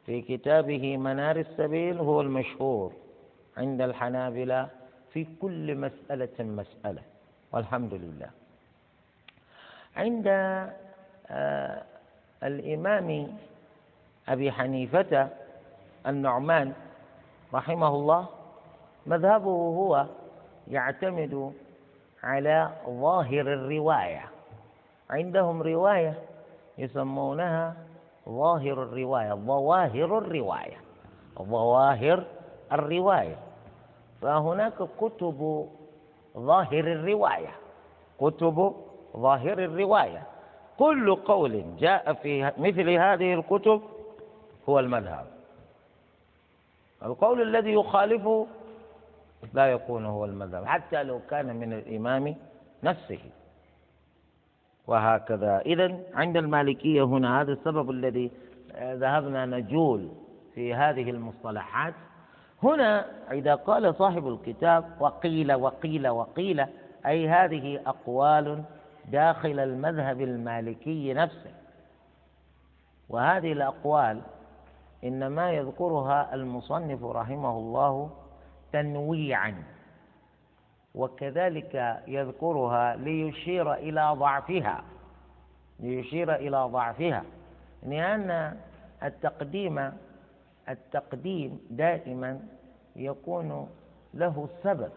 في 0.05 0.21
كتابه 0.21 0.97
منار 0.97 1.35
السبيل 1.35 1.97
هو 1.97 2.21
المشهور 2.21 2.93
عند 3.57 3.81
الحنابلة 3.81 4.69
في 5.13 5.27
كل 5.41 5.75
مسألة 5.75 6.39
مسألة 6.39 7.01
والحمد 7.51 7.93
لله. 7.93 8.29
عند 9.95 10.27
آه، 11.29 11.83
الإمام 12.43 13.37
أبي 14.27 14.51
حنيفة 14.51 15.29
النعمان 16.07 16.73
رحمه 17.53 17.87
الله 17.87 18.25
مذهبه 19.05 19.51
هو 19.51 20.05
يعتمد 20.67 21.53
على 22.23 22.69
ظاهر 22.89 23.41
الرواية. 23.53 24.25
عندهم 25.09 25.61
رواية 25.61 26.13
يسمونها 26.77 27.73
ظاهر 28.29 28.83
الرواية 28.83 29.33
ظواهر 29.33 30.17
الرواية 30.17 30.77
ظواهر 31.41 32.23
الرواية. 32.71 33.35
فهناك 34.21 34.87
كتب 35.01 35.67
ظاهر 36.37 36.79
الرواية 36.79 37.51
كتب 38.19 38.73
ظاهر 39.17 39.59
الرواية. 39.59 40.23
كل 40.79 41.15
قول 41.15 41.63
جاء 41.77 42.13
في 42.13 42.51
مثل 42.57 42.89
هذه 42.89 43.33
الكتب 43.33 43.81
هو 44.69 44.79
المذهب. 44.79 45.34
القول 47.03 47.41
الذي 47.41 47.73
يخالفه 47.73 48.47
لا 49.53 49.65
يكون 49.71 50.05
هو 50.05 50.25
المذهب 50.25 50.65
حتى 50.65 51.03
لو 51.03 51.19
كان 51.29 51.55
من 51.55 51.73
الإمام 51.73 52.35
نفسه. 52.83 53.19
وهكذا. 54.87 55.59
إذا 55.59 55.99
عند 56.13 56.37
المالكية 56.37 57.03
هنا 57.03 57.41
هذا 57.41 57.51
السبب 57.53 57.89
الذي 57.89 58.31
ذهبنا 58.81 59.45
نجول 59.45 60.09
في 60.55 60.73
هذه 60.73 61.09
المصطلحات. 61.09 61.93
هنا 62.63 63.05
إذا 63.31 63.55
قال 63.55 63.95
صاحب 63.95 64.27
الكتاب 64.27 64.85
وقيل 64.99 65.53
وقيل 65.53 66.07
وقيل 66.07 66.65
أي 67.05 67.29
هذه 67.29 67.79
أقوال 67.85 68.63
داخل 69.11 69.59
المذهب 69.59 70.21
المالكي 70.21 71.13
نفسه. 71.13 71.51
وهذه 73.09 73.51
الأقوال 73.51 74.21
إنما 75.05 75.51
يذكرها 75.51 76.33
المصنف 76.35 77.03
رحمه 77.03 77.57
الله 77.57 78.09
تنويعا 78.73 79.63
وكذلك 80.95 82.01
يذكرها 82.07 82.95
ليشير 82.95 83.73
إلى 83.73 84.11
ضعفها 84.19 84.83
ليشير 85.79 86.35
إلى 86.35 86.57
ضعفها 86.71 87.23
لأن 87.83 88.57
التقديم 89.03 89.91
التقديم 90.69 91.59
دائما 91.69 92.39
يكون 92.95 93.67
له 94.13 94.49
سبب 94.63 94.89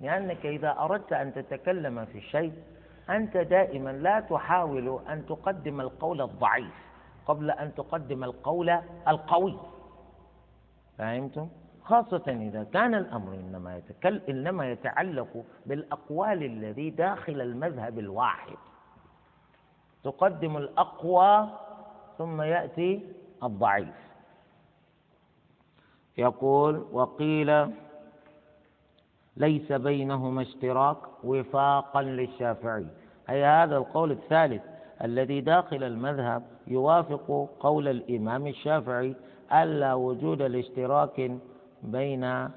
لأنك 0.00 0.46
إذا 0.46 0.76
أردت 0.78 1.12
أن 1.12 1.34
تتكلم 1.34 2.04
في 2.04 2.20
شيء 2.20 2.52
أنت 3.10 3.36
دائما 3.36 3.90
لا 3.90 4.20
تحاول 4.20 4.98
أن 5.08 5.26
تقدم 5.26 5.80
القول 5.80 6.22
الضعيف. 6.22 6.85
قبل 7.26 7.50
أن 7.50 7.74
تقدم 7.74 8.24
القول 8.24 8.70
القوي. 9.08 9.58
فهمتم؟ 10.98 11.48
خاصة 11.84 12.24
إذا 12.26 12.64
كان 12.64 12.94
الأمر 12.94 13.34
إنما 13.34 13.76
يتكل 13.76 14.20
إنما 14.28 14.70
يتعلق 14.70 15.44
بالأقوال 15.66 16.42
الذي 16.42 16.90
داخل 16.90 17.40
المذهب 17.40 17.98
الواحد. 17.98 18.56
تقدم 20.04 20.56
الأقوى 20.56 21.48
ثم 22.18 22.42
يأتي 22.42 23.12
الضعيف. 23.42 24.06
يقول 26.18 26.86
وقيل 26.92 27.70
ليس 29.36 29.72
بينهما 29.72 30.42
اشتراك 30.42 31.24
وفاقا 31.24 32.02
للشافعي. 32.02 32.86
أي 33.30 33.44
هذا 33.44 33.76
القول 33.76 34.10
الثالث 34.10 34.62
الذي 35.04 35.40
داخل 35.40 35.84
المذهب 35.84 36.55
يوافق 36.66 37.48
قول 37.60 37.88
الإمام 37.88 38.46
الشافعي 38.46 39.14
ألا 39.52 39.94
وجود 39.94 40.42
الاشتراك 40.42 41.30
بين 41.82 42.48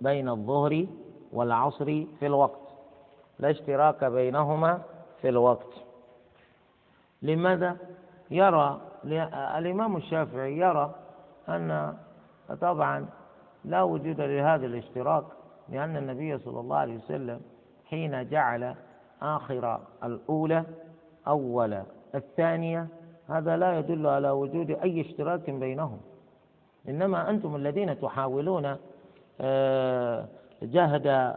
بين 0.00 0.28
الظهر 0.28 0.86
والعصر 1.32 1.84
في 1.84 2.26
الوقت 2.26 2.68
لا 3.38 3.50
اشتراك 3.50 4.04
بينهما 4.04 4.82
في 5.22 5.28
الوقت. 5.28 5.74
لماذا؟ 7.22 7.76
يرى 8.30 8.80
الإمام 9.58 9.96
الشافعي 9.96 10.58
يرى 10.58 10.94
أن 11.48 11.94
طبعا 12.60 13.06
لا 13.64 13.82
وجود 13.82 14.20
لهذا 14.20 14.66
الاشتراك 14.66 15.24
لأن 15.68 15.96
النبي 15.96 16.38
صلى 16.38 16.60
الله 16.60 16.76
عليه 16.76 16.96
وسلم 16.96 17.40
حين 17.86 18.28
جعل 18.28 18.74
آخر 19.22 19.80
الأولى 20.04 20.64
أول 21.28 21.82
الثانية 22.14 22.86
هذا 23.28 23.56
لا 23.56 23.78
يدل 23.78 24.06
على 24.06 24.30
وجود 24.30 24.70
أي 24.70 25.00
اشتراك 25.00 25.50
بينهم. 25.50 26.00
إنما 26.88 27.30
أنتم 27.30 27.56
الذين 27.56 28.00
تحاولون 28.00 28.76
آه، 29.40 30.28
جهد 30.62 31.36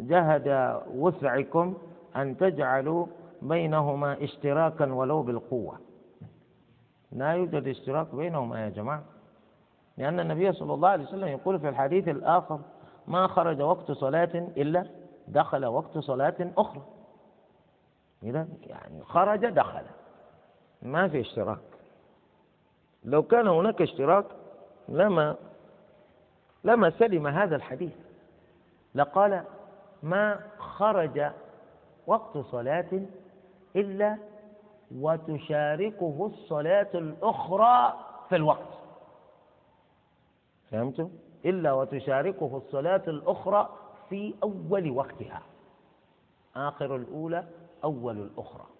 جهد 0.00 0.78
وسعكم 0.94 1.74
أن 2.16 2.36
تجعلوا 2.36 3.06
بينهما 3.42 4.24
اشتراكا 4.24 4.92
ولو 4.92 5.22
بالقوة. 5.22 5.78
لا 7.12 7.32
يوجد 7.32 7.68
اشتراك 7.68 8.14
بينهما 8.14 8.64
يا 8.64 8.68
جماعة. 8.68 9.02
لأن 9.98 10.20
النبي 10.20 10.52
صلى 10.52 10.74
الله 10.74 10.88
عليه 10.88 11.04
وسلم 11.04 11.28
يقول 11.28 11.60
في 11.60 11.68
الحديث 11.68 12.08
الآخر 12.08 12.60
ما 13.06 13.26
خرج 13.26 13.60
وقت 13.60 13.92
صلاة 13.92 14.48
إلا 14.56 14.86
دخل 15.28 15.66
وقت 15.66 15.98
صلاة 15.98 16.52
أخرى. 16.58 16.82
إذا 18.22 18.48
يعني 18.62 19.04
خرج 19.04 19.46
دخل. 19.46 19.84
ما 20.84 21.08
في 21.08 21.20
اشتراك. 21.20 21.58
لو 23.04 23.22
كان 23.22 23.48
هناك 23.48 23.82
اشتراك 23.82 24.26
لما 24.88 25.36
لما 26.64 26.90
سلم 26.90 27.26
هذا 27.26 27.56
الحديث. 27.56 27.92
لقال 28.94 29.44
ما 30.02 30.40
خرج 30.58 31.30
وقت 32.06 32.38
صلاة 32.38 33.02
إلا 33.76 34.18
وتشاركه 34.94 36.30
الصلاة 36.32 36.90
الأخرى 36.94 37.94
في 38.28 38.36
الوقت. 38.36 38.68
فهمتم؟ 40.70 41.10
إلا 41.44 41.72
وتشاركه 41.72 42.56
الصلاة 42.56 43.02
الأخرى 43.08 43.68
في 44.08 44.34
أول 44.42 44.90
وقتها. 44.90 45.42
آخر 46.56 46.96
الأولى 46.96 47.44
أول 47.84 48.16
الأخرى. 48.16 48.73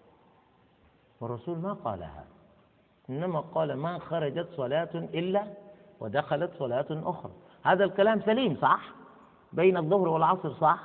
والرسول 1.21 1.57
ما 1.57 1.73
قالها. 1.73 2.25
إنما 3.09 3.39
قال 3.39 3.73
ما 3.73 3.99
خرجت 3.99 4.47
صلاة 4.57 4.89
إلا 4.93 5.43
ودخلت 5.99 6.51
صلاة 6.59 6.85
أخرى. 6.89 7.31
هذا 7.63 7.83
الكلام 7.83 8.21
سليم 8.21 8.55
صح؟ 8.61 8.81
بين 9.53 9.77
الظهر 9.77 10.07
والعصر 10.07 10.53
صح؟ 10.53 10.79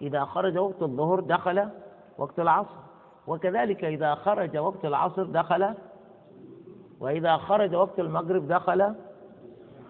إذا 0.00 0.24
خرج 0.24 0.58
وقت 0.58 0.82
الظهر 0.82 1.20
دخل 1.20 1.68
وقت 2.18 2.40
العصر. 2.40 2.84
وكذلك 3.26 3.84
إذا 3.84 4.14
خرج 4.14 4.56
وقت 4.56 4.84
العصر 4.84 5.22
دخل 5.22 5.74
وإذا 7.00 7.36
خرج 7.36 7.74
وقت 7.74 8.00
المغرب 8.00 8.48
دخل 8.48 8.94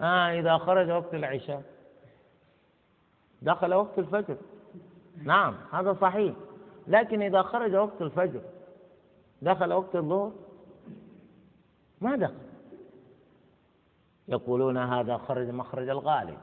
آه 0.00 0.40
إذا 0.40 0.58
خرج 0.58 0.90
وقت 0.90 1.14
العشاء 1.14 1.62
دخل 3.42 3.74
وقت 3.74 3.98
الفجر. 3.98 4.36
نعم 5.22 5.54
هذا 5.72 5.96
صحيح. 6.00 6.34
لكن 6.86 7.22
إذا 7.22 7.42
خرج 7.42 7.74
وقت 7.74 8.02
الفجر 8.02 8.40
دخل 9.44 9.72
وقت 9.72 9.96
الظهر؟ 9.96 10.32
ما 12.00 12.16
دخل. 12.16 12.34
يقولون 14.28 14.76
هذا 14.76 15.16
خرج 15.16 15.48
مخرج 15.48 15.88
الغالب. 15.88 16.38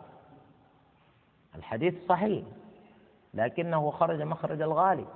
الحديث 1.56 2.08
صحيح 2.08 2.45
لكنه 3.34 3.91
خرج 3.91 4.22
مخرج 4.22 4.62
الغالب. 4.62 5.08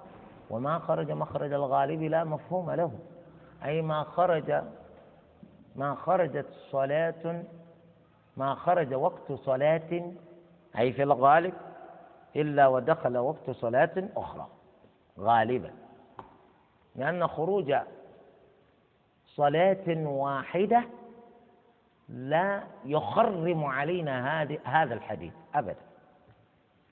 وما 0.50 0.80
خرج 0.80 1.12
مخرج 1.12 1.54
الغالب 1.54 2.02
لا 2.02 2.24
مفهوم 2.24 2.72
له. 2.72 2.92
أي 3.64 3.82
ما 3.82 4.04
خرج 4.04 4.64
ما 5.76 5.96
خرجت 5.96 6.46
صلاة 6.72 7.44
ما 8.38 8.56
خرج 8.56 8.94
وقت 8.94 9.32
صلاة 9.32 10.12
أي 10.78 10.94
في 10.94 11.04
الغالب 11.04 11.54
إلا 12.36 12.68
ودخل 12.68 13.18
وقت 13.18 13.50
صلاة 13.52 14.10
أخرى 14.18 14.48
غالبا. 15.20 15.85
لأن 16.96 17.28
خروج 17.28 17.76
صلاة 19.28 19.98
واحدة 19.98 20.84
لا 22.10 22.64
يخرم 22.86 23.64
علينا 23.64 24.44
هذا 24.64 24.94
الحديث 24.94 25.34
أبدا. 25.56 25.76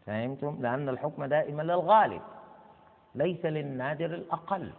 فهمتم؟ 0.05 0.57
لأن 0.61 0.89
الحكم 0.89 1.25
دائما 1.25 1.61
للغالب 1.61 2.21
ليس 3.15 3.45
للنادر 3.45 4.05
الأقل. 4.05 4.71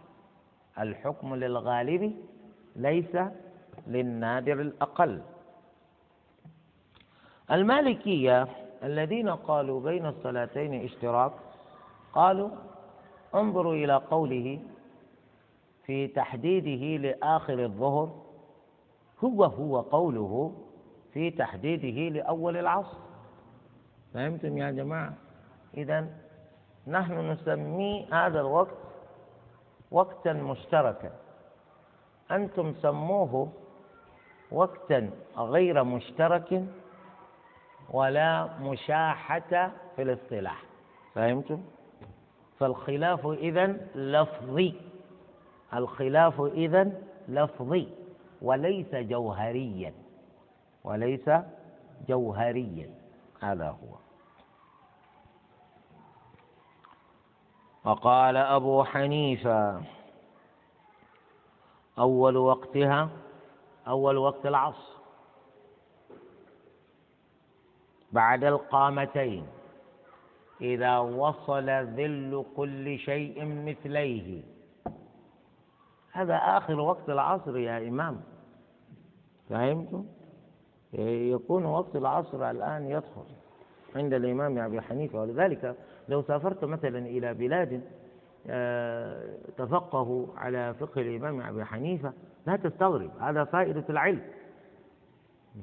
الحكم 0.79 1.35
للغالب 1.35 2.15
ليس 2.75 3.17
للنادر 3.87 4.61
الأقل. 4.61 5.21
المالكية 7.51 8.47
الذين 8.83 9.29
قالوا 9.29 9.81
بين 9.81 10.05
الصلاتين 10.05 10.83
اشتراك 10.83 11.31
قالوا 12.13 12.49
انظروا 13.35 13.73
إلى 13.73 13.95
قوله 13.95 14.59
في 15.85 16.07
تحديده 16.07 17.07
لآخر 17.07 17.63
الظهر 17.63 18.21
هو 19.23 19.43
هو 19.43 19.81
قوله 19.81 20.53
في 21.13 21.31
تحديده 21.31 22.19
لأول 22.19 22.57
العصر. 22.57 22.97
فهمتم 24.13 24.57
يا 24.57 24.71
جماعة؟ 24.71 25.13
إذا 25.77 26.07
نحن 26.87 27.31
نسمي 27.31 28.07
هذا 28.11 28.39
الوقت 28.39 28.77
وقتا 29.91 30.33
مشتركا. 30.33 31.11
أنتم 32.31 32.73
سموه 32.73 33.51
وقتا 34.51 35.09
غير 35.37 35.83
مشترك 35.83 36.65
ولا 37.89 38.49
مشاحة 38.59 39.71
في 39.95 40.01
الاصطلاح. 40.01 40.63
فهمتم؟ 41.13 41.61
فالخلاف 42.59 43.27
إذن 43.27 43.87
لفظي. 43.95 44.73
الخلاف 45.73 46.41
إذن 46.41 47.01
لفظي 47.27 47.87
وليس 48.41 48.95
جوهريا 48.95 49.93
وليس 50.83 51.29
جوهريا 52.07 52.89
هذا 53.41 53.69
هو. 53.69 53.95
وقال 57.85 58.37
أبو 58.37 58.83
حنيفة 58.83 59.81
أول 61.99 62.37
وقتها 62.37 63.09
أول 63.87 64.17
وقت 64.17 64.45
العصر 64.45 64.95
بعد 68.11 68.43
القامتين 68.43 69.47
إذا 70.61 70.97
وصل 70.97 71.69
ذل 71.69 72.45
كل 72.57 72.99
شيء 72.99 73.45
مثليه. 73.45 74.54
هذا 76.15 76.35
آخر 76.35 76.79
وقت 76.79 77.09
العصر 77.09 77.57
يا 77.57 77.87
إمام. 77.87 78.21
فهمتم؟ 79.49 80.05
يكون 80.93 81.65
وقت 81.65 81.95
العصر 81.95 82.51
الآن 82.51 82.85
يدخل 82.85 83.25
عند 83.95 84.13
الإمام 84.13 84.57
أبي 84.57 84.81
حنيفة. 84.81 85.21
ولذلك 85.21 85.75
لو 86.09 86.21
سافرت 86.21 86.65
مثلا 86.65 86.99
إلى 86.99 87.33
بلاد 87.33 87.81
آه، 88.47 89.23
تفقهوا 89.57 90.25
على 90.37 90.73
فقه 90.73 91.01
الإمام 91.01 91.41
أبي 91.41 91.65
حنيفة 91.65 92.13
لا 92.47 92.55
تستغرب 92.55 93.09
هذا 93.19 93.43
فائدة 93.43 93.83
العلم. 93.89 94.21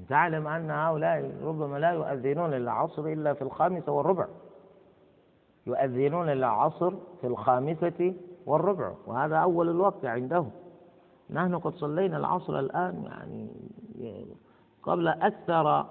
تعلم 0.09 0.47
أن 0.47 0.71
هؤلاء 0.71 1.33
ربما 1.45 1.79
لا 1.79 1.91
يؤذنون 1.91 2.51
للعصر 2.51 3.07
إلا 3.07 3.35
في 3.35 3.43
الخامسة 3.43 3.93
والربع. 3.93 4.27
يؤذنون 5.67 6.27
للعصر 6.27 6.91
في 7.21 7.27
الخامسة 7.27 8.15
والربع 8.47 8.93
وهذا 9.07 9.37
أول 9.37 9.69
الوقت 9.69 10.05
عندهم. 10.05 10.51
نحن 11.31 11.59
قد 11.59 11.75
صلينا 11.75 12.17
العصر 12.17 12.59
الآن 12.59 13.05
يعني 13.05 13.51
قبل 14.83 15.09
أكثر 15.09 15.87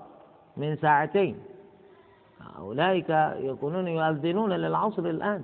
من 0.57 0.75
ساعتين. 0.75 1.39
أولئك 2.59 3.09
يكونون 3.39 3.87
يؤذنون 3.87 4.53
للعصر 4.53 5.05
الآن. 5.05 5.43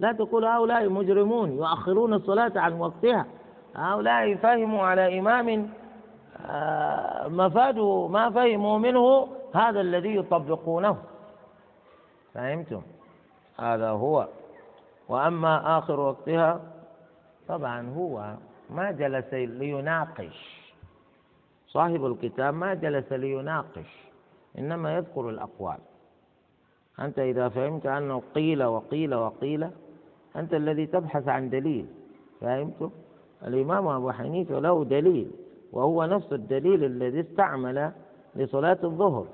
لا 0.00 0.12
تقول 0.12 0.44
هؤلاء 0.44 0.88
مجرمون 0.88 1.52
يؤخرون 1.52 2.14
الصلاة 2.14 2.52
عن 2.56 2.72
وقتها. 2.72 3.26
هؤلاء 3.76 4.34
فهموا 4.34 4.82
على 4.82 5.18
إمام 5.18 5.68
آه، 6.46 7.28
مفاد 7.28 7.78
ما 8.10 8.30
فهموا 8.30 8.78
منه 8.78 9.28
هذا 9.54 9.80
الذي 9.80 10.16
يطبقونه. 10.16 10.96
فهمتم؟ 12.34 12.82
هذا 13.58 13.90
هو. 13.90 14.28
وأما 15.08 15.78
آخر 15.78 16.00
وقتها 16.00 16.60
طبعا 17.48 17.88
هو 17.96 18.34
ما 18.70 18.90
جلس 18.90 19.34
ليناقش. 19.34 20.64
صاحب 21.66 22.06
الكتاب 22.06 22.54
ما 22.54 22.74
جلس 22.74 23.12
ليناقش 23.12 24.04
إنما 24.58 24.96
يذكر 24.96 25.28
الأقوال. 25.28 25.78
أنت 27.00 27.18
إذا 27.18 27.48
فهمت 27.48 27.86
أنه 27.86 28.22
قيل 28.34 28.64
وقيل 28.64 29.14
وقيل 29.14 29.70
أنت 30.36 30.54
الذي 30.54 30.86
تبحث 30.86 31.28
عن 31.28 31.50
دليل. 31.50 31.86
فهمت؟ 32.40 32.90
الإمام 33.46 33.88
أبو 33.88 34.10
حنيفة 34.10 34.58
له 34.58 34.84
دليل 34.84 35.30
وهو 35.72 36.04
نفس 36.04 36.32
الدليل 36.32 36.84
الذي 36.84 37.20
استعمل 37.20 37.92
لصلاة 38.36 38.78
الظهر. 38.84 39.26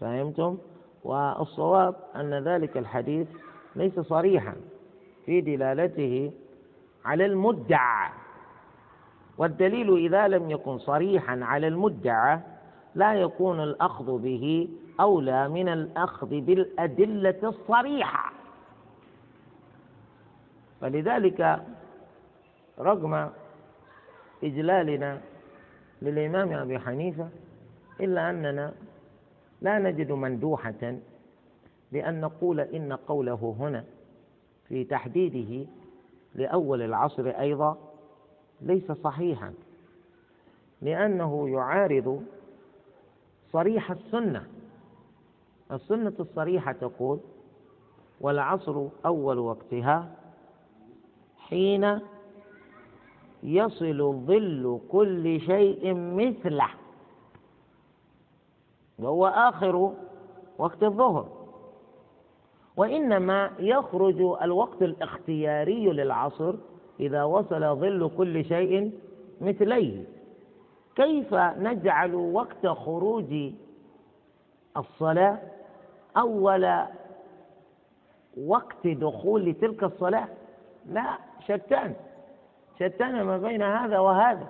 فهمتم؟ 0.00 0.58
والصواب 1.04 1.94
أن 2.16 2.34
ذلك 2.34 2.76
الحديث 2.76 3.28
ليس 3.76 4.00
صريحا. 4.00 4.54
في 5.26 5.40
دلالته 5.40 6.32
على 7.04 7.26
المدعى. 7.26 8.10
والدليل 9.38 9.96
إذا 9.96 10.28
لم 10.28 10.50
يكن 10.50 10.78
صريحا 10.78 11.40
على 11.44 11.68
المدعى 11.68 12.40
لا 12.94 13.14
يكون 13.14 13.60
الأخذ 13.62 14.18
به 14.18 14.68
أولى 15.00 15.48
من 15.48 15.68
الأخذ 15.68 16.26
بالأدلة 16.40 17.38
الصريحة. 17.42 18.32
فلذلك 20.80 21.62
رغم 22.78 23.30
إجلالنا 24.44 25.20
للإمام 26.02 26.52
أبي 26.52 26.78
حنيفة 26.78 27.28
إلا 28.00 28.30
أننا 28.30 28.72
لا 29.62 29.78
نجد 29.78 30.12
مندوحة 30.12 30.96
بأن 31.92 32.20
نقول 32.20 32.60
إن 32.60 32.92
قوله 32.92 33.56
هنا 33.60 33.84
في 34.68 34.84
تحديده 34.84 35.66
لأول 36.34 36.82
العصر 36.82 37.26
أيضا 37.26 37.78
ليس 38.60 38.92
صحيحا 38.92 39.54
لأنه 40.82 41.48
يعارض 41.48 42.22
صريح 43.52 43.90
السنة. 43.90 44.46
السنة 45.72 46.12
الصريحة 46.20 46.72
تقول 46.72 47.18
والعصر 48.20 48.88
أول 49.06 49.38
وقتها 49.38 50.14
حين 51.38 52.00
يصل 53.42 54.22
ظل 54.26 54.80
كل 54.88 55.40
شيء 55.40 55.94
مثله 55.94 56.68
وهو 58.98 59.26
آخر 59.26 59.94
وقت 60.58 60.82
الظهر. 60.82 61.35
وإنما 62.76 63.50
يخرج 63.58 64.20
الوقت 64.42 64.82
الاختياري 64.82 65.86
للعصر 65.92 66.54
إذا 67.00 67.24
وصل 67.24 67.76
ظل 67.76 68.10
كل 68.16 68.44
شيء 68.44 68.92
مثليه. 69.40 70.04
كيف 70.96 71.34
نجعل 71.34 72.14
وقت 72.14 72.66
خروج 72.66 73.52
الصلاة 74.76 75.38
أول 76.16 76.82
وقت 78.46 78.86
دخول 78.86 79.54
تلك 79.54 79.82
الصلاة؟ 79.84 80.28
لا 80.86 81.18
شتان 81.48 81.94
شتان 82.80 83.22
ما 83.22 83.38
بين 83.38 83.62
هذا 83.62 83.98
وهذا. 83.98 84.46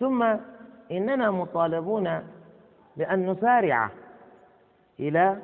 ثم 0.00 0.36
إننا 0.92 1.30
مطالبون 1.30 2.22
بأن 2.96 3.30
نسارع 3.30 3.90
إلى 5.00 5.36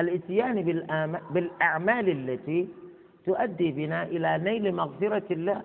الإتيان 0.00 0.62
بالأعمال 1.30 2.08
التي 2.08 2.68
تؤدي 3.26 3.72
بنا 3.72 4.02
إلى 4.02 4.38
نيل 4.38 4.74
مغفرة 4.74 5.22
الله 5.30 5.62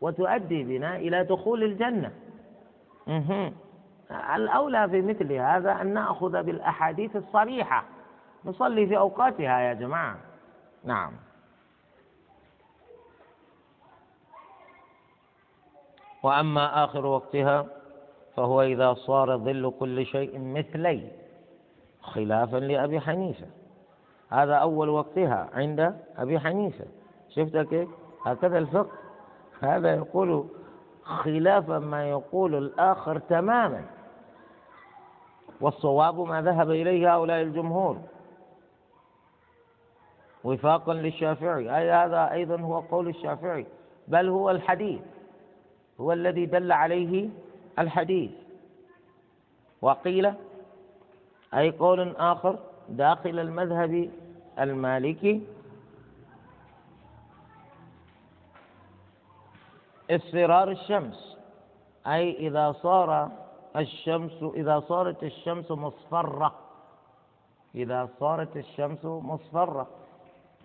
وتؤدي 0.00 0.62
بنا 0.64 0.96
إلى 0.96 1.24
دخول 1.24 1.62
الجنة. 1.62 2.12
الأولى 4.10 4.88
في 4.88 5.02
مثل 5.02 5.32
هذا 5.32 5.80
أن 5.80 5.94
نأخذ 5.94 6.42
بالأحاديث 6.42 7.16
الصريحة. 7.16 7.84
نصلي 8.44 8.86
في 8.86 8.98
أوقاتها 8.98 9.60
يا 9.60 9.72
جماعة. 9.74 10.18
نعم. 10.84 11.12
وأما 16.22 16.84
آخر 16.84 17.06
وقتها 17.06 17.66
فهو 18.36 18.62
إذا 18.62 18.94
صار 18.94 19.36
ظل 19.38 19.72
كل 19.80 20.06
شيء 20.06 20.38
مثلي. 20.38 21.25
خلافا 22.06 22.56
لأبي 22.56 23.00
حنيفة. 23.00 23.46
هذا 24.30 24.54
أول 24.54 24.88
وقتها 24.88 25.48
عند 25.52 25.96
أبي 26.16 26.38
حنيفة. 26.38 26.84
شفت 27.28 27.56
كيف؟ 27.56 27.88
هكذا 28.24 28.58
الفقه. 28.58 28.92
هذا 29.60 29.94
يقول 29.94 30.46
خلاف 31.02 31.70
ما 31.70 32.10
يقول 32.10 32.54
الآخر 32.54 33.18
تماما. 33.18 33.84
والصواب 35.60 36.20
ما 36.20 36.42
ذهب 36.42 36.70
إليه 36.70 37.14
هؤلاء 37.14 37.42
الجمهور. 37.42 37.98
وفاقا 40.44 40.94
للشافعي. 40.94 41.76
أي 41.78 41.90
هذا 41.90 42.32
أيضا 42.32 42.60
هو 42.60 42.80
قول 42.80 43.08
الشافعي. 43.08 43.66
بل 44.08 44.28
هو 44.28 44.50
الحديث. 44.50 45.02
هو 46.00 46.12
الذي 46.12 46.46
دل 46.46 46.72
عليه 46.72 47.28
الحديث. 47.78 48.30
وقيل 49.82 50.32
أي 51.54 51.70
قول 51.70 52.16
آخر 52.16 52.58
داخل 52.88 53.38
المذهب 53.38 54.10
المالكي؟ 54.58 55.46
اصفرار 60.10 60.70
الشمس. 60.70 61.36
أي 62.06 62.48
إذا 62.48 62.72
صار 62.72 63.30
الشمس 63.76 64.42
إذا 64.42 64.80
صارت 64.80 65.22
الشمس 65.24 65.70
مصفرة. 65.70 66.54
إذا 67.74 68.08
صارت 68.20 68.56
الشمس 68.56 69.04
مصفرة. 69.04 69.86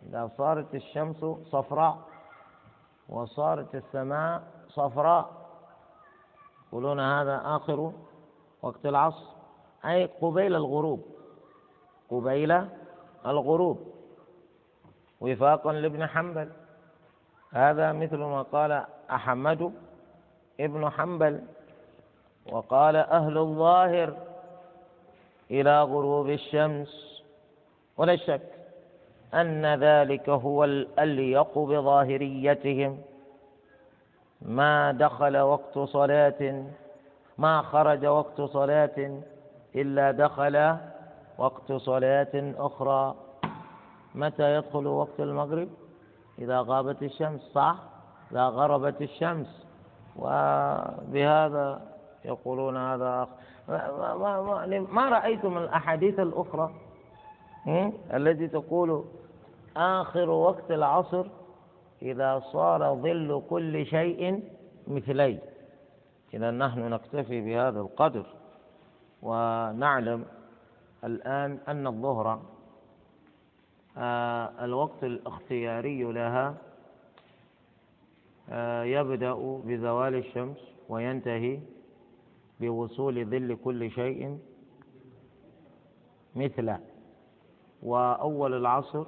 إذا 0.09 0.29
صارت 0.37 0.75
الشمس 0.75 1.25
صفراء. 1.51 1.97
وصارت 3.09 3.75
السماء 3.75 4.43
صفراء. 4.69 5.29
يقولون 6.67 6.99
هذا 6.99 7.41
آخر 7.45 7.91
وقت 8.61 8.85
العصر. 8.85 9.40
أي 9.85 10.05
قبيل 10.05 10.55
الغروب. 10.55 11.05
قبيل 12.09 12.51
الغروب. 13.25 13.79
وفاقا 15.21 15.73
لابن 15.73 16.07
حنبل. 16.07 16.49
هذا 17.51 17.91
مثل 17.91 18.17
ما 18.17 18.41
قال 18.41 18.85
أحمد 19.11 19.73
ابن 20.59 20.89
حنبل. 20.89 21.41
وقال 22.51 22.95
أهل 22.95 23.37
الظاهر 23.37 24.17
إلى 25.51 25.83
غروب 25.83 26.29
الشمس. 26.29 27.23
ولا 27.97 28.15
شك 28.15 28.41
أن 29.33 29.65
ذلك 29.65 30.29
هو 30.29 30.63
الأليق 30.63 31.59
بظاهريتهم. 31.59 33.01
ما 34.41 34.91
دخل 34.91 35.37
وقت 35.37 35.79
صلاة 35.79 36.63
ما 37.37 37.61
خرج 37.61 38.05
وقت 38.05 38.41
صلاة. 38.41 39.21
إلا 39.75 40.11
دخل 40.11 40.77
وقت 41.37 41.71
صلاة 41.71 42.53
أخرى. 42.57 43.15
متى 44.15 44.55
يدخل 44.55 44.87
وقت 44.87 45.19
المغرب؟ 45.19 45.69
إذا 46.39 46.61
غابت 46.61 47.03
الشمس 47.03 47.41
صح؟ 47.41 47.75
إذا 48.31 48.43
غربت 48.43 49.01
الشمس. 49.01 49.67
وبهذا 50.15 51.81
يقولون 52.25 52.77
هذا 52.77 53.27
ما, 53.69 54.15
ما, 54.17 54.41
ما, 54.41 54.79
ما 54.91 55.09
رأيتم 55.09 55.57
الأحاديث 55.57 56.19
الأخرى؟ 56.19 56.73
التي 58.13 58.47
تقول 58.47 59.05
آخر 59.77 60.29
وقت 60.29 60.71
العصر 60.71 61.25
إذا 62.01 62.39
صار 62.39 62.95
ظل 62.95 63.43
كل 63.49 63.85
شيء 63.85 64.43
مثلي. 64.87 65.39
إذا 66.33 66.51
نحن 66.51 66.79
نكتفي 66.79 67.41
بهذا 67.41 67.79
القدر. 67.79 68.25
ونعلم 69.21 70.25
الآن 71.03 71.59
أن 71.67 71.87
الظهر 71.87 72.41
آه، 73.97 74.65
الوقت 74.65 75.03
الاختياري 75.03 76.03
لها 76.03 76.57
آه، 78.49 78.83
يبدأ 78.83 79.33
بزوال 79.65 80.15
الشمس 80.15 80.57
وينتهي 80.89 81.59
بوصول 82.59 83.25
ظل 83.25 83.57
كل 83.63 83.91
شيء 83.91 84.39
مثله. 86.35 86.79
وأول 87.83 88.53
العصر 88.53 89.05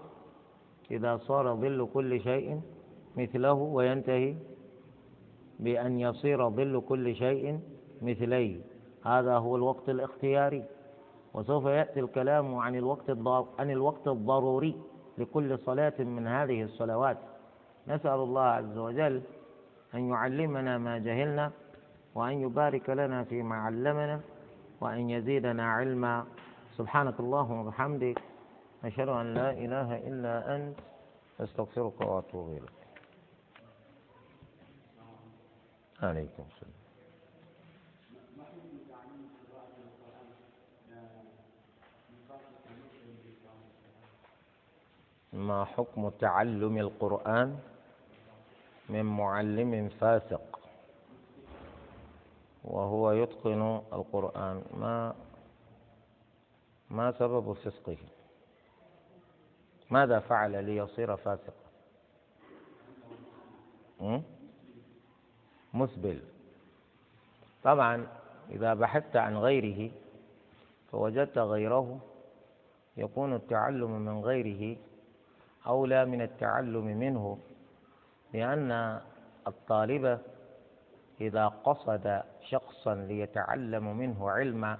إذا 0.91 1.17
صار 1.17 1.55
ظل 1.55 1.89
كل 1.93 2.21
شيء 2.21 2.61
مثله 3.17 3.53
وينتهي 3.53 4.35
بأن 5.59 5.99
يصير 5.99 6.49
ظل 6.49 6.81
كل 6.89 7.15
شيء 7.15 7.59
مثليه. 8.01 8.72
هذا 9.05 9.37
هو 9.37 9.55
الوقت 9.55 9.89
الاختياري. 9.89 10.63
وسوف 11.33 11.65
يأتي 11.65 11.99
الكلام 11.99 12.55
عن 12.55 12.75
الوقت 12.75 13.09
عن 13.59 13.71
الوقت 13.71 14.07
الضروري 14.07 14.81
لكل 15.17 15.59
صلاة 15.59 15.93
من 15.99 16.27
هذه 16.27 16.63
الصلوات. 16.63 17.17
نسأل 17.87 18.19
الله 18.19 18.41
عز 18.41 18.77
وجل 18.77 19.21
أن 19.93 20.09
يعلمنا 20.09 20.77
ما 20.77 20.97
جهلنا 20.97 21.51
وأن 22.15 22.41
يبارك 22.41 22.89
لنا 22.89 23.23
فيما 23.23 23.55
علمنا 23.55 24.21
وأن 24.81 25.09
يزيدنا 25.09 25.71
علما. 25.71 26.25
سبحانك 26.77 27.19
اللهم 27.19 27.59
وبحمدك 27.59 28.21
أشهد 28.83 29.09
أن 29.09 29.33
لا 29.33 29.51
إله 29.51 30.07
إلا 30.07 30.55
أنت 30.55 30.79
أستغفرك 31.39 32.01
وأتوب 32.01 32.49
إليك. 32.49 32.83
عليكم 36.01 36.43
السلام. 36.51 36.82
ما 45.33 45.65
حكم 45.65 46.09
تعلم 46.09 46.77
القرآن 46.77 47.59
من 48.89 49.05
معلم 49.05 49.89
فاسق؟ 49.89 50.59
وهو 52.63 53.11
يتقن 53.11 53.81
القرآن. 53.93 54.63
ما 54.77 55.15
ما 56.89 57.11
سبب 57.11 57.53
فسقه 57.53 57.97
ماذا 59.89 60.19
فعل 60.19 60.63
ليصير 60.63 61.15
فاسقا؟ 61.17 61.63
مسبل. 65.73 66.21
طبعا 67.63 68.07
إذا 68.49 68.73
بحثت 68.73 69.15
عن 69.15 69.37
غيره 69.37 69.91
فوجدت 70.91 71.37
غيره 71.37 71.99
يكون 72.97 73.33
التعلم 73.33 73.91
من 73.91 74.21
غيره 74.21 74.77
أولى 75.67 76.05
من 76.05 76.21
التعلم 76.21 76.85
منه 76.85 77.37
لأن 78.33 79.01
الطالب 79.47 80.19
إذا 81.21 81.47
قصد 81.47 82.21
شخصا 82.41 82.95
ليتعلم 82.95 83.97
منه 83.97 84.29
علما 84.31 84.77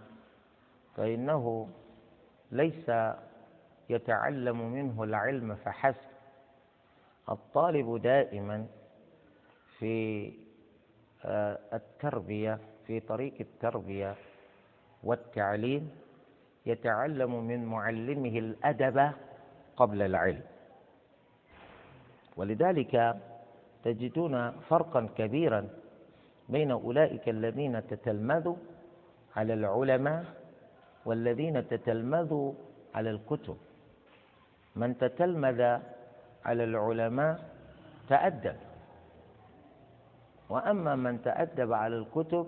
فإنه 0.96 1.70
ليس 2.52 2.92
يتعلم 3.90 4.72
منه 4.72 5.04
العلم 5.04 5.56
فحسب. 5.56 6.14
الطالب 7.30 8.02
دائما 8.02 8.68
في 9.80 10.34
آه، 11.26 11.60
التربية 11.74 12.60
في 12.88 13.00
طريق 13.00 13.34
التربية 13.40 14.16
والتعليم 15.04 15.92
يتعلم 16.66 17.48
من 17.48 17.66
معلمه 17.66 18.40
الأدب 18.40 19.12
قبل 19.78 20.02
العلم. 20.02 20.42
ولذلك 22.38 23.16
تجدون 23.84 24.52
فرقا 24.52 25.10
كبيرا 25.18 25.70
بين 26.50 26.72
أولئك 26.72 27.30
الذين 27.30 27.88
تتلمذوا 27.88 28.56
على 29.36 29.54
العلماء 29.54 30.26
والذين 31.06 31.68
تتلمذوا 31.68 32.54
على 32.96 33.10
الكتب. 33.10 33.58
من 34.76 34.98
تتلمذ 34.98 35.62
على 36.46 36.64
العلماء 36.64 37.40
تأدب. 38.10 38.56
وأما 40.50 40.96
من 40.96 41.22
تأدب 41.22 41.74
على 41.74 41.96
الكتب 41.98 42.48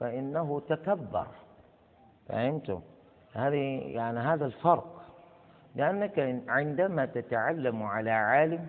فإنه 0.00 0.60
تكبر. 0.68 1.26
فهمتم؟ 2.28 2.80
هذه 3.32 3.80
يعني 3.96 4.18
هذا 4.18 4.46
الفرق. 4.46 5.02
لأنك 5.74 6.42
عندما 6.48 7.06
تتعلم 7.06 7.82
على 7.82 8.10
عالم 8.10 8.66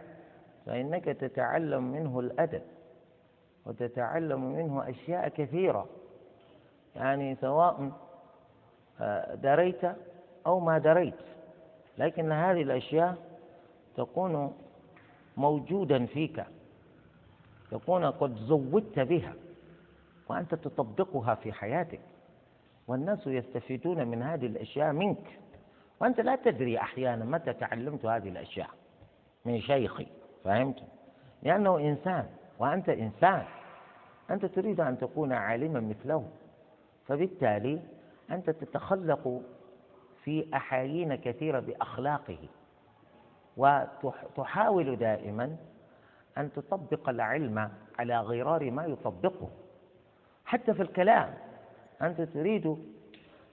فإنك 0.66 1.06
تتعلم 1.06 1.92
منه 1.92 2.20
الأدب 2.20 2.62
وتتعلم 3.66 4.56
منه 4.56 4.90
أشياء 4.90 5.28
كثيرة. 5.28 5.88
يعني 6.96 7.36
سواء 7.36 7.92
آه، 9.02 9.36
دريت 9.36 9.82
أو 10.48 10.60
ما 10.60 10.78
دريت. 10.78 11.14
لكن 11.98 12.32
هذه 12.32 12.62
الأشياء 12.62 13.18
تكون 13.98 14.54
موجودا 15.38 16.06
فيك 16.06 16.44
تكون 17.72 18.06
قد 18.06 18.36
زودت 18.36 19.00
بها 19.00 19.34
وأنت 20.30 20.56
تطبقها 20.56 21.36
في 21.36 21.54
حياتك. 21.54 22.02
والناس 22.88 23.28
يستفيدون 23.28 24.08
من 24.08 24.24
هذه 24.24 24.46
الأشياء 24.46 24.92
منك. 24.92 25.40
وأنت 26.02 26.20
لا 26.20 26.36
تدري 26.36 26.78
أحيانا 26.78 27.26
متى 27.26 27.54
تعلمت 27.54 28.06
هذه 28.06 28.30
الأشياء 28.30 28.70
من 29.46 29.62
شيخي. 29.62 30.08
فهمت؟ 30.46 30.84
لأنه 31.44 31.80
إنسان 31.80 32.26
وأنت 32.60 32.90
إنسان. 32.90 33.44
أنت 34.32 34.46
تريد 34.46 34.80
أن 34.80 34.98
تكون 34.98 35.34
عالما 35.34 35.80
مثله. 35.80 36.30
فبالتالي 37.08 37.80
أنت 38.32 38.50
تتخلق 38.50 39.42
في 40.24 40.48
أحايين 40.54 41.16
كثيرة 41.16 41.60
بأخلاقه. 41.60 42.38
وتحاول 43.58 44.96
دائما 44.96 45.56
أن 46.38 46.52
تطبق 46.54 47.10
العلم 47.10 47.72
على 48.00 48.20
غرار 48.20 48.72
ما 48.72 48.86
يطبقه. 48.86 49.50
حتى 50.46 50.74
في 50.74 50.82
الكلام 50.82 51.34
أنت 52.02 52.22
تريد 52.22 52.78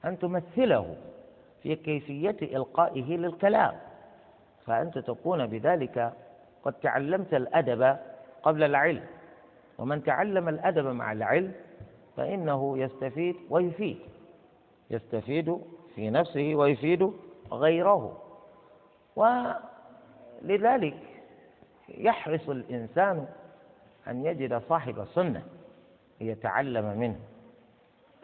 أن 0.04 0.18
تمثله 0.18 0.96
في 1.62 1.76
كيفية 1.76 2.36
إلقائه 2.42 3.16
للكلام. 3.16 3.80
فأنت 4.66 4.98
تكون 4.98 5.46
بذلك 5.46 6.12
قد 6.64 6.72
تعلمت 6.72 7.34
الأدب 7.34 7.96
قبل 8.42 8.62
العلم. 8.62 9.04
ومن 9.78 10.04
تعلم 10.04 10.48
الأدب 10.48 10.86
مع 10.86 11.12
العلم 11.12 11.52
فإنه 12.16 12.78
يستفيد 12.78 13.36
ويفيد. 13.50 13.98
يستفيد 14.90 15.58
في 15.94 16.10
نفسه 16.10 16.54
ويفيد 16.54 17.12
غيره. 17.52 18.22
ولذلك 19.16 20.96
يحرص 21.88 22.48
الإنسان 22.48 23.26
أن 24.08 24.24
يجد 24.26 24.62
صاحب 24.68 25.04
سنة 25.04 25.42
ليتعلم 26.20 26.98
منه. 26.98 27.20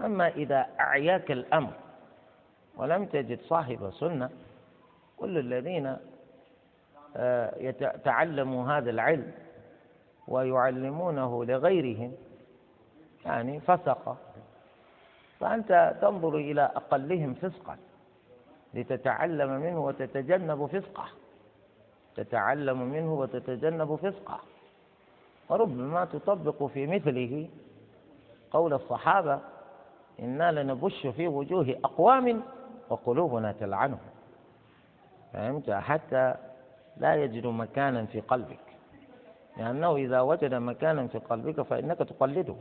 أما 0.00 0.28
إذا 0.28 0.66
أعياك 0.80 1.30
الأمر 1.30 1.72
ولم 2.76 3.04
تجد 3.04 3.40
صاحب 3.40 3.90
سنة 3.90 4.30
كل 5.16 5.38
الذين 5.38 5.96
يتعلموا 7.56 8.72
هذا 8.72 8.90
العلم 8.90 9.32
ويعلمونه 10.28 11.44
لغيرهم 11.44 12.12
يعني 13.24 13.60
فسق. 13.60 14.16
فأنت 15.40 15.96
تنظر 16.00 16.36
إلى 16.36 16.62
أقلهم 16.62 17.34
فسقا 17.34 17.76
لتتعلم 18.74 19.50
منه 19.50 19.84
وتتجنب 19.84 20.66
فسقه. 20.66 21.08
تتعلم 22.16 22.82
منه 22.82 23.14
وتتجنب 23.14 23.96
فسقه. 23.96 24.40
وربما 25.48 26.04
تطبق 26.04 26.62
في 26.62 26.86
مثله 26.86 27.48
قول 28.50 28.72
الصحابة 28.72 29.40
إنا 30.20 30.52
لنبش 30.52 31.06
في 31.06 31.28
وجوه 31.28 31.76
أقوام 31.84 32.42
وقلوبنا 32.90 33.52
تلعنه 33.52 33.98
فهمت؟ 35.32 35.70
حتى 35.70 36.34
لا 37.00 37.14
يجد 37.14 37.46
مكانا 37.46 38.06
في 38.06 38.20
قلبك. 38.20 38.58
لأنه 39.56 39.96
إذا 39.96 40.20
وجد 40.20 40.54
مكانا 40.54 41.06
في 41.06 41.18
قلبك 41.18 41.62
فإنك 41.62 41.98
تقلده. 41.98 42.56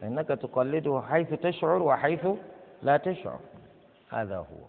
فإنك 0.00 0.28
تقلده 0.28 1.02
حيث 1.08 1.34
تشعر 1.34 1.82
وحيث 1.82 2.26
لا 2.82 2.96
تشعر. 2.96 3.38
هذا 4.10 4.36
هو. 4.36 4.64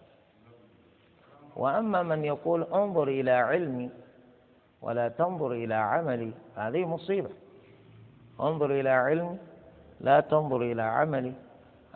وأما 1.56 2.02
من 2.02 2.24
يقول 2.24 2.62
انظر 2.62 3.08
إلى 3.08 3.30
علمي 3.30 3.90
ولا 4.82 5.08
تنظر 5.08 5.52
إلى 5.52 5.74
عملي 5.74 6.32
هذه 6.56 6.84
مصيبة. 6.84 7.30
انظر 8.40 8.80
إلى 8.80 8.90
علمي 8.90 9.38
لا 10.00 10.20
تنظر 10.20 10.62
إلى 10.62 10.82
عملي. 10.82 11.32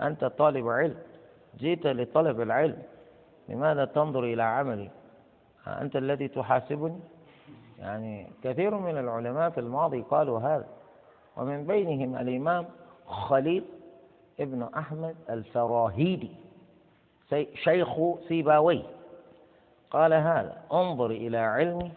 أنت 0.00 0.24
طالب 0.24 0.68
علم. 0.68 0.98
جئت 1.58 1.86
لطلب 1.86 2.40
العلم. 2.40 2.82
لماذا 3.48 3.84
تنظر 3.84 4.24
إلى 4.24 4.42
عملي؟ 4.42 4.90
أنت 5.66 5.96
الذي 5.96 6.28
تحاسبني؟ 6.28 7.00
يعني 7.78 8.26
كثير 8.44 8.74
من 8.74 8.98
العلماء 8.98 9.50
في 9.50 9.60
الماضي 9.60 10.02
قالوا 10.02 10.40
هذا. 10.40 10.66
ومن 11.36 11.66
بينهم 11.66 12.16
الإمام 12.16 12.66
خليل 13.06 13.64
ابن 14.40 14.68
أحمد 14.76 15.16
الفراهيدي 15.30 16.30
شيخ 17.54 17.88
سيباوي. 18.28 18.82
قال 19.90 20.12
هذا 20.12 20.56
انظر 20.72 21.10
إلى 21.10 21.38
علمي 21.38 21.90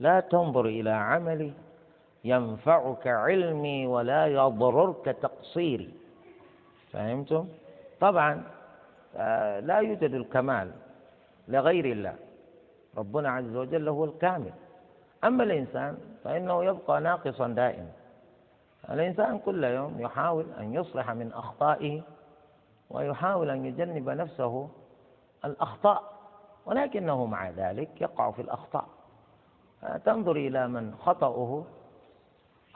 لا 0.00 0.20
تنظر 0.20 0.66
إلى 0.66 0.90
عملي 0.90 1.52
ينفعك 2.24 3.06
علمي 3.06 3.86
ولا 3.86 4.26
يضررك 4.26 5.04
تقصيري. 5.04 5.90
فهمتم؟ 6.92 7.48
طبعا 8.00 8.42
آه، 9.16 9.60
لا 9.60 9.78
يوجد 9.78 10.14
الكمال 10.14 10.70
لغير 11.48 11.84
الله. 11.84 12.14
ربنا 12.96 13.30
عز 13.30 13.56
وجل 13.56 13.88
هو 13.88 14.04
الكامل. 14.04 14.52
أما 15.24 15.42
الإنسان 15.44 15.98
فإنه 16.24 16.64
يبقى 16.64 17.00
ناقصا 17.00 17.48
دائما 17.48 17.90
الإنسان 18.90 19.38
كل 19.38 19.64
يوم 19.64 20.00
يحاول 20.00 20.46
أن 20.58 20.74
يصلح 20.74 21.10
من 21.10 21.32
أخطائه 21.32 22.02
ويحاول 22.90 23.50
أن 23.50 23.64
يجنب 23.64 24.10
نفسه 24.10 24.68
الأخطاء 25.44 26.12
ولكنه 26.66 27.26
مع 27.26 27.50
ذلك 27.50 28.00
يقع 28.00 28.30
في 28.30 28.42
الأخطاء. 28.42 28.84
تنظر 30.04 30.36
إلى 30.36 30.68
من 30.68 30.94
خطأه 30.94 31.64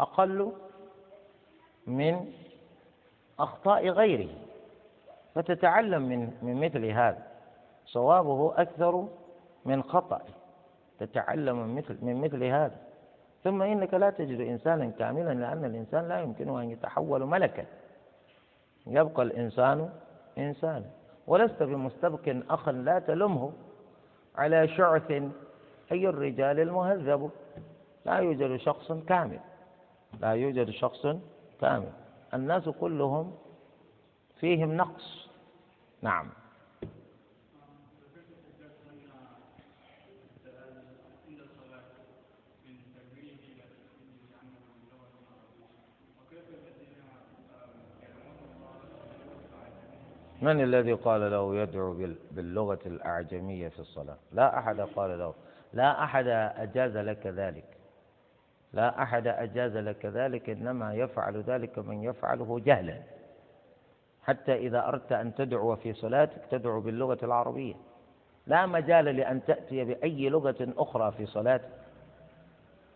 أقل 0.01 0.53
من 1.87 2.33
أخطاء 3.41 3.89
غيره. 3.89 4.29
فتتعلم 5.35 6.03
من 6.03 6.33
من 6.43 6.61
مثل 6.61 6.85
هذا. 6.85 7.27
صوابه 7.87 8.63
أكثر 8.63 9.09
من 9.67 9.83
خطأ 9.83 10.23
تتعلم 10.99 11.57
من 11.67 11.75
مثل 11.75 12.05
من 12.05 12.21
مثل 12.21 12.45
هذا. 12.45 12.77
ثم 13.45 13.63
إنك 13.63 13.95
لا 13.95 14.11
تجد 14.11 14.41
إنسانا 14.41 14.91
كاملا 14.91 15.35
لأن 15.35 15.65
الإنسان 15.65 16.09
لا 16.09 16.21
يمكنه 16.21 16.61
أن 16.61 16.71
يتحول 16.71 17.25
ملكا. 17.25 17.65
يبقى 18.87 19.23
الإنسان 19.23 19.91
إنسانا 20.39 20.91
ولست 21.27 21.63
بمستبق 21.63 22.37
أخا 22.51 22.73
لا 22.73 22.99
تلمه 22.99 23.53
على 24.37 24.69
شعث 24.69 25.11
أي 25.93 26.09
الرجال 26.09 26.61
المهذب. 26.61 27.31
لا 28.07 28.15
يوجد 28.15 28.57
شخص 28.57 28.93
كامل. 28.93 29.41
لا 30.21 30.31
يوجد 30.31 30.71
شخص 30.71 31.07
كامل. 31.61 31.93
الناس 32.35 32.69
كلهم 32.69 33.35
فيهم 34.41 34.77
نقص. 34.77 35.31
نعم. 36.03 36.31
من 50.47 50.61
الذي 50.61 50.93
قال 50.93 51.31
له 51.31 51.57
يدعو 51.57 51.93
باللغة 52.31 52.79
الأعجمية 52.87 53.69
في 53.69 53.79
الصلاة؟ 53.79 54.17
لا 54.33 54.59
أحد 54.59 54.81
قال 54.81 55.19
له. 55.19 55.35
لا 55.73 56.05
أحد 56.05 56.27
أجاز 56.57 56.97
لك 56.97 57.27
ذلك. 57.27 57.65
لا 58.73 59.03
أحد 59.03 59.27
أجاز 59.27 59.77
لك 59.77 60.07
ذلك 60.07 60.51
إنما 60.51 60.95
يفعل 60.95 61.43
ذلك 61.43 61.79
من 61.79 62.03
يفعله 62.05 62.61
جهلا. 62.65 62.99
حتى 64.23 64.55
إذا 64.55 64.89
أردت 64.89 65.13
أن 65.13 65.35
تدعو 65.35 65.77
في 65.77 65.93
صلاتك 65.93 66.43
تدعو 66.51 66.81
باللغة 66.81 67.19
العربية. 67.23 67.75
لا 68.47 68.67
مجال 68.67 69.05
لأن 69.05 69.45
تأتي 69.45 69.85
بأي 69.85 70.29
لغة 70.29 70.73
أخرى 70.77 71.13
في 71.13 71.27
صلاتك. 71.27 71.71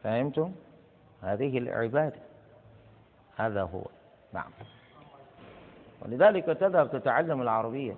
فهمتم؟ 0.02 0.52
هذه 1.22 1.59
العبادة. 1.59 2.20
هذا 3.36 3.62
هو. 3.62 3.82
نعم. 4.32 4.51
ولذلك 6.02 6.44
تذهب 6.44 6.90
تتعلم 6.90 7.43
العربية. 7.43 7.94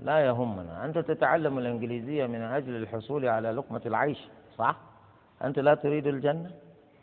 لا 0.00 0.18
يهمنا. 0.26 0.84
أنت 0.84 0.98
تتعلم 0.98 1.58
الإنجليزية 1.58 2.26
من 2.26 2.42
أجل 2.42 2.76
الحصول 2.76 3.28
على 3.28 3.50
لقمة 3.50 3.82
العيش 3.86 4.28
صح؟ 4.58 4.76
أنت 5.44 5.58
لا 5.58 5.74
تريد 5.74 6.06
الجنة؟ 6.06 6.50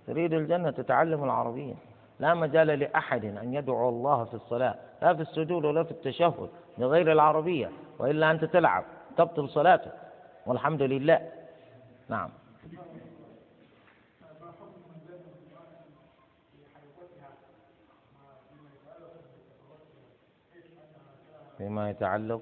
تريد 0.07 0.33
الجنة 0.33 0.71
تتعلم 0.71 1.23
العربية. 1.23 1.73
لا 2.19 2.33
مجال 2.33 2.67
لأحد 2.67 3.25
أن 3.25 3.53
يدعو 3.53 3.89
الله 3.89 4.23
في 4.23 4.33
الصلاة 4.33 4.75
لا 5.01 5.13
في 5.13 5.21
السجود 5.21 5.65
ولا 5.65 5.83
في 5.83 5.91
التشهد 5.91 6.49
بغير 6.77 7.11
العربية 7.11 7.71
وإلا 7.99 8.31
أنت 8.31 8.45
تلعب 8.45 8.83
تبطل 9.17 9.49
صلاتك 9.49 9.91
والحمد 10.45 10.81
لله. 10.81 11.29
نعم. 12.09 12.29
فيما 21.57 21.89
يتعلق 21.89 22.41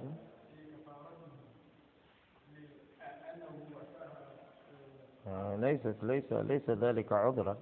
آه، 5.27 5.55
ليست 5.55 5.95
ليس 6.03 6.33
ليس 6.33 6.69
ذلك 6.69 7.11
عذرا. 7.11 7.57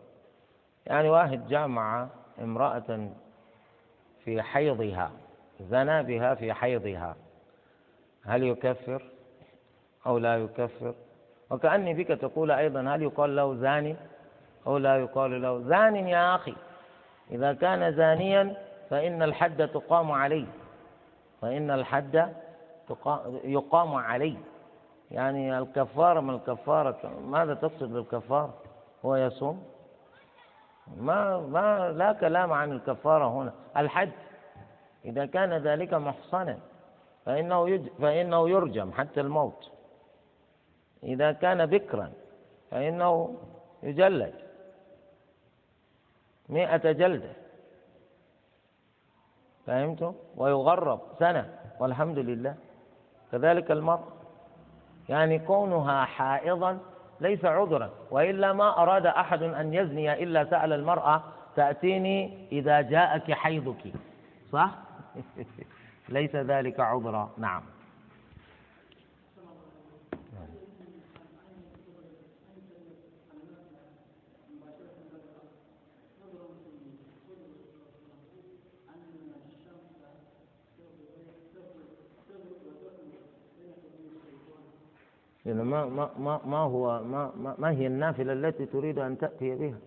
يعني 0.86 1.10
واحد 1.10 1.48
جامع 1.48 2.08
امرأة 2.42 3.10
في 4.24 4.42
حيضها 4.42 5.12
زنى 5.60 6.04
بها 6.04 6.36
في 6.36 6.54
حيضها. 6.54 7.16
هل 8.26 8.44
يكفر 8.44 9.04
أو 10.06 10.18
لا 10.18 10.38
يكفر؟ 10.38 10.94
وكأني 11.52 11.94
بك 11.94 12.08
تقول 12.08 12.52
أيضا 12.52 12.82
هل 12.82 13.02
يقال 13.02 13.36
له 13.36 13.56
زاني 13.56 13.96
أو 14.68 14.78
لا 14.78 14.98
يقال 14.98 15.42
له؟ 15.42 15.60
زان 15.60 15.96
يا 15.96 16.36
أخي. 16.36 16.56
إذا 17.32 17.54
كان 17.54 17.96
زانيا 17.96 18.56
فإن 18.90 19.24
الحد 19.24 19.68
تقام 19.68 20.12
عليه. 20.12 20.46
فإن 21.44 21.72
الحد 21.72 22.34
يقام 23.44 23.96
عليه. 23.96 24.38
يعني 25.12 25.60
الكفارة 25.60 26.20
من 26.20 26.34
الكفارة 26.34 27.20
ماذا 27.20 27.54
تقصد 27.54 27.94
بالكفارة؟ 27.94 28.54
هو 29.06 29.16
يصوم؟ 29.16 29.64
ما 30.98 31.38
ما 31.38 31.92
لا 31.92 32.14
كلام 32.14 32.54
عن 32.54 32.72
الكفارة 32.72 33.28
هنا. 33.28 33.54
الحد 33.78 34.12
إذا 35.06 35.26
كان 35.26 35.54
ذلك 35.54 35.94
محصنا 35.94 36.60
فإنه 37.26 37.88
فإنه 38.00 38.50
يرجم 38.50 38.92
حتى 38.92 39.22
الموت. 39.22 39.72
إذا 41.04 41.32
كان 41.32 41.66
بكرا 41.66 42.12
فإنه 42.72 43.36
يجلد. 43.84 44.34
مئة 46.50 46.92
جلدة. 46.92 47.34
فهمتم؟ 49.68 50.14
ويغرب 50.38 51.00
سنة 51.20 51.50
والحمد 51.80 52.20
لله. 52.20 52.56
كذلك 53.32 53.72
المرء. 53.72 54.04
يعني 55.10 55.40
كونها 55.40 56.06
حائضا 56.06 56.80
ليس 57.22 57.46
عذرا 57.46 57.90
وإلا 58.12 58.54
ما 58.54 58.82
أراد 58.84 59.06
أحد 59.06 59.44
أن 59.44 59.74
يزني 59.74 60.24
إلا 60.24 60.46
سأل 60.46 60.74
المرأة 60.74 61.24
تأتيني 61.56 62.48
إذا 62.52 62.82
جاءك 62.82 63.32
حيضك. 63.32 63.94
صح؟ 64.52 64.70
ليس 66.10 66.36
ذلك 66.36 66.80
عذرا. 66.80 67.30
نعم. 67.38 67.73
يعني 85.54 85.66
ما 85.70 85.86
ما 85.86 86.10
ما 86.20 86.42
ما 86.46 86.58
هو 86.58 87.04
ما 87.04 87.32
ما, 87.38 87.56
ما 87.58 87.70
هي 87.72 87.88
النافلة 87.88 88.34
التي 88.34 88.66
تريد 88.66 89.00
أن 89.00 89.18
تأتي 89.18 89.56
بها؟ 89.56 89.78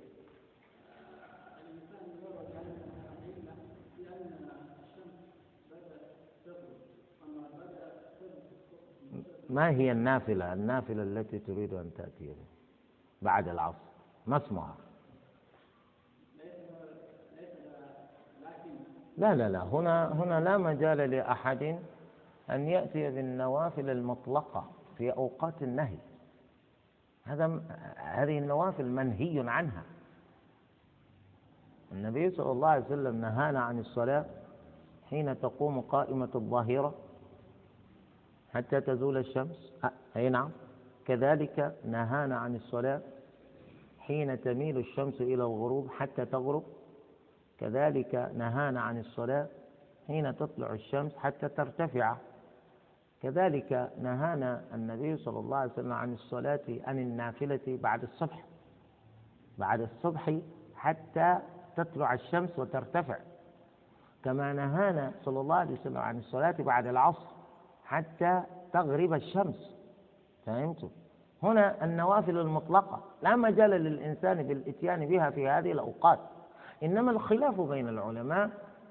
ما 9.51 9.71
هي 9.71 9.93
النافلة؟ 9.93 10.53
النافلة 10.53 11.03
التي 11.03 11.39
تريد 11.39 11.75
أن 11.75 11.91
تأتي 11.97 12.27
بها. 12.27 12.47
بعد 13.23 13.49
العصر. 13.49 13.79
ما 14.27 14.37
اسمها؟ 14.37 14.75
لا 19.19 19.35
لا 19.35 19.49
لا. 19.49 19.63
هنا 19.63 20.13
هنا 20.13 20.41
لا 20.41 20.59
مجال 20.59 21.11
لأحد 21.11 21.79
أن 22.51 22.69
يأتي 22.69 23.11
بالنوافل 23.11 23.91
المطلقة. 23.91 24.76
في 24.99 25.11
أوقات 25.11 25.63
النهي. 25.63 25.99
هذا 27.25 27.63
هذه 27.97 28.39
النوافل 28.39 28.85
منهي 28.85 29.51
عنها. 29.51 29.83
النبي 31.93 32.31
صلى 32.31 32.53
الله 32.53 32.69
عليه 32.69 32.85
وسلم 32.85 33.21
نهانا 33.21 33.61
عن 33.61 33.79
الصلاة 33.79 34.25
حين 35.11 35.41
تقوم 35.41 35.81
قائمة 35.81 36.29
الظاهرة 36.35 36.95
حتى 38.55 38.81
تزول 38.81 39.17
الشمس. 39.17 39.73
أي 40.17 40.29
نعم. 40.29 40.51
كذلك 41.07 41.77
نهانا 41.85 42.37
عن 42.37 42.55
الصلاة 42.55 43.01
حين 43.99 44.41
تميل 44.41 44.79
الشمس 44.79 45.21
إلى 45.21 45.35
الغروب 45.35 45.91
حتى 45.91 46.25
تغرب. 46.25 46.63
كذلك 47.59 48.15
نهانا 48.35 48.81
عن 48.81 48.99
الصلاة 48.99 49.47
حين 50.07 50.37
تطلع 50.37 50.73
الشمس 50.73 51.17
حتى 51.17 51.49
ترتفع. 51.49 52.17
كذلك 53.27 53.91
نهانا 54.03 54.63
النبي 54.75 55.17
صلى 55.17 55.39
الله 55.39 55.57
عليه 55.57 55.73
وسلم 55.73 55.93
عن 55.93 56.13
الصلاة 56.13 56.61
عن 56.85 56.99
النافلة 56.99 57.79
بعد 57.83 58.03
الصبح. 58.03 58.45
بعد 59.59 59.81
الصبح 59.81 60.39
حتى 60.77 61.39
تطلع 61.77 62.15
الشمس 62.15 62.59
وترتفع. 62.59 63.19
كما 64.25 64.53
نهانا 64.53 65.13
صلى 65.25 65.41
الله 65.41 65.57
عليه 65.57 65.73
وسلم 65.73 65.99
عن 65.99 66.19
الصلاة 66.19 66.55
بعد 66.59 66.87
العصر 66.87 67.27
حتى 67.85 68.43
تغرب 68.73 69.13
الشمس. 69.13 69.77
فهمتم؟ 70.47 70.89
هنا 71.43 71.85
النوافل 71.85 72.39
المطلقة. 72.39 73.05
لا 73.23 73.37
مجال 73.37 73.71
للإنسان 73.71 74.43
بالإتيان 74.43 75.07
بها 75.07 75.31
في 75.31 75.49
هذه 75.49 75.73
الأوقات. 75.73 76.21
إنما 76.83 77.11
الخلاف 77.11 77.61
بين 77.61 77.89
العلماء 77.89 78.51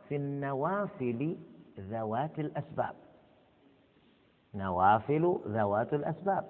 في 0.09 0.15
النوافل 0.15 1.37
ذوات 1.79 2.39
الأسباب. 2.39 3.04
نوافل 4.55 5.39
ذوات 5.47 5.93
الأسباب. 5.93 6.45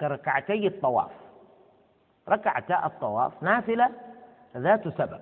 كركعتي 0.00 0.66
الطواف. 0.66 1.10
ركعتا 2.28 2.86
الطواف 2.86 3.42
نافلة 3.42 3.90
ذات 4.56 4.88
سبب. 4.88 5.20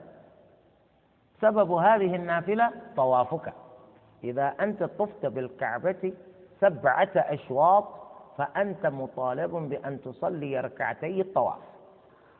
سبب 1.40 1.72
هذه 1.72 2.16
النافلة 2.16 2.70
طوافك. 2.96 3.52
إذا 4.24 4.54
أنت 4.60 4.82
طفت 4.82 5.26
بالكعبة 5.26 6.12
سبعة 6.60 7.10
أشواط 7.16 7.84
فأنت 8.38 8.86
مطالب 8.86 9.50
بأن 9.50 10.00
تصلي 10.00 10.60
ركعتي 10.60 11.20
الطواف. 11.20 11.58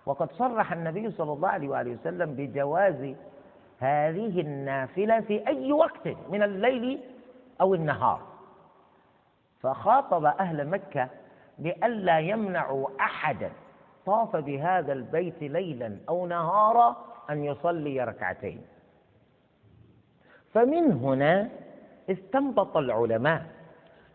وقد 0.06 0.32
صرح 0.32 0.72
النبي 0.72 1.10
صلى 1.10 1.32
الله 1.32 1.48
عليه 1.48 1.68
وآله 1.68 1.90
وسلم 1.92 2.34
بجواز 2.34 3.14
هذه 3.78 4.40
النافلة 4.40 5.20
في 5.20 5.46
أي 5.46 5.72
وقت 5.72 6.08
من 6.30 6.42
الليل 6.42 7.00
أو 7.60 7.74
النهار. 7.74 8.31
فخاطب 9.62 10.24
أهل 10.24 10.68
مكة 10.68 11.08
بألا 11.58 12.18
يمنعوا 12.18 12.88
أحدا 13.00 13.50
طاف 14.06 14.36
بهذا 14.36 14.92
البيت 14.92 15.42
ليلا 15.42 15.96
أو 16.08 16.26
نهارا 16.26 16.96
أن 17.30 17.44
يصلي 17.44 18.04
ركعتين. 18.04 18.62
فمن 20.54 20.92
هنا 20.92 21.48
استنبط 22.10 22.76
العلماء 22.76 23.46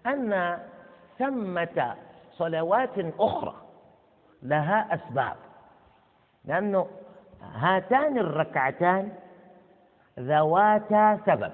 أن 0.06 0.60
ثمة 1.20 1.96
صلوات 2.32 3.00
أخرى 3.20 3.56
لها 4.44 4.94
أسباب. 4.96 5.36
لأنه 6.46 6.88
هاتان 7.42 8.18
الركعتان 8.18 9.12
ذواتا 10.20 11.20
سبب. 11.26 11.52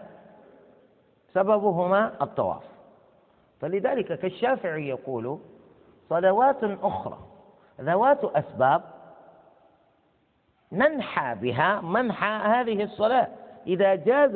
سببهما 1.33 2.11
الطواف. 2.21 2.72
فلذلك 3.63 4.19
كالشافعي 4.19 4.87
يقول 4.87 5.39
صلوات 6.09 6.63
أخرى 6.63 7.17
ذوات 7.81 8.23
أسباب 8.23 8.81
ننحى 10.71 11.35
بها 11.35 11.81
منحى 11.81 12.27
هذه 12.27 12.83
الصلاة. 12.83 13.27
إذا 13.67 13.95
جاز 13.95 14.35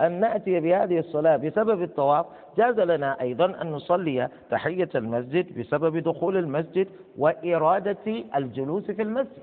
أن 0.00 0.20
نأتي 0.20 0.60
بهذه 0.60 0.98
الصلاة 0.98 1.36
بسبب 1.36 1.82
الطواف 1.82 2.26
جاز 2.56 2.80
لنا 2.80 3.20
أيضا 3.20 3.62
أن 3.62 3.72
نصلي 3.72 4.28
تحية 4.50 4.88
المسجد 4.94 5.58
بسبب 5.58 5.96
دخول 5.96 6.36
المسجد 6.36 6.88
وإرادة 7.18 8.24
الجلوس 8.34 8.90
في 8.90 9.02
المسجد. 9.02 9.42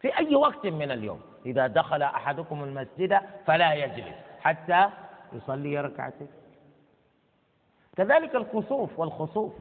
في 0.00 0.18
أي 0.18 0.34
وقت 0.34 0.66
من 0.66 0.90
اليوم 0.90 1.20
إذا 1.46 1.66
دخل 1.66 2.02
أحدكم 2.02 2.64
المسجد 2.64 3.18
فلا 3.46 3.74
يجلس 3.74 4.14
حتى 4.40 4.88
يصلي 5.32 5.80
ركعتين. 5.80 6.41
كذلك 7.96 8.34
الكسوف 8.34 8.98
والخسوف. 8.98 9.52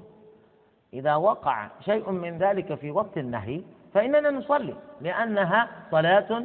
إذا 0.93 1.15
وقع 1.15 1.67
شيء 1.79 2.11
من 2.11 2.37
ذلك 2.37 2.75
في 2.75 2.91
وقت 2.91 3.17
النهي 3.17 3.61
فإننا 3.93 4.29
نصلي 4.31 4.75
لأنها 5.01 5.67
صلاة 5.91 6.43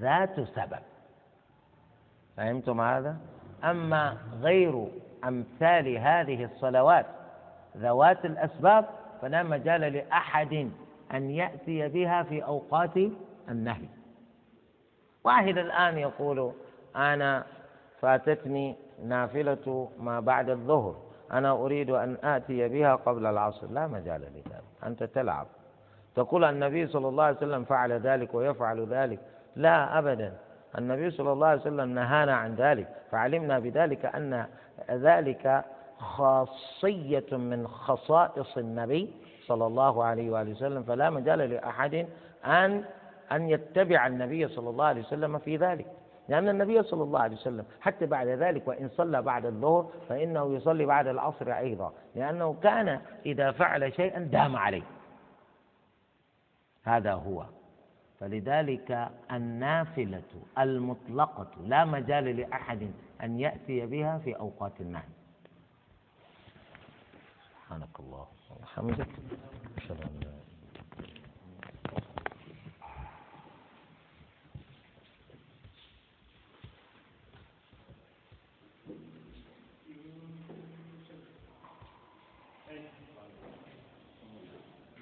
ذات 0.00 0.40
سبب. 0.40 0.82
فهمتم 2.36 2.80
هذا؟ 2.80 3.16
أما 3.64 4.16
غير 4.40 4.88
أمثال 5.24 5.98
هذه 5.98 6.44
الصلوات 6.44 7.06
ذوات 7.76 8.24
الأسباب 8.24 8.84
فلا 9.22 9.42
مجال 9.42 9.80
لأحد 9.80 10.70
أن 11.14 11.30
يأتي 11.30 11.88
بها 11.88 12.22
في 12.22 12.44
أوقات 12.44 12.96
النهي. 13.48 13.88
واحد 15.24 15.58
الآن 15.58 15.98
يقول 15.98 16.52
أنا 16.96 17.44
فاتتني 18.00 18.76
نافلة 19.04 19.88
ما 19.98 20.20
بعد 20.20 20.50
الظهر. 20.50 21.03
أنا 21.32 21.52
أريد 21.52 21.90
أن 21.90 22.16
آتي 22.24 22.68
بها 22.68 22.94
قبل 22.94 23.26
العصر. 23.26 23.66
لا 23.70 23.86
مجال 23.86 24.20
لذلك. 24.20 24.62
أنت 24.86 25.02
تلعب. 25.02 25.46
تقول 26.14 26.44
النبي 26.44 26.86
صلى 26.86 27.08
الله 27.08 27.24
عليه 27.24 27.36
وسلم 27.36 27.64
فعل 27.64 27.92
ذلك 27.92 28.34
ويفعل 28.34 28.86
ذلك. 28.86 29.18
لا 29.56 29.98
أبدا. 29.98 30.32
النبي 30.78 31.10
صلى 31.10 31.32
الله 31.32 31.46
عليه 31.46 31.60
وسلم 31.60 31.94
نهانا 31.94 32.34
عن 32.34 32.54
ذلك. 32.54 32.88
فعلمنا 33.10 33.58
بذلك 33.58 34.06
أن 34.06 34.46
ذلك 34.90 35.64
خاصية 35.98 37.36
من 37.36 37.68
خصائص 37.68 38.58
النبي 38.58 39.12
صلى 39.46 39.66
الله 39.66 40.04
عليه 40.04 40.30
وآله 40.30 40.50
وسلم. 40.50 40.82
فلا 40.82 41.10
مجال 41.10 41.38
لأحد 41.38 42.06
أن 42.44 42.84
أن 43.32 43.48
يتبع 43.48 44.06
النبي 44.06 44.48
صلى 44.48 44.70
الله 44.70 44.84
عليه 44.84 45.00
وسلم 45.00 45.38
في 45.38 45.56
ذلك. 45.56 45.86
لأن 46.28 46.48
النبي 46.48 46.82
صلى 46.82 47.02
الله 47.02 47.20
عليه 47.20 47.36
وسلم 47.36 47.64
حتى 47.80 48.06
بعد 48.06 48.26
ذلك 48.28 48.68
وإن 48.68 48.88
صلى 48.88 49.22
بعد 49.22 49.46
الظهر 49.46 49.90
فإنه 50.08 50.54
يصلي 50.54 50.84
بعد 50.86 51.06
العصر 51.06 51.52
أيضا 51.52 51.92
لأنه 52.14 52.54
كان 52.62 53.00
إذا 53.26 53.52
فعل 53.52 53.92
شيئا 53.92 54.18
دام 54.20 54.56
عليه. 54.56 54.82
هذا 56.84 57.12
هو. 57.12 57.44
فلذلك 58.20 59.08
النافلة 59.32 60.22
المطلقة 60.58 61.50
لا 61.66 61.84
مجال 61.84 62.36
لأحد 62.36 62.90
أن 63.22 63.40
يأتي 63.40 63.86
بها 63.86 64.18
في 64.18 64.36
أوقات 64.36 64.80
النهي. 64.80 65.08
سبحانك 67.50 68.00
الله 68.00 68.26
وبحمدك. 68.50 69.08
أشهد 69.78 70.00
أن 70.00 70.20
لا 70.20 70.33